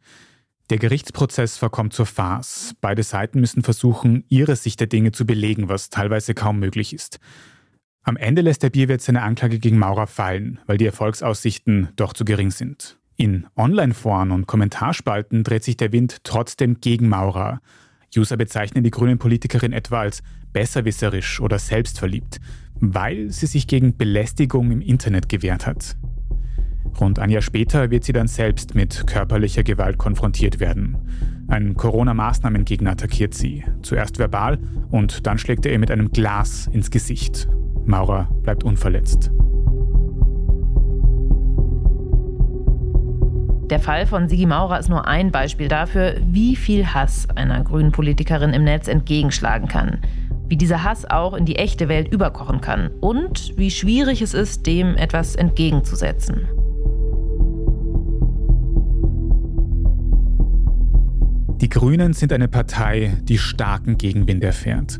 Der 0.69 0.79
Gerichtsprozess 0.79 1.57
verkommt 1.57 1.93
zur 1.93 2.05
Farce. 2.05 2.73
Beide 2.79 3.03
Seiten 3.03 3.41
müssen 3.41 3.63
versuchen, 3.63 4.23
ihre 4.29 4.55
Sicht 4.55 4.79
der 4.79 4.87
Dinge 4.87 5.11
zu 5.11 5.25
belegen, 5.25 5.67
was 5.67 5.89
teilweise 5.89 6.33
kaum 6.33 6.59
möglich 6.59 6.93
ist. 6.93 7.19
Am 8.03 8.17
Ende 8.17 8.41
lässt 8.41 8.63
der 8.63 8.71
Bierwirt 8.71 9.01
seine 9.01 9.21
Anklage 9.21 9.59
gegen 9.59 9.77
Maurer 9.77 10.07
fallen, 10.07 10.59
weil 10.65 10.77
die 10.77 10.87
Erfolgsaussichten 10.87 11.89
doch 11.95 12.13
zu 12.13 12.25
gering 12.25 12.49
sind. 12.49 12.97
In 13.15 13.45
Online-Foren 13.55 14.31
und 14.31 14.47
Kommentarspalten 14.47 15.43
dreht 15.43 15.63
sich 15.63 15.77
der 15.77 15.91
Wind 15.91 16.23
trotzdem 16.23 16.81
gegen 16.81 17.09
Maurer. 17.09 17.61
User 18.17 18.37
bezeichnen 18.37 18.83
die 18.83 18.89
grünen 18.89 19.19
Politikerin 19.19 19.71
etwa 19.71 20.01
als 20.01 20.23
besserwisserisch 20.51 21.39
oder 21.39 21.59
selbstverliebt, 21.59 22.39
weil 22.79 23.29
sie 23.29 23.45
sich 23.45 23.67
gegen 23.67 23.95
Belästigung 23.95 24.71
im 24.71 24.81
Internet 24.81 25.29
gewehrt 25.29 25.67
hat. 25.67 25.95
Rund 26.99 27.19
ein 27.19 27.29
Jahr 27.29 27.43
später 27.43 27.91
wird 27.91 28.03
sie 28.03 28.13
dann 28.13 28.27
selbst 28.27 28.73
mit 28.73 29.05
körperlicher 29.05 29.63
Gewalt 29.63 29.99
konfrontiert 29.99 30.59
werden. 30.59 30.97
Ein 31.47 31.75
Corona-Maßnahmengegner 31.75 32.91
attackiert 32.91 33.35
sie, 33.35 33.63
zuerst 33.83 34.17
verbal 34.17 34.57
und 34.89 35.27
dann 35.27 35.37
schlägt 35.37 35.67
er 35.67 35.71
ihr 35.71 35.79
mit 35.79 35.91
einem 35.91 36.11
Glas 36.11 36.67
ins 36.67 36.89
Gesicht. 36.89 37.47
Maurer 37.85 38.29
bleibt 38.43 38.63
unverletzt. 38.63 39.31
Der 43.71 43.79
Fall 43.79 44.05
von 44.05 44.27
Sigi 44.27 44.45
Maurer 44.45 44.79
ist 44.79 44.89
nur 44.89 45.07
ein 45.07 45.31
Beispiel 45.31 45.69
dafür, 45.69 46.15
wie 46.29 46.57
viel 46.57 46.87
Hass 46.87 47.29
einer 47.35 47.63
grünen 47.63 47.93
Politikerin 47.93 48.51
im 48.51 48.65
Netz 48.65 48.89
entgegenschlagen 48.89 49.69
kann. 49.69 49.99
Wie 50.49 50.57
dieser 50.57 50.83
Hass 50.83 51.09
auch 51.09 51.33
in 51.33 51.45
die 51.45 51.55
echte 51.55 51.87
Welt 51.87 52.11
überkochen 52.11 52.59
kann 52.59 52.89
und 52.99 53.57
wie 53.57 53.71
schwierig 53.71 54.21
es 54.21 54.33
ist, 54.33 54.67
dem 54.67 54.97
etwas 54.97 55.37
entgegenzusetzen. 55.37 56.49
Die 61.61 61.69
Grünen 61.69 62.11
sind 62.11 62.33
eine 62.33 62.49
Partei, 62.49 63.15
die 63.23 63.37
starken 63.37 63.97
Gegenwind 63.97 64.43
erfährt. 64.43 64.99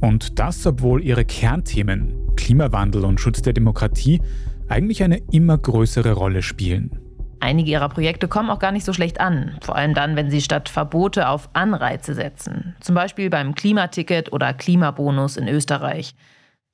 Und 0.00 0.38
das, 0.38 0.66
obwohl 0.66 1.02
ihre 1.02 1.24
Kernthemen 1.24 2.26
Klimawandel 2.36 3.04
und 3.04 3.20
Schutz 3.20 3.42
der 3.42 3.54
Demokratie 3.54 4.20
eigentlich 4.68 5.02
eine 5.02 5.18
immer 5.32 5.58
größere 5.58 6.12
Rolle 6.12 6.42
spielen. 6.42 7.00
Einige 7.40 7.70
ihrer 7.70 7.88
Projekte 7.88 8.28
kommen 8.28 8.50
auch 8.50 8.58
gar 8.58 8.72
nicht 8.72 8.84
so 8.84 8.92
schlecht 8.92 9.20
an, 9.20 9.58
vor 9.62 9.76
allem 9.76 9.94
dann, 9.94 10.16
wenn 10.16 10.30
sie 10.30 10.40
statt 10.40 10.68
Verbote 10.68 11.28
auf 11.28 11.50
Anreize 11.52 12.14
setzen, 12.14 12.74
zum 12.80 12.94
Beispiel 12.94 13.30
beim 13.30 13.54
Klimaticket 13.54 14.32
oder 14.32 14.54
Klimabonus 14.54 15.36
in 15.36 15.46
Österreich. 15.46 16.14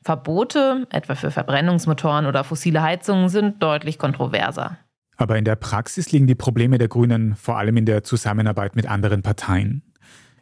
Verbote, 0.05 0.87
etwa 0.91 1.14
für 1.14 1.31
Verbrennungsmotoren 1.31 2.27
oder 2.27 2.45
fossile 2.45 2.83
Heizungen, 2.83 3.29
sind 3.29 3.62
deutlich 3.62 3.99
kontroverser. 3.99 4.79
Aber 5.16 5.37
in 5.37 5.45
der 5.45 5.57
Praxis 5.57 6.11
liegen 6.11 6.27
die 6.27 6.35
Probleme 6.35 6.79
der 6.79 6.89
Grünen 6.89 7.37
vor 7.37 7.59
allem 7.59 7.77
in 7.77 7.87
der 7.87 8.03
Zusammenarbeit 8.03 8.75
mit 8.75 8.87
anderen 8.87 9.23
Parteien. 9.23 9.83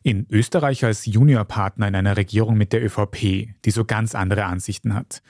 In 0.02 0.26
Österreich 0.30 0.84
als 0.84 1.04
Juniorpartner 1.04 1.88
in 1.88 1.94
einer 1.94 2.16
Regierung 2.16 2.56
mit 2.56 2.72
der 2.72 2.82
ÖVP, 2.82 3.48
die 3.64 3.70
so 3.70 3.84
ganz 3.84 4.14
andere 4.14 4.44
Ansichten 4.44 4.94
hat. 4.94 5.22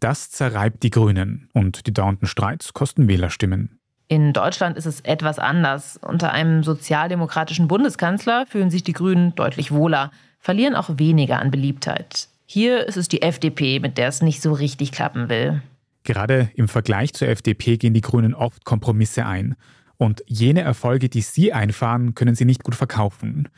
Das 0.00 0.30
zerreibt 0.30 0.82
die 0.82 0.90
Grünen 0.90 1.48
und 1.54 1.86
die 1.86 1.94
dauernden 1.94 2.28
Streits 2.28 2.74
kosten 2.74 3.08
Wählerstimmen. 3.08 3.78
In 4.06 4.32
Deutschland 4.32 4.76
ist 4.76 4.86
es 4.86 5.00
etwas 5.00 5.38
anders. 5.38 5.98
Unter 5.98 6.32
einem 6.32 6.62
sozialdemokratischen 6.62 7.68
Bundeskanzler 7.68 8.46
fühlen 8.46 8.70
sich 8.70 8.82
die 8.82 8.92
Grünen 8.92 9.34
deutlich 9.34 9.70
wohler, 9.70 10.10
verlieren 10.40 10.76
auch 10.76 10.90
weniger 10.98 11.40
an 11.40 11.50
Beliebtheit. 11.50 12.28
Hier 12.46 12.86
ist 12.86 12.96
es 12.96 13.08
die 13.08 13.22
FDP, 13.22 13.80
mit 13.80 13.98
der 13.98 14.08
es 14.08 14.22
nicht 14.22 14.40
so 14.40 14.52
richtig 14.52 14.92
klappen 14.92 15.28
will. 15.28 15.62
Gerade 16.04 16.50
im 16.54 16.68
Vergleich 16.68 17.12
zur 17.12 17.28
FDP 17.28 17.76
gehen 17.76 17.92
die 17.92 18.00
Grünen 18.00 18.34
oft 18.34 18.64
Kompromisse 18.64 19.26
ein. 19.26 19.56
Und 19.98 20.22
jene 20.26 20.62
Erfolge, 20.62 21.08
die 21.08 21.20
sie 21.20 21.52
einfahren, 21.52 22.14
können 22.14 22.34
sie 22.34 22.46
nicht 22.46 22.62
gut 22.62 22.76
verkaufen. 22.76 23.48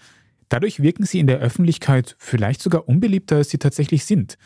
Dadurch 0.50 0.82
wirken 0.82 1.06
sie 1.06 1.20
in 1.20 1.28
der 1.28 1.38
Öffentlichkeit 1.38 2.16
vielleicht 2.18 2.60
sogar 2.60 2.88
unbeliebter, 2.88 3.36
als 3.36 3.50
sie 3.50 3.58
tatsächlich 3.58 4.04
sind. 4.04 4.36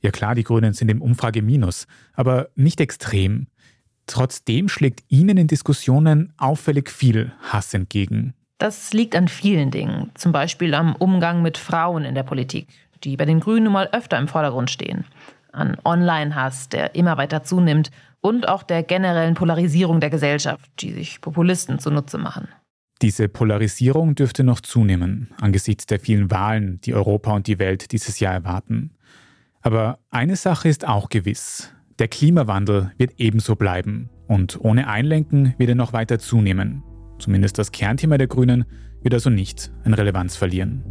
Ja 0.00 0.12
klar, 0.12 0.36
die 0.36 0.44
Grünen 0.44 0.72
sind 0.72 0.88
im 0.88 1.02
Umfrage 1.02 1.42
minus, 1.42 1.86
aber 2.14 2.48
nicht 2.54 2.80
extrem. 2.80 3.48
Trotzdem 4.06 4.68
schlägt 4.68 5.00
ihnen 5.08 5.36
in 5.36 5.48
Diskussionen 5.48 6.32
auffällig 6.38 6.88
viel 6.90 7.32
Hass 7.42 7.74
entgegen. 7.74 8.34
Das 8.58 8.92
liegt 8.92 9.16
an 9.16 9.28
vielen 9.28 9.70
Dingen, 9.70 10.10
zum 10.14 10.30
Beispiel 10.32 10.74
am 10.74 10.94
Umgang 10.94 11.42
mit 11.42 11.58
Frauen 11.58 12.04
in 12.04 12.14
der 12.14 12.22
Politik, 12.22 12.68
die 13.02 13.16
bei 13.16 13.24
den 13.24 13.40
Grünen 13.40 13.64
nun 13.64 13.72
mal 13.72 13.88
öfter 13.92 14.16
im 14.16 14.28
Vordergrund 14.28 14.70
stehen, 14.70 15.04
an 15.52 15.76
Online-Hass, 15.84 16.68
der 16.68 16.94
immer 16.94 17.16
weiter 17.16 17.42
zunimmt, 17.42 17.90
und 18.20 18.48
auch 18.48 18.62
der 18.62 18.84
generellen 18.84 19.34
Polarisierung 19.34 20.00
der 20.00 20.10
Gesellschaft, 20.10 20.70
die 20.80 20.92
sich 20.92 21.20
Populisten 21.20 21.78
zunutze 21.78 22.18
machen. 22.18 22.48
Diese 23.00 23.28
Polarisierung 23.28 24.16
dürfte 24.16 24.42
noch 24.42 24.60
zunehmen 24.60 25.28
angesichts 25.40 25.86
der 25.86 26.00
vielen 26.00 26.30
Wahlen, 26.32 26.80
die 26.80 26.94
Europa 26.94 27.32
und 27.32 27.46
die 27.46 27.60
Welt 27.60 27.92
dieses 27.92 28.18
Jahr 28.18 28.34
erwarten. 28.34 28.90
Aber 29.62 30.00
eine 30.10 30.34
Sache 30.34 30.68
ist 30.68 30.86
auch 30.86 31.08
gewiss. 31.08 31.72
Der 32.00 32.08
Klimawandel 32.08 32.92
wird 32.96 33.12
ebenso 33.18 33.54
bleiben 33.54 34.10
und 34.26 34.60
ohne 34.60 34.88
Einlenken 34.88 35.54
wird 35.58 35.70
er 35.70 35.74
noch 35.76 35.92
weiter 35.92 36.18
zunehmen. 36.18 36.82
Zumindest 37.18 37.58
das 37.58 37.72
Kernthema 37.72 38.18
der 38.18 38.26
Grünen 38.26 38.64
wird 39.02 39.14
also 39.14 39.30
nicht 39.30 39.70
an 39.84 39.94
Relevanz 39.94 40.36
verlieren. 40.36 40.84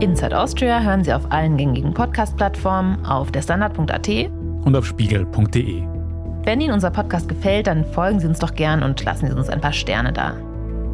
Inside 0.00 0.36
Austria 0.36 0.80
hören 0.80 1.04
Sie 1.04 1.12
auf 1.12 1.30
allen 1.30 1.56
gängigen 1.56 1.94
Podcast-Plattformen, 1.94 3.04
auf 3.04 3.30
der 3.30 3.42
Standard.at 3.42 4.41
und 4.64 4.76
auf 4.76 4.86
spiegel.de. 4.86 5.82
Wenn 6.44 6.60
Ihnen 6.60 6.74
unser 6.74 6.90
Podcast 6.90 7.28
gefällt, 7.28 7.68
dann 7.68 7.84
folgen 7.84 8.18
Sie 8.20 8.26
uns 8.26 8.40
doch 8.40 8.54
gern 8.54 8.82
und 8.82 9.02
lassen 9.04 9.28
Sie 9.28 9.34
uns 9.34 9.48
ein 9.48 9.60
paar 9.60 9.72
Sterne 9.72 10.12
da. 10.12 10.34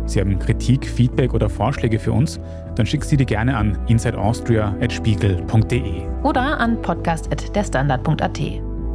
Sie 0.06 0.20
haben 0.20 0.38
Kritik, 0.38 0.86
Feedback 0.86 1.34
oder 1.34 1.50
Vorschläge 1.50 1.98
für 1.98 2.12
uns, 2.12 2.38
dann 2.76 2.86
schicken 2.86 3.04
Sie 3.04 3.16
die 3.16 3.26
gerne 3.26 3.56
an 3.56 3.76
insideaustria.spiegel.de 3.88 6.02
oder 6.22 6.58
an 6.58 6.80
podcast.derstandard.at. 6.80 8.40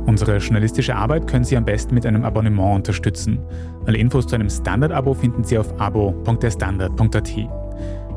Unsere 0.06 0.38
journalistische 0.38 0.96
Arbeit 0.96 1.28
können 1.28 1.46
Sie 1.46 1.56
am 1.56 1.66
besten 1.66 1.96
mit 1.96 2.06
einem 2.06 2.26
Abonnement 2.26 2.76
unterstützen. 2.76 3.40
Alle 3.86 3.98
Infos 3.98 4.28
zu 4.28 4.36
einem 4.36 4.50
Standard-Abo 4.50 5.14
finden 5.14 5.44
Sie 5.44 5.58
auf 5.58 5.80
abo.derstandard.at. 5.80 7.63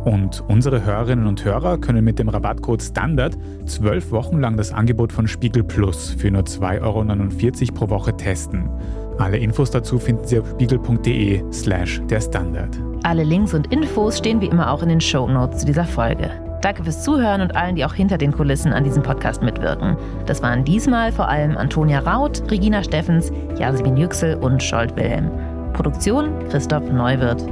Und 0.06 0.44
unsere 0.46 0.84
Hörerinnen 0.84 1.26
und 1.26 1.44
Hörer 1.44 1.78
können 1.78 2.04
mit 2.04 2.20
dem 2.20 2.28
Rabattcode 2.28 2.80
STANDARD 2.80 3.36
zwölf 3.64 4.12
Wochen 4.12 4.38
lang 4.38 4.56
das 4.56 4.72
Angebot 4.72 5.12
von 5.12 5.26
Spiegel 5.26 5.64
Plus 5.64 6.14
für 6.16 6.30
nur 6.30 6.42
2,49 6.42 6.80
Euro 6.82 7.74
pro 7.74 7.90
Woche 7.90 8.16
testen. 8.16 8.70
Alle 9.18 9.38
Infos 9.38 9.72
dazu 9.72 9.98
finden 9.98 10.24
Sie 10.24 10.38
auf 10.38 10.48
spiegel.de 10.50 11.42
slash 11.52 12.00
der 12.08 12.20
Standard. 12.20 12.78
Alle 13.02 13.24
Links 13.24 13.52
und 13.52 13.72
Infos 13.72 14.18
stehen 14.18 14.40
wie 14.40 14.46
immer 14.46 14.70
auch 14.70 14.80
in 14.84 14.90
den 14.90 15.00
Show 15.00 15.26
Notes 15.26 15.58
zu 15.58 15.66
dieser 15.66 15.84
Folge. 15.84 16.30
Danke 16.62 16.84
fürs 16.84 17.02
Zuhören 17.02 17.40
und 17.40 17.56
allen, 17.56 17.74
die 17.74 17.84
auch 17.84 17.94
hinter 17.94 18.16
den 18.16 18.30
Kulissen 18.30 18.72
an 18.72 18.84
diesem 18.84 19.02
Podcast 19.02 19.42
mitwirken. 19.42 19.96
Das 20.26 20.40
waren 20.40 20.64
diesmal 20.64 21.10
vor 21.10 21.28
allem 21.28 21.56
Antonia 21.56 21.98
Raut, 21.98 22.44
Regina 22.48 22.84
Steffens, 22.84 23.32
Jasmin 23.58 23.96
Yüksel 23.96 24.36
und 24.36 24.62
Scholt 24.62 24.94
Wilhelm. 24.94 25.32
Produktion 25.72 26.30
Christoph 26.48 26.92
Neuwirth. 26.92 27.44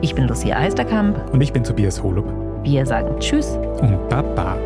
Ich 0.00 0.14
bin 0.14 0.28
Lucia 0.28 0.56
Eisterkamp. 0.56 1.32
Und 1.32 1.40
ich 1.40 1.52
bin 1.52 1.64
Tobias 1.64 2.00
Holub. 2.00 2.24
Wir 2.62 2.86
sagen 2.86 3.18
Tschüss 3.18 3.56
und 3.80 4.08
Baba. 4.08 4.56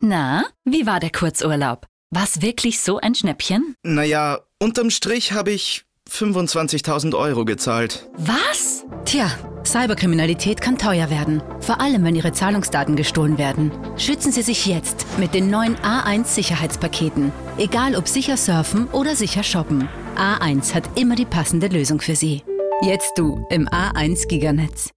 Na, 0.00 0.44
wie 0.64 0.86
war 0.86 1.00
der 1.00 1.10
Kurzurlaub? 1.10 1.86
War's 2.10 2.40
wirklich 2.40 2.80
so 2.80 2.98
ein 2.98 3.14
Schnäppchen? 3.14 3.76
Naja, 3.82 4.40
unterm 4.58 4.90
Strich 4.90 5.32
habe 5.32 5.50
ich 5.50 5.84
25.000 6.22 7.16
Euro 7.16 7.44
gezahlt. 7.44 8.08
Was? 8.16 8.84
Tja, 9.04 9.30
Cyberkriminalität 9.64 10.60
kann 10.60 10.78
teuer 10.78 11.10
werden. 11.10 11.42
Vor 11.60 11.80
allem, 11.80 12.04
wenn 12.04 12.14
Ihre 12.14 12.32
Zahlungsdaten 12.32 12.96
gestohlen 12.96 13.38
werden. 13.38 13.72
Schützen 13.96 14.30
Sie 14.30 14.42
sich 14.42 14.66
jetzt 14.66 15.06
mit 15.18 15.34
den 15.34 15.50
neuen 15.50 15.76
A1 15.76 16.26
Sicherheitspaketen. 16.26 17.32
Egal 17.58 17.96
ob 17.96 18.08
sicher 18.08 18.36
surfen 18.36 18.86
oder 18.88 19.16
sicher 19.16 19.42
shoppen. 19.42 19.88
A1 20.16 20.74
hat 20.74 20.98
immer 20.98 21.16
die 21.16 21.24
passende 21.24 21.68
Lösung 21.68 22.00
für 22.00 22.16
Sie. 22.16 22.42
Jetzt 22.82 23.12
du 23.16 23.44
im 23.50 23.68
A1 23.68 24.28
Giganetz. 24.28 24.90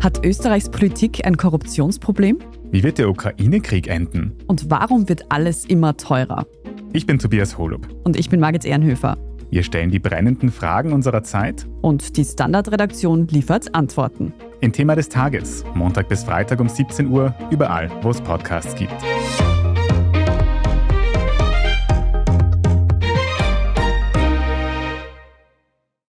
Hat 0.00 0.24
Österreichs 0.24 0.70
Politik 0.70 1.26
ein 1.26 1.36
Korruptionsproblem? 1.36 2.38
Wie 2.70 2.82
wird 2.84 2.98
der 2.98 3.08
Ukraine-Krieg 3.08 3.88
enden? 3.88 4.36
Und 4.46 4.70
warum 4.70 5.08
wird 5.08 5.24
alles 5.30 5.64
immer 5.64 5.96
teurer? 5.96 6.46
Ich 6.92 7.04
bin 7.04 7.18
Tobias 7.18 7.58
Holub. 7.58 7.88
Und 8.04 8.16
ich 8.16 8.30
bin 8.30 8.38
Margit 8.38 8.64
Ehrenhöfer. 8.64 9.16
Wir 9.50 9.64
stellen 9.64 9.90
die 9.90 9.98
brennenden 9.98 10.52
Fragen 10.52 10.92
unserer 10.92 11.24
Zeit. 11.24 11.66
Und 11.80 12.16
die 12.16 12.24
Standardredaktion 12.24 13.26
liefert 13.26 13.74
Antworten. 13.74 14.32
Im 14.60 14.72
Thema 14.72 14.94
des 14.94 15.08
Tages, 15.08 15.64
Montag 15.74 16.08
bis 16.08 16.22
Freitag 16.22 16.60
um 16.60 16.68
17 16.68 17.08
Uhr, 17.08 17.34
überall, 17.50 17.90
wo 18.02 18.10
es 18.10 18.20
Podcasts 18.20 18.76
gibt. 18.76 18.94